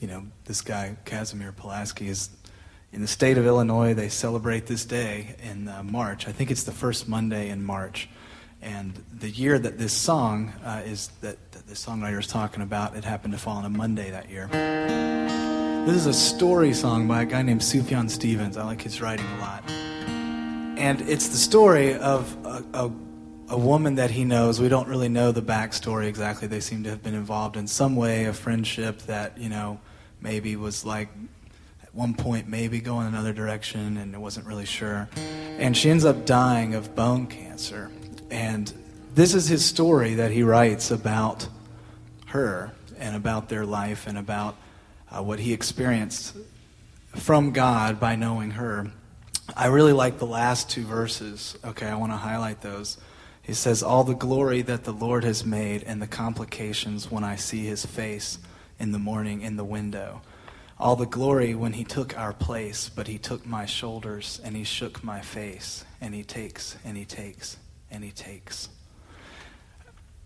you 0.00 0.08
know, 0.08 0.24
this 0.46 0.62
guy, 0.62 0.96
Casimir 1.04 1.52
Pulaski, 1.52 2.08
is 2.08 2.30
in 2.92 3.02
the 3.02 3.06
state 3.06 3.38
of 3.38 3.46
Illinois. 3.46 3.94
They 3.94 4.08
celebrate 4.08 4.66
this 4.66 4.84
day 4.84 5.36
in 5.42 5.68
uh, 5.68 5.82
March. 5.82 6.26
I 6.26 6.32
think 6.32 6.50
it's 6.50 6.64
the 6.64 6.72
first 6.72 7.06
Monday 7.06 7.50
in 7.50 7.62
March. 7.62 8.08
And 8.62 9.04
the 9.12 9.30
year 9.30 9.58
that 9.58 9.78
this 9.78 9.92
song 9.92 10.52
uh, 10.64 10.82
is, 10.84 11.08
that, 11.20 11.36
that 11.52 11.66
the 11.66 11.74
songwriter 11.74 12.18
is 12.18 12.26
talking 12.26 12.62
about, 12.62 12.96
it 12.96 13.04
happened 13.04 13.32
to 13.34 13.38
fall 13.38 13.56
on 13.56 13.64
a 13.64 13.70
Monday 13.70 14.10
that 14.10 14.30
year. 14.30 14.48
This 15.86 15.96
is 15.96 16.06
a 16.06 16.14
story 16.14 16.72
song 16.74 17.06
by 17.06 17.22
a 17.22 17.26
guy 17.26 17.42
named 17.42 17.60
Sufjan 17.60 18.10
Stevens. 18.10 18.56
I 18.56 18.64
like 18.64 18.82
his 18.82 19.00
writing 19.00 19.26
a 19.26 19.38
lot. 19.38 19.70
And 19.70 21.00
it's 21.02 21.28
the 21.28 21.36
story 21.36 21.94
of 21.94 22.36
a, 22.44 22.64
a 22.74 22.90
a 23.50 23.58
woman 23.58 23.96
that 23.96 24.12
he 24.12 24.24
knows. 24.24 24.60
We 24.60 24.68
don't 24.68 24.86
really 24.86 25.08
know 25.08 25.32
the 25.32 25.42
backstory 25.42 26.06
exactly. 26.06 26.46
They 26.46 26.60
seem 26.60 26.84
to 26.84 26.90
have 26.90 27.02
been 27.02 27.14
involved 27.14 27.56
in 27.56 27.66
some 27.66 27.96
way, 27.96 28.26
a 28.26 28.32
friendship 28.32 29.00
that, 29.02 29.36
you 29.36 29.48
know, 29.48 29.80
maybe 30.20 30.56
was 30.56 30.84
like 30.84 31.08
at 31.82 31.94
one 31.94 32.14
point 32.14 32.48
maybe 32.48 32.80
going 32.80 33.06
another 33.06 33.32
direction 33.32 33.96
and 33.96 34.14
it 34.14 34.18
wasn't 34.18 34.46
really 34.46 34.66
sure. 34.66 35.08
And 35.58 35.76
she 35.76 35.90
ends 35.90 36.04
up 36.04 36.24
dying 36.26 36.74
of 36.74 36.94
bone 36.94 37.26
cancer. 37.26 37.90
And 38.30 38.72
this 39.14 39.34
is 39.34 39.48
his 39.48 39.64
story 39.64 40.14
that 40.14 40.30
he 40.30 40.42
writes 40.42 40.90
about 40.90 41.48
her 42.26 42.72
and 42.98 43.16
about 43.16 43.48
their 43.48 43.66
life 43.66 44.06
and 44.06 44.16
about 44.16 44.56
uh, 45.10 45.22
what 45.22 45.40
he 45.40 45.52
experienced 45.52 46.36
from 47.16 47.50
God 47.50 47.98
by 47.98 48.14
knowing 48.14 48.52
her. 48.52 48.90
I 49.56 49.66
really 49.66 49.92
like 49.92 50.18
the 50.18 50.26
last 50.26 50.70
two 50.70 50.84
verses. 50.84 51.58
Okay, 51.64 51.86
I 51.86 51.96
want 51.96 52.12
to 52.12 52.16
highlight 52.16 52.60
those. 52.60 52.98
He 53.42 53.52
says, 53.52 53.82
All 53.82 54.04
the 54.04 54.14
glory 54.14 54.62
that 54.62 54.84
the 54.84 54.92
Lord 54.92 55.24
has 55.24 55.44
made 55.44 55.82
and 55.82 56.00
the 56.00 56.06
complications 56.06 57.10
when 57.10 57.24
I 57.24 57.34
see 57.34 57.64
his 57.64 57.84
face 57.84 58.38
in 58.80 58.92
the 58.92 58.98
morning 58.98 59.42
in 59.42 59.56
the 59.56 59.64
window. 59.64 60.22
All 60.78 60.96
the 60.96 61.06
glory 61.06 61.54
when 61.54 61.74
he 61.74 61.84
took 61.84 62.18
our 62.18 62.32
place, 62.32 62.88
but 62.88 63.06
he 63.06 63.18
took 63.18 63.44
my 63.46 63.66
shoulders 63.66 64.40
and 64.42 64.56
he 64.56 64.64
shook 64.64 65.04
my 65.04 65.20
face, 65.20 65.84
and 66.00 66.14
he 66.14 66.24
takes 66.24 66.76
and 66.84 66.96
he 66.96 67.04
takes 67.04 67.58
and 67.90 68.02
he 68.02 68.10
takes. 68.10 68.70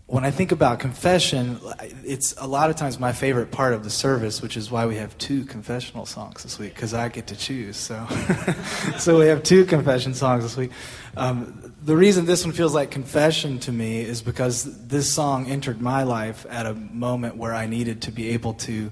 When 0.07 0.23
I 0.23 0.29
think 0.29 0.51
about 0.51 0.79
confession, 0.79 1.59
it's 2.03 2.35
a 2.37 2.45
lot 2.45 2.69
of 2.69 2.75
times 2.75 2.99
my 2.99 3.11
favorite 3.11 3.49
part 3.49 3.73
of 3.73 3.83
the 3.83 3.89
service, 3.89 4.39
which 4.39 4.55
is 4.55 4.69
why 4.69 4.85
we 4.85 4.97
have 4.97 5.17
two 5.17 5.45
confessional 5.45 6.05
songs 6.05 6.43
this 6.43 6.59
week, 6.59 6.75
because 6.75 6.93
I 6.93 7.09
get 7.09 7.25
to 7.27 7.35
choose. 7.35 7.75
So, 7.75 8.05
so 8.99 9.17
we 9.17 9.25
have 9.27 9.41
two 9.41 9.65
confession 9.65 10.13
songs 10.13 10.43
this 10.43 10.55
week. 10.55 10.69
Um, 11.17 11.73
the 11.81 11.97
reason 11.97 12.25
this 12.27 12.45
one 12.45 12.53
feels 12.53 12.75
like 12.75 12.91
confession 12.91 13.57
to 13.61 13.71
me 13.71 14.01
is 14.01 14.21
because 14.21 14.87
this 14.87 15.11
song 15.11 15.47
entered 15.47 15.81
my 15.81 16.03
life 16.03 16.45
at 16.51 16.67
a 16.67 16.75
moment 16.75 17.35
where 17.37 17.55
I 17.55 17.65
needed 17.65 18.03
to 18.03 18.11
be 18.11 18.29
able 18.29 18.53
to 18.53 18.91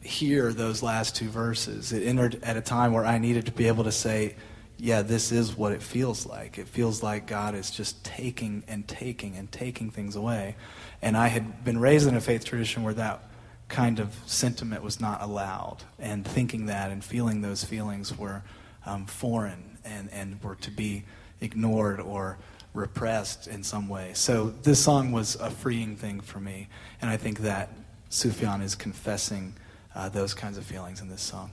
hear 0.00 0.50
those 0.50 0.82
last 0.82 1.14
two 1.14 1.28
verses. 1.28 1.92
It 1.92 2.06
entered 2.06 2.42
at 2.42 2.56
a 2.56 2.62
time 2.62 2.94
where 2.94 3.04
I 3.04 3.18
needed 3.18 3.44
to 3.46 3.52
be 3.52 3.68
able 3.68 3.84
to 3.84 3.92
say, 3.92 4.34
yeah, 4.78 5.02
this 5.02 5.32
is 5.32 5.56
what 5.56 5.72
it 5.72 5.82
feels 5.82 6.26
like. 6.26 6.58
It 6.58 6.68
feels 6.68 7.02
like 7.02 7.26
God 7.26 7.54
is 7.54 7.70
just 7.70 8.04
taking 8.04 8.62
and 8.68 8.86
taking 8.86 9.36
and 9.36 9.50
taking 9.50 9.90
things 9.90 10.16
away. 10.16 10.56
And 11.00 11.16
I 11.16 11.28
had 11.28 11.64
been 11.64 11.78
raised 11.78 12.06
in 12.06 12.14
a 12.14 12.20
faith 12.20 12.44
tradition 12.44 12.82
where 12.82 12.94
that 12.94 13.22
kind 13.68 13.98
of 14.00 14.14
sentiment 14.26 14.82
was 14.82 15.00
not 15.00 15.22
allowed. 15.22 15.78
And 15.98 16.26
thinking 16.26 16.66
that 16.66 16.90
and 16.90 17.02
feeling 17.02 17.40
those 17.40 17.64
feelings 17.64 18.16
were 18.16 18.42
um, 18.84 19.06
foreign 19.06 19.78
and, 19.84 20.10
and 20.12 20.42
were 20.42 20.56
to 20.56 20.70
be 20.70 21.04
ignored 21.40 22.00
or 22.00 22.38
repressed 22.74 23.46
in 23.48 23.62
some 23.62 23.88
way. 23.88 24.12
So 24.14 24.50
this 24.62 24.82
song 24.82 25.10
was 25.10 25.36
a 25.36 25.50
freeing 25.50 25.96
thing 25.96 26.20
for 26.20 26.38
me. 26.38 26.68
And 27.00 27.10
I 27.10 27.16
think 27.16 27.40
that 27.40 27.70
Sufjan 28.10 28.62
is 28.62 28.74
confessing 28.74 29.54
uh, 29.94 30.10
those 30.10 30.34
kinds 30.34 30.58
of 30.58 30.64
feelings 30.64 31.00
in 31.00 31.08
this 31.08 31.22
song. 31.22 31.50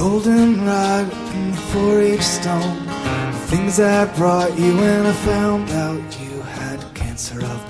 Goldenrod 0.00 1.12
and 1.12 1.52
the 1.52 1.60
4-H 1.72 2.22
stone. 2.22 2.86
The 2.86 3.38
things 3.48 3.80
I 3.80 4.06
brought 4.16 4.58
you 4.58 4.76
when 4.76 5.06
I 5.06 5.12
found 5.12 5.70
out 5.70 6.20
you 6.20 6.40
had 6.40 6.82
cancer 6.94 7.38
of 7.44 7.69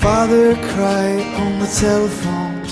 father 0.00 0.54
cried 0.72 1.26
on 1.42 1.58
the 1.58 1.66
telephone 1.66 2.64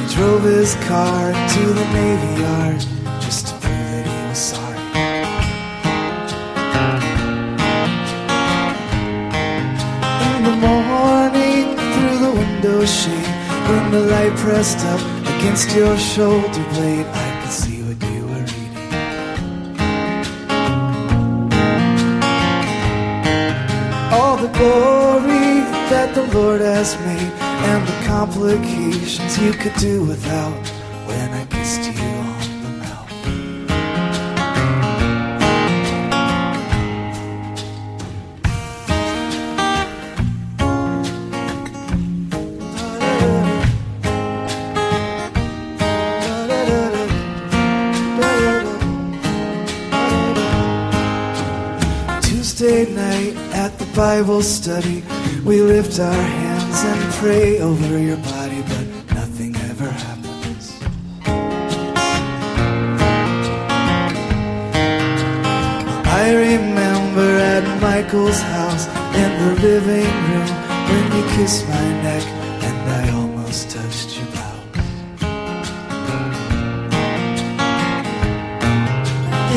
He 0.00 0.14
drove 0.14 0.44
his 0.44 0.74
car 0.86 1.32
to 1.54 1.62
the 1.78 1.86
Navy 1.92 2.40
Yard 2.40 2.80
Just 3.20 3.48
to 3.48 3.52
prove 3.60 3.88
that 3.92 4.06
he 4.06 4.28
was 4.28 4.38
sorry. 4.52 4.80
In 10.36 10.42
the 10.48 10.56
morning 10.66 11.76
through 11.92 12.18
the 12.26 12.32
window 12.32 12.84
shade 12.86 13.34
When 13.68 13.90
the 13.90 14.00
light 14.12 14.34
pressed 14.36 14.80
up 14.86 15.02
against 15.36 15.74
your 15.76 15.98
shoulder 15.98 16.64
blade 16.72 17.23
And 26.76 27.86
the 27.86 28.04
complications 28.04 29.38
you 29.38 29.52
could 29.52 29.74
do 29.74 30.04
without 30.06 30.52
When 31.06 31.32
I 31.32 31.44
kissed 31.46 31.84
you 31.84 31.92
on 32.02 32.40
the 32.64 32.70
mouth. 32.82 33.10
Tuesday 52.24 52.92
night 52.92 53.36
at 53.54 53.78
the 53.78 53.86
Bible 53.94 54.42
study, 54.42 55.04
we 55.44 55.60
lift 55.62 56.00
our 56.00 56.12
hands 56.12 56.43
and 56.82 57.12
pray 57.14 57.60
over 57.60 57.98
your 57.98 58.16
body, 58.16 58.60
but 58.62 59.14
nothing 59.14 59.54
ever 59.70 59.88
happens. 59.88 60.82
I 66.22 66.32
remember 66.34 67.28
at 67.54 67.64
Michael's 67.80 68.40
house 68.40 68.88
in 69.14 69.30
the 69.42 69.62
living 69.62 70.10
room 70.28 70.50
when 70.88 71.04
you 71.16 71.22
kissed 71.36 71.68
my 71.68 71.88
neck 72.02 72.24
and 72.66 72.90
I 72.90 73.10
almost 73.18 73.70
touched 73.70 74.16
your 74.16 74.26
blouse. 74.32 74.54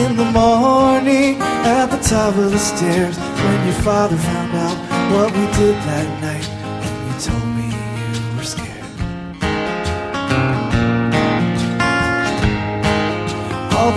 In 0.03 0.15
the 0.17 0.29
morning 0.39 1.41
at 1.41 1.87
the 1.87 1.97
top 1.97 2.35
of 2.37 2.51
the 2.51 2.59
stairs 2.59 3.17
when 3.17 3.65
your 3.65 3.81
father 3.81 4.17
found 4.17 4.53
out 4.55 4.77
what 5.11 5.31
we 5.31 5.45
did 5.57 5.75
that 5.89 6.21
night 6.21 6.36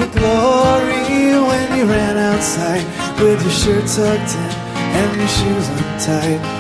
the 0.01 0.19
glory 0.19 1.37
when 1.49 1.77
you 1.77 1.85
ran 1.85 2.17
outside 2.17 2.85
with 3.21 3.43
your 3.43 3.51
shirt 3.51 3.87
tucked 3.87 4.35
in 4.35 4.51
and 4.97 5.17
your 5.17 5.29
shoes 5.29 5.69
untied 5.69 6.60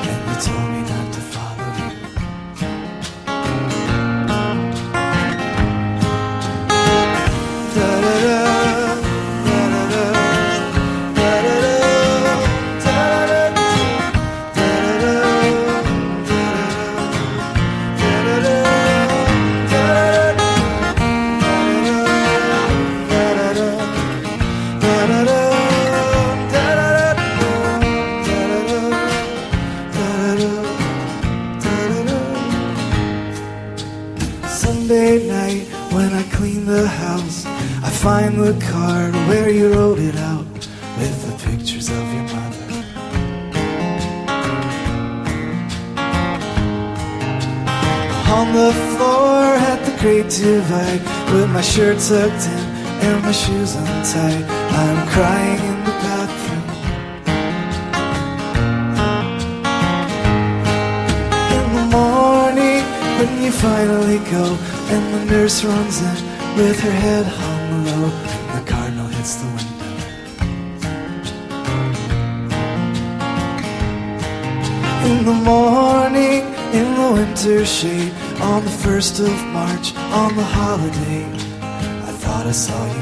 you. 82.86 83.01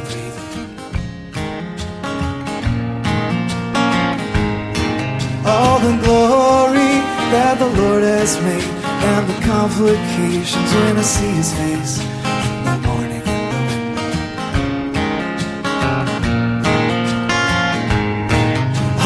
All 5.47 5.79
the 5.81 5.97
glory 6.05 7.01
that 7.33 7.59
the 7.59 7.71
Lord 7.81 8.03
has 8.03 8.39
made, 8.43 8.65
and 9.11 9.29
the 9.29 9.39
complications 9.47 10.71
when 10.75 10.97
I 10.99 11.03
see 11.03 11.33
His 11.41 11.53
face 11.55 12.01
in 12.01 12.65
the 12.65 12.77
morning. 12.87 13.23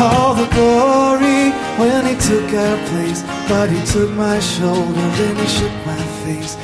All 0.03 0.35
the 0.35 0.49
glory 0.57 1.53
when 1.79 2.07
He 2.07 2.15
took 2.29 2.49
our 2.67 2.79
place, 2.91 3.23
but 3.49 3.71
He 3.71 3.81
took 3.87 4.11
my 4.11 4.41
shoulder, 4.41 5.07
then 5.19 5.37
He 5.37 5.47
shook 5.47 5.75
my 5.87 6.03
face, 6.25 6.57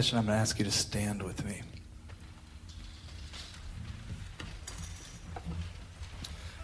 confession, 0.00 0.18
I'm 0.18 0.24
going 0.24 0.36
to 0.36 0.40
ask 0.40 0.58
you 0.58 0.64
to 0.64 0.70
stand 0.70 1.22
with 1.22 1.44
me. 1.44 1.60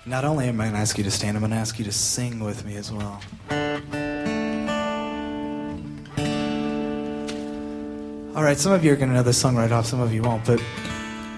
Not 0.07 0.25
only 0.25 0.49
am 0.49 0.59
I 0.59 0.65
going 0.65 0.75
to 0.75 0.81
ask 0.81 0.97
you 0.97 1.05
to 1.05 1.11
stand, 1.11 1.37
I'm 1.37 1.43
going 1.43 1.51
to 1.51 1.59
ask 1.59 1.79
you 1.79 1.85
to 1.85 1.93
sing 1.93 2.43
with 2.43 2.65
me 2.65 2.77
as 2.77 2.91
well. 2.91 3.21
All 8.35 8.43
right, 8.43 8.57
some 8.57 8.73
of 8.73 8.83
you 8.83 8.95
are 8.95 8.97
going 8.97 9.11
to 9.11 9.15
know 9.15 9.23
this 9.23 9.37
song 9.37 9.55
right 9.55 9.71
off, 9.71 9.85
some 9.85 10.01
of 10.01 10.15
you 10.15 10.23
won't, 10.23 10.47
but 10.47 10.63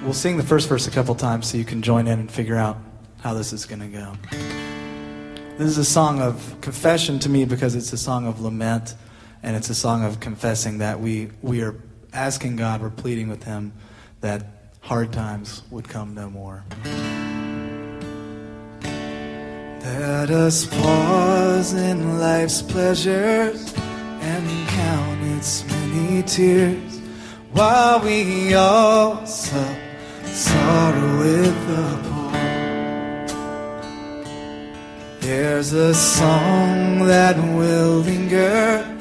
we'll 0.05 0.13
sing 0.13 0.37
the 0.37 0.45
first 0.45 0.69
verse 0.69 0.87
a 0.87 0.93
couple 0.93 1.17
times 1.17 1.51
so 1.51 1.59
you 1.59 1.65
can 1.65 1.83
join 1.83 2.07
in 2.07 2.21
and 2.21 2.31
figure 2.31 2.57
out 2.57 2.79
how 3.23 3.35
this 3.35 3.53
is 3.53 3.67
going 3.67 3.81
to 3.81 3.89
go. 3.89 4.13
This 5.59 5.67
is 5.67 5.79
a 5.79 5.85
song 5.85 6.21
of 6.23 6.61
confession 6.61 7.19
to 7.19 7.29
me 7.29 7.45
because 7.45 7.75
it's 7.75 7.93
a 7.93 7.99
song 7.99 8.29
of 8.29 8.41
lament 8.41 8.95
and 9.43 9.57
it's 9.57 9.69
a 9.69 9.75
song 9.75 10.05
of 10.05 10.21
confessing 10.21 10.79
that 10.79 11.01
we, 11.01 11.31
we 11.43 11.63
are 11.63 11.75
asking 12.13 12.57
God, 12.57 12.81
we're 12.83 12.91
pleading 12.91 13.29
with 13.29 13.45
Him 13.45 13.73
that 14.21 14.47
hard 14.81 15.13
times 15.13 15.63
would 15.71 15.89
come 15.89 16.15
no 16.15 16.31
more. 16.31 16.65
Let 19.85 20.31
us 20.31 20.67
pause 20.67 21.73
in 21.73 22.19
life's 22.19 22.63
pleasures 22.63 23.75
and 24.21 24.69
count 24.69 25.23
its 25.37 25.65
many 25.67 26.23
tears 26.23 27.01
while 27.53 28.01
we 28.01 28.55
also 28.55 29.65
sorrow 30.25 31.19
with 31.19 31.67
the 31.69 31.99
poor. 32.09 32.19
There's 35.21 35.73
a 35.73 35.95
song 35.95 37.07
that 37.07 37.37
will 37.37 37.99
linger 38.01 38.98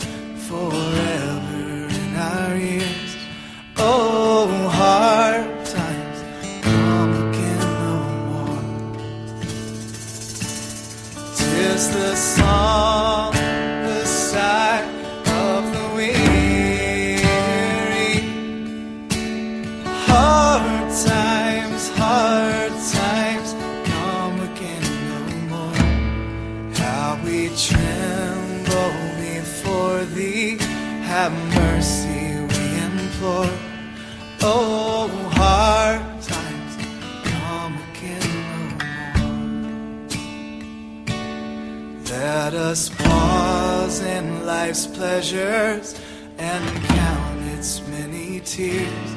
life's 44.68 44.88
pleasures 44.88 45.98
and 46.38 46.84
count 46.88 47.42
its 47.58 47.88
many 47.88 48.42
tears 48.42 49.10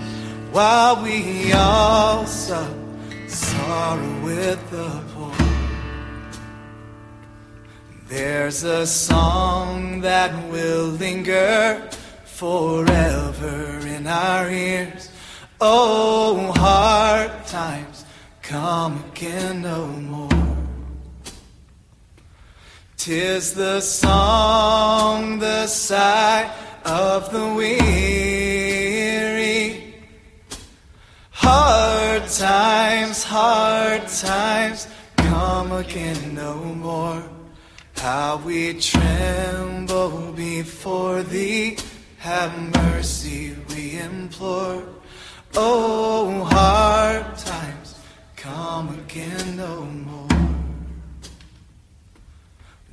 while 0.53 1.03
we 1.03 1.53
also 1.53 2.63
sorrow 3.27 4.21
with 4.23 4.61
the 4.71 5.03
poor. 5.13 5.35
There's 8.07 8.63
a 8.63 8.87
song 8.87 10.03
that 10.03 10.31
will 10.53 10.87
linger 10.87 11.91
forever 12.27 13.81
in 13.89 14.07
our 14.07 14.49
ears. 14.49 15.11
Oh, 15.61 16.53
hard 16.55 17.33
times 17.49 18.05
come 18.41 19.03
again 19.11 19.63
no 19.63 19.89
more. 19.89 20.50
Tis 23.01 23.55
the 23.55 23.81
song, 23.81 25.39
the 25.39 25.67
sigh 25.67 26.55
of 26.85 27.33
the 27.33 27.47
weary. 27.55 28.85
Hard 31.31 32.29
times, 32.29 33.25
hard 33.25 34.07
times 34.07 34.87
come 35.17 35.73
again 35.73 36.35
no 36.35 36.57
more. 36.57 37.23
How 37.97 38.37
we 38.45 38.75
tremble 38.75 40.33
before 40.33 41.23
thee, 41.23 41.79
have 42.19 42.53
mercy 42.83 43.57
we 43.71 43.99
implore. 43.99 44.85
Oh, 45.55 46.45
hard 46.53 47.35
times 47.39 47.95
come 48.37 48.91
again 48.99 49.57
no 49.57 49.87
more. 49.87 50.30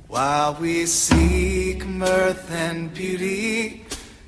While 0.08 0.54
we 0.54 0.86
seek 0.86 1.84
mirth 1.84 2.50
and 2.50 2.94
beauty 2.94 3.84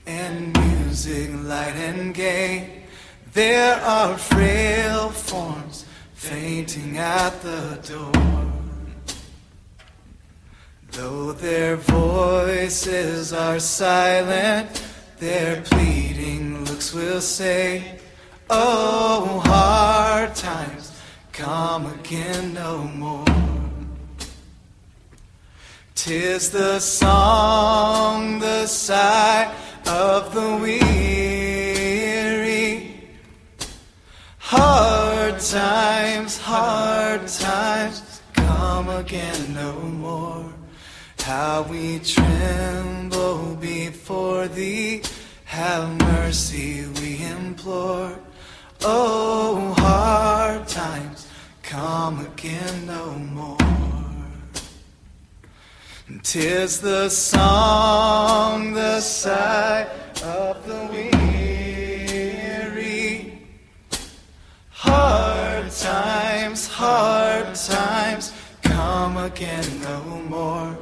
and 0.07 0.52
music 0.59 1.31
light 1.32 1.74
and 1.74 2.15
gay, 2.15 2.85
there 3.32 3.77
are 3.81 4.19
frail 4.19 5.09
forms 5.09 5.86
fainting 6.12 6.98
at 6.98 7.40
the 7.40 7.78
door. 7.89 8.52
Though 10.93 11.32
their 11.32 11.77
voices 11.77 13.32
are 13.32 13.59
silent, 13.59 14.85
their 15.19 15.62
pleading 15.62 16.62
looks 16.66 16.93
will 16.93 17.23
say, 17.23 17.98
Oh, 18.51 19.40
hard 19.47 20.35
times 20.35 20.93
come 21.32 21.86
again 21.86 22.52
no 22.52 22.82
more. 22.85 23.60
Tis 26.02 26.48
the 26.51 26.81
song, 26.81 28.39
the 28.39 28.66
sigh 28.66 29.52
of 29.86 30.32
the 30.32 30.56
weary. 30.56 31.85
Hard 34.39 35.39
times, 35.40 36.39
hard 36.39 37.28
times 37.28 38.22
come 38.32 38.89
again 38.89 39.52
no 39.52 39.74
more. 39.74 40.51
How 41.18 41.66
we 41.68 41.98
tremble 41.98 43.56
before 43.56 44.48
thee, 44.48 45.02
have 45.44 45.86
mercy 46.01 46.86
we 47.02 47.22
implore. 47.22 48.18
Oh, 48.81 49.74
hard 49.77 50.66
times 50.66 51.27
come 51.62 52.24
again 52.24 52.86
no 52.86 53.12
more. 53.12 53.60
Tis 56.19 56.81
the 56.81 57.09
song, 57.09 58.73
the 58.73 59.01
sigh 59.01 59.87
of 60.24 60.66
the 60.66 60.89
weary. 60.91 62.19
Hard 64.70 65.70
times, 65.70 66.66
hard 66.66 67.55
times 67.55 68.32
come 68.62 69.19
again 69.19 69.65
no 69.82 70.03
more. 70.28 70.77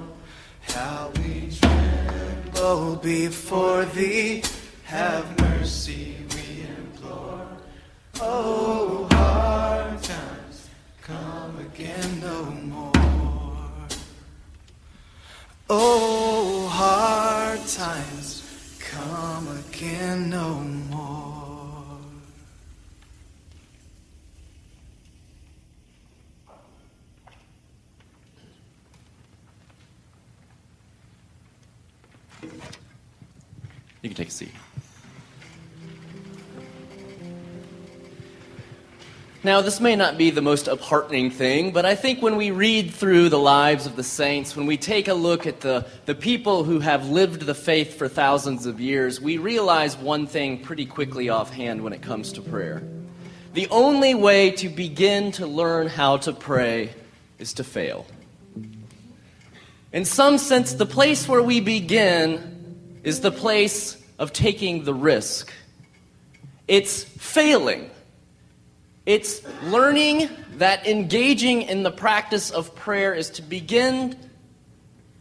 How 0.63 1.13
we 1.17 1.51
tremble 1.61 2.97
before 2.97 3.85
thee, 3.85 4.43
have 4.85 5.39
mercy 5.41 6.17
we 6.35 6.63
implore. 6.79 7.47
Oh, 8.21 9.07
hard 9.13 10.03
times 10.03 10.69
come 11.03 11.59
again 11.61 12.21
no 12.21 12.45
more. 12.45 12.98
Oh, 15.71 16.67
hard 16.69 17.67
times 17.67 18.43
come 18.79 19.49
again 19.59 20.31
no 20.31 20.55
more. 20.55 21.99
You 34.01 34.09
can 34.09 34.15
take 34.15 34.29
a 34.29 34.31
seat. 34.31 34.53
Now, 39.49 39.63
this 39.63 39.81
may 39.81 39.97
not 39.97 40.19
be 40.19 40.29
the 40.29 40.43
most 40.43 40.67
heartening 40.67 41.31
thing, 41.31 41.73
but 41.73 41.87
I 41.87 41.95
think 41.95 42.21
when 42.21 42.37
we 42.37 42.51
read 42.51 42.93
through 42.93 43.31
the 43.31 43.39
lives 43.39 43.87
of 43.87 43.97
the 43.97 44.03
saints, 44.03 44.55
when 44.55 44.67
we 44.67 44.77
take 44.77 45.09
a 45.09 45.15
look 45.15 45.47
at 45.47 45.63
the, 45.63 45.87
the 46.05 46.15
people 46.15 46.65
who 46.65 46.81
have 46.81 47.09
lived 47.09 47.41
the 47.41 47.55
faith 47.55 47.95
for 47.95 48.09
thousands 48.09 48.67
of 48.67 48.79
years, 48.79 49.23
we 49.23 49.39
realize 49.39 49.97
one 49.97 50.27
thing 50.27 50.59
pretty 50.59 50.85
quickly 50.85 51.31
offhand 51.31 51.83
when 51.83 51.95
it 51.95 52.03
comes 52.03 52.31
to 52.35 52.43
prayer. 52.43 52.83
the 53.55 53.67
only 53.71 54.15
way 54.15 54.51
to 54.51 54.69
begin 54.69 55.33
to 55.33 55.47
learn 55.47 55.87
how 55.87 56.19
to 56.19 56.35
pray 56.35 56.91
is 57.39 57.55
to 57.55 57.65
fail. 57.65 58.05
In 59.95 60.05
some 60.05 60.37
sense, 60.37 60.75
the 60.75 60.85
place 60.85 61.27
where 61.27 61.43
we 61.43 61.61
begin 61.61 63.01
is 63.03 63.23
the 63.23 63.33
place 63.33 63.97
of 64.19 64.35
taking 64.35 64.85
the 64.85 64.93
risk. 64.93 65.51
It's 66.67 67.03
failing. 67.03 67.89
It's 69.09 69.41
learning 69.63 70.29
that 70.59 70.87
engaging 70.87 71.63
in 71.63 71.83
the 71.83 71.91
practice 71.91 72.51
of 72.51 72.75
prayer 72.75 73.15
is 73.15 73.31
to 73.31 73.43
begin 73.43 74.15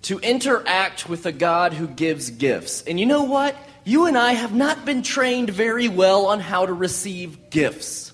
to 0.01 0.19
interact 0.19 1.07
with 1.07 1.25
a 1.25 1.31
God 1.31 1.71
who 1.71 1.87
gives 1.87 2.29
gifts. 2.29 2.81
And 2.81 2.99
you 2.99 3.05
know 3.05 3.23
what? 3.23 3.55
You 3.85 4.07
and 4.07 4.17
I 4.17 4.33
have 4.33 4.53
not 4.53 4.83
been 4.83 5.03
trained 5.03 5.49
very 5.51 5.87
well 5.87 6.25
on 6.25 6.41
how 6.41 6.65
to 6.65 6.73
receive 6.73 7.49
gifts. 7.49 8.11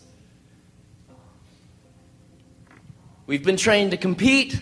We've 3.25 3.43
been 3.43 3.57
trained 3.57 3.91
to 3.91 3.97
compete. 3.97 4.61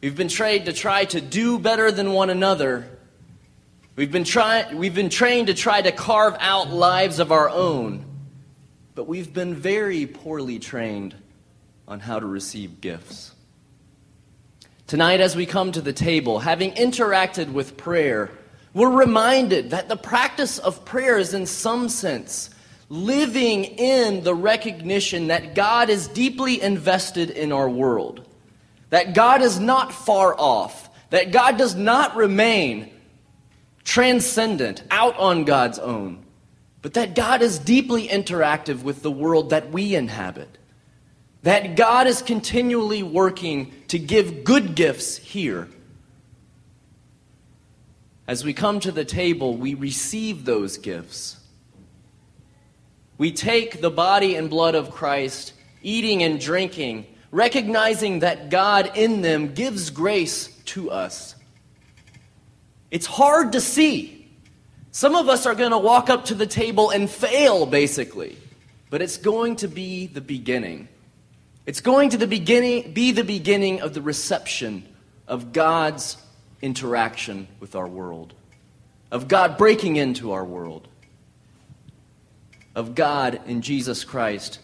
We've 0.00 0.16
been 0.16 0.26
trained 0.26 0.64
to 0.64 0.72
try 0.72 1.04
to 1.04 1.20
do 1.20 1.56
better 1.56 1.92
than 1.92 2.10
one 2.10 2.30
another. 2.30 2.98
We've 3.94 4.10
been, 4.10 4.24
try- 4.24 4.74
we've 4.74 4.96
been 4.96 5.08
trained 5.08 5.46
to 5.46 5.54
try 5.54 5.80
to 5.80 5.92
carve 5.92 6.36
out 6.40 6.68
lives 6.70 7.20
of 7.20 7.30
our 7.30 7.48
own. 7.48 8.07
But 8.98 9.06
we've 9.06 9.32
been 9.32 9.54
very 9.54 10.06
poorly 10.06 10.58
trained 10.58 11.14
on 11.86 12.00
how 12.00 12.18
to 12.18 12.26
receive 12.26 12.80
gifts. 12.80 13.32
Tonight, 14.88 15.20
as 15.20 15.36
we 15.36 15.46
come 15.46 15.70
to 15.70 15.80
the 15.80 15.92
table, 15.92 16.40
having 16.40 16.72
interacted 16.72 17.52
with 17.52 17.76
prayer, 17.76 18.32
we're 18.74 18.90
reminded 18.90 19.70
that 19.70 19.88
the 19.88 19.94
practice 19.94 20.58
of 20.58 20.84
prayer 20.84 21.16
is, 21.16 21.32
in 21.32 21.46
some 21.46 21.88
sense, 21.88 22.50
living 22.88 23.66
in 23.66 24.24
the 24.24 24.34
recognition 24.34 25.28
that 25.28 25.54
God 25.54 25.90
is 25.90 26.08
deeply 26.08 26.60
invested 26.60 27.30
in 27.30 27.52
our 27.52 27.70
world, 27.70 28.26
that 28.90 29.14
God 29.14 29.42
is 29.42 29.60
not 29.60 29.94
far 29.94 30.34
off, 30.36 30.90
that 31.10 31.30
God 31.30 31.56
does 31.56 31.76
not 31.76 32.16
remain 32.16 32.90
transcendent, 33.84 34.82
out 34.90 35.16
on 35.18 35.44
God's 35.44 35.78
own, 35.78 36.24
but 36.82 36.94
that 36.94 37.14
God 37.14 37.42
is 37.42 37.58
deeply 37.58 38.08
interactive 38.08 38.82
with 38.82 39.02
the 39.02 39.10
world 39.10 39.50
that 39.50 39.70
we 39.70 39.94
inhabit. 39.94 40.58
That 41.42 41.76
God 41.76 42.06
is 42.06 42.22
continually 42.22 43.02
working 43.02 43.72
to 43.88 43.98
give 43.98 44.44
good 44.44 44.74
gifts 44.74 45.16
here. 45.16 45.68
As 48.26 48.44
we 48.44 48.52
come 48.52 48.80
to 48.80 48.92
the 48.92 49.04
table, 49.04 49.56
we 49.56 49.74
receive 49.74 50.44
those 50.44 50.76
gifts. 50.76 51.40
We 53.16 53.32
take 53.32 53.80
the 53.80 53.90
body 53.90 54.36
and 54.36 54.50
blood 54.50 54.74
of 54.74 54.90
Christ, 54.90 55.54
eating 55.82 56.22
and 56.22 56.40
drinking, 56.40 57.06
recognizing 57.30 58.20
that 58.20 58.50
God 58.50 58.96
in 58.96 59.22
them 59.22 59.54
gives 59.54 59.90
grace 59.90 60.48
to 60.66 60.90
us. 60.90 61.34
It's 62.90 63.06
hard 63.06 63.52
to 63.52 63.60
see. 63.60 64.17
Some 64.90 65.14
of 65.14 65.28
us 65.28 65.46
are 65.46 65.54
going 65.54 65.70
to 65.70 65.78
walk 65.78 66.10
up 66.10 66.26
to 66.26 66.34
the 66.34 66.46
table 66.46 66.90
and 66.90 67.08
fail, 67.08 67.66
basically, 67.66 68.36
but 68.90 69.02
it's 69.02 69.16
going 69.16 69.56
to 69.56 69.68
be 69.68 70.06
the 70.06 70.20
beginning. 70.20 70.88
It's 71.66 71.80
going 71.80 72.10
to 72.10 72.16
the 72.16 72.26
beginning, 72.26 72.92
be 72.92 73.12
the 73.12 73.24
beginning 73.24 73.80
of 73.82 73.94
the 73.94 74.00
reception 74.00 74.88
of 75.26 75.52
God's 75.52 76.16
interaction 76.62 77.48
with 77.60 77.76
our 77.76 77.86
world, 77.86 78.32
of 79.10 79.28
God 79.28 79.58
breaking 79.58 79.96
into 79.96 80.32
our 80.32 80.44
world, 80.44 80.88
of 82.74 82.94
God 82.94 83.40
in 83.46 83.60
Jesus 83.62 84.04
Christ 84.04 84.60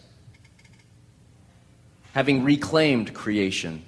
having 2.15 2.45
reclaimed 2.45 3.13
creation 3.13 3.83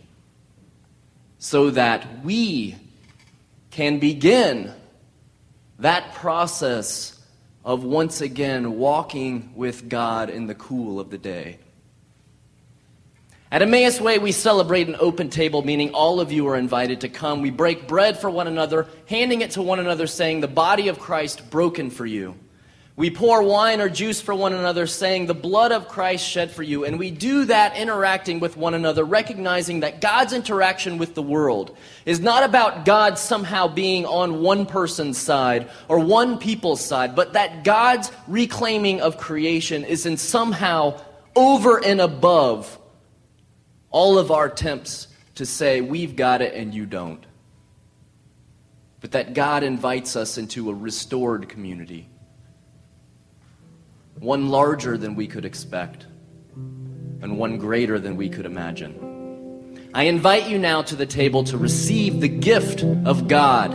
so 1.39 1.69
that 1.69 2.26
we 2.26 2.76
can 3.72 3.99
begin 3.99 4.73
that 5.79 6.13
process 6.15 7.19
of 7.63 7.83
once 7.83 8.21
again 8.21 8.77
walking 8.77 9.51
with 9.55 9.89
God 9.89 10.29
in 10.29 10.47
the 10.47 10.55
cool 10.55 10.99
of 10.99 11.09
the 11.09 11.17
day. 11.17 11.59
At 13.49 13.61
Emmaus 13.61 14.01
Way, 14.01 14.19
we 14.19 14.33
celebrate 14.33 14.87
an 14.87 14.97
open 14.99 15.29
table, 15.29 15.61
meaning 15.61 15.93
all 15.93 16.19
of 16.19 16.33
you 16.33 16.47
are 16.47 16.57
invited 16.57 17.01
to 17.01 17.09
come. 17.09 17.41
We 17.41 17.49
break 17.49 17.87
bread 17.87 18.17
for 18.19 18.29
one 18.29 18.47
another, 18.47 18.87
handing 19.05 19.39
it 19.41 19.51
to 19.51 19.61
one 19.61 19.79
another, 19.79 20.05
saying, 20.05 20.41
The 20.41 20.49
body 20.49 20.89
of 20.89 20.99
Christ 20.99 21.49
broken 21.49 21.89
for 21.89 22.05
you. 22.05 22.35
We 22.98 23.11
pour 23.11 23.44
wine 23.44 23.80
or 23.80 23.90
juice 23.90 24.22
for 24.22 24.34
one 24.34 24.53
another, 24.53 24.88
saying, 24.88 25.28
The 25.28 25.36
blood 25.36 25.72
of 25.72 25.88
Christ 25.88 26.28
shed 26.28 26.49
for 26.49 26.64
you. 26.64 26.84
And 26.84 26.98
we 26.98 27.11
do 27.11 27.45
that 27.45 27.78
interacting 27.78 28.40
with 28.40 28.57
one 28.57 28.74
another, 28.74 29.03
recognizing 29.03 29.82
that 29.82 30.02
God's 30.02 30.34
interaction 30.34 30.98
with 30.98 31.14
the 31.14 31.22
world 31.22 31.78
is 32.07 32.19
not 32.19 32.41
about 32.41 32.86
God 32.86 33.19
somehow 33.19 33.68
being 33.68 34.07
on 34.07 34.41
one 34.41 34.65
person's 34.65 35.19
side 35.19 35.69
or 35.88 35.99
one 35.99 36.40
people's 36.40 36.84
side, 36.84 37.15
but 37.15 37.34
that 37.34 37.64
God's 37.64 38.11
reclaiming 38.28 38.99
of 38.99 39.19
creation 39.19 39.86
is 39.86 40.07
in 40.07 40.18
somehow 40.18 40.99
over 41.36 41.78
and 41.78 42.02
above 42.02 42.80
all 43.91 44.18
of 44.18 44.32
our 44.32 44.45
attempts 44.45 45.07
to 45.36 45.45
say, 45.45 45.82
we've 45.82 46.15
got 46.15 46.41
it 46.41 46.56
and 46.56 46.74
you 46.74 46.88
don't. 46.88 47.24
But 49.02 49.11
that 49.11 49.36
God 49.36 49.61
invites 49.61 50.15
us 50.15 50.40
into 50.40 50.72
a 50.72 50.74
restored 50.74 51.48
community, 51.48 52.10
one 54.19 54.49
larger 54.49 54.98
than 54.98 55.15
we 55.15 55.27
could 55.27 55.45
expect, 55.45 56.06
and 56.56 57.38
one 57.38 57.57
greater 57.57 57.99
than 57.99 58.18
we 58.18 58.30
could 58.30 58.45
imagine. 58.45 59.89
I 59.94 60.03
invite 60.03 60.49
you 60.49 60.60
now 60.60 60.81
to 60.84 60.95
the 60.95 61.06
table 61.06 61.44
to 61.45 61.57
receive 61.57 62.19
the 62.19 62.27
gift 62.27 62.84
of 63.06 63.27
God, 63.27 63.72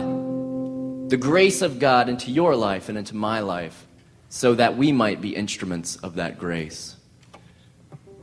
the 1.09 1.17
grace 1.17 1.61
of 1.61 1.79
God 1.79 2.09
into 2.09 2.31
your 2.31 2.55
life 2.55 2.89
and 2.89 2.97
into 2.97 3.15
my 3.15 3.39
life, 3.39 3.85
so 4.29 4.55
that 4.55 4.77
we 4.77 4.91
might 4.91 5.21
be 5.21 5.35
instruments 5.35 5.95
of 5.97 6.15
that 6.15 6.39
grace. 6.39 6.95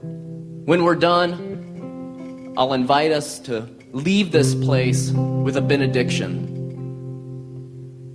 When 0.03 0.85
we're 0.85 0.97
done, 0.97 2.55
I'll 2.57 2.73
invite 2.73 3.13
us 3.13 3.39
to 3.41 3.69
leave 3.93 4.33
this 4.33 4.55
place 4.55 5.11
with 5.11 5.57
a 5.57 5.61
benediction, 5.61 6.60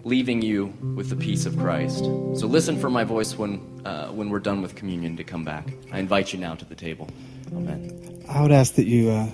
leaving 0.06 0.40
you 0.40 0.68
with 0.96 1.10
the 1.10 1.16
peace 1.16 1.48
of 1.48 1.58
Christ. 1.58 2.06
So 2.36 2.46
listen 2.48 2.80
for 2.80 2.92
my 2.92 3.04
voice 3.04 3.36
when, 3.38 3.82
uh, 3.84 4.10
when 4.10 4.30
we're 4.30 4.40
done 4.40 4.62
with 4.62 4.76
communion 4.76 5.18
to 5.18 5.24
come 5.24 5.44
back. 5.44 5.68
I 5.92 5.98
invite 5.98 6.32
you 6.32 6.40
now 6.40 6.54
to 6.54 6.64
the 6.64 6.76
table. 6.76 7.10
Amen. 7.52 8.24
I 8.30 8.42
would 8.42 8.52
ask 8.52 8.76
that 8.76 8.86
you, 8.86 9.10
uh, 9.10 9.28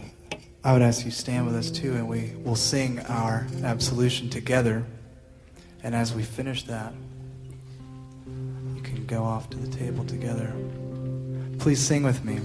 I 0.64 0.72
would 0.72 0.82
ask 0.82 1.04
you 1.04 1.12
stand 1.12 1.46
with 1.46 1.56
us 1.56 1.70
too, 1.70 1.94
and 1.94 2.08
we 2.08 2.32
will 2.38 2.56
sing 2.56 3.00
our 3.02 3.46
absolution 3.64 4.30
together. 4.30 4.86
And 5.84 5.94
as 5.94 6.14
we 6.14 6.24
finish 6.24 6.64
that, 6.64 6.94
you 8.74 8.82
can 8.82 9.06
go 9.06 9.24
off 9.24 9.50
to 9.50 9.58
the 9.58 9.76
table 9.76 10.06
together. 10.06 10.54
Please 11.60 11.80
sing 11.80 12.04
with 12.04 12.24
me. 12.24 12.40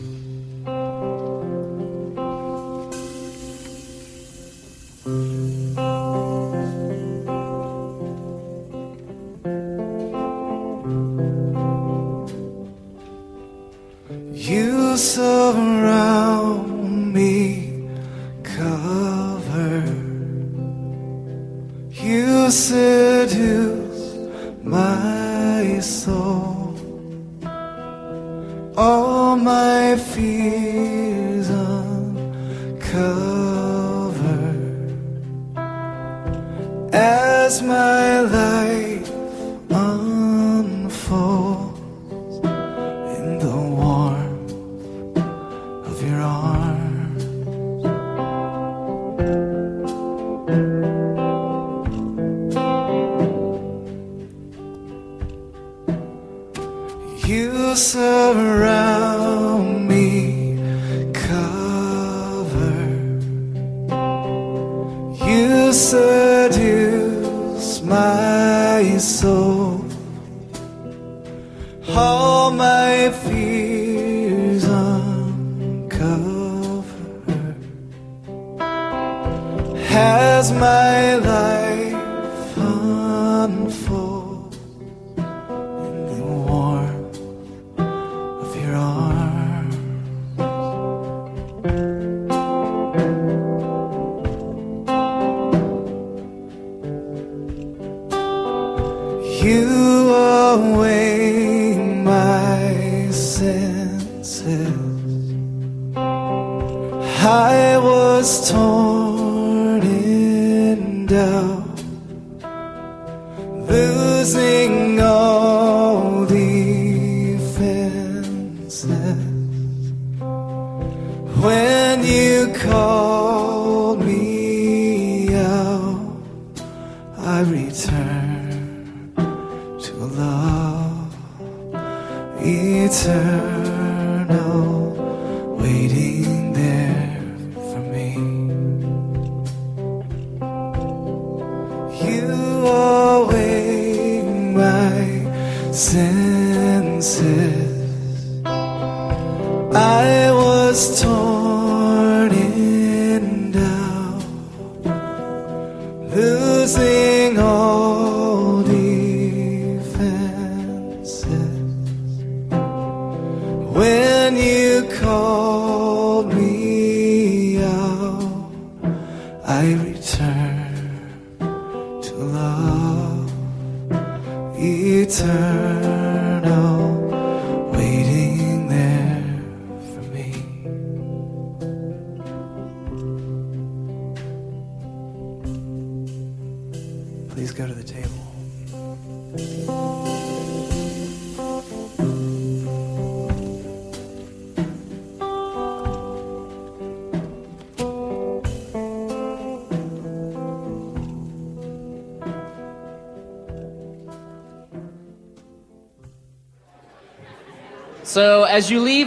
has 79.96 80.52
my 80.52 81.14
life. 81.16 81.85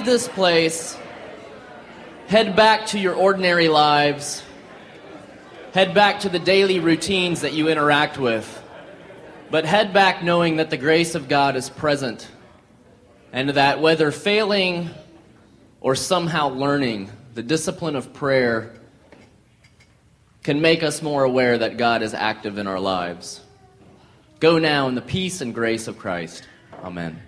This 0.10 0.28
place, 0.28 0.98
head 2.28 2.56
back 2.56 2.88
to 2.88 3.00
your 3.00 3.14
ordinary 3.14 3.68
lives. 3.68 4.44
Head 5.72 5.94
back 5.94 6.22
to 6.22 6.30
the 6.30 6.40
daily 6.40 6.80
routines 6.80 7.42
that 7.42 7.54
you 7.54 7.70
interact 7.70 8.18
with. 8.18 8.64
But 9.52 9.66
head 9.66 9.94
back 9.94 10.24
knowing 10.24 10.58
that 10.58 10.72
the 10.72 10.78
grace 10.78 11.14
of 11.14 11.28
God 11.28 11.56
is 11.56 11.70
present. 11.70 12.28
And 13.32 13.52
that 13.52 13.82
whether 13.82 14.12
failing 14.12 14.90
or 15.80 15.94
somehow 15.94 16.50
learning, 16.50 17.12
the 17.36 17.44
discipline 17.44 17.96
of 17.96 18.12
prayer 18.12 18.74
can 20.42 20.60
make 20.60 20.82
us 20.82 21.04
more 21.04 21.24
aware 21.24 21.60
that 21.60 21.78
God 21.78 22.02
is 22.02 22.16
active 22.16 22.58
in 22.58 22.66
our 22.66 22.80
lives. 22.80 23.42
Go 24.40 24.58
now 24.58 24.88
in 24.88 24.96
the 24.96 25.02
peace 25.02 25.42
and 25.42 25.54
grace 25.54 25.88
of 25.88 26.00
Christ. 26.00 26.48
Amen. 26.84 27.22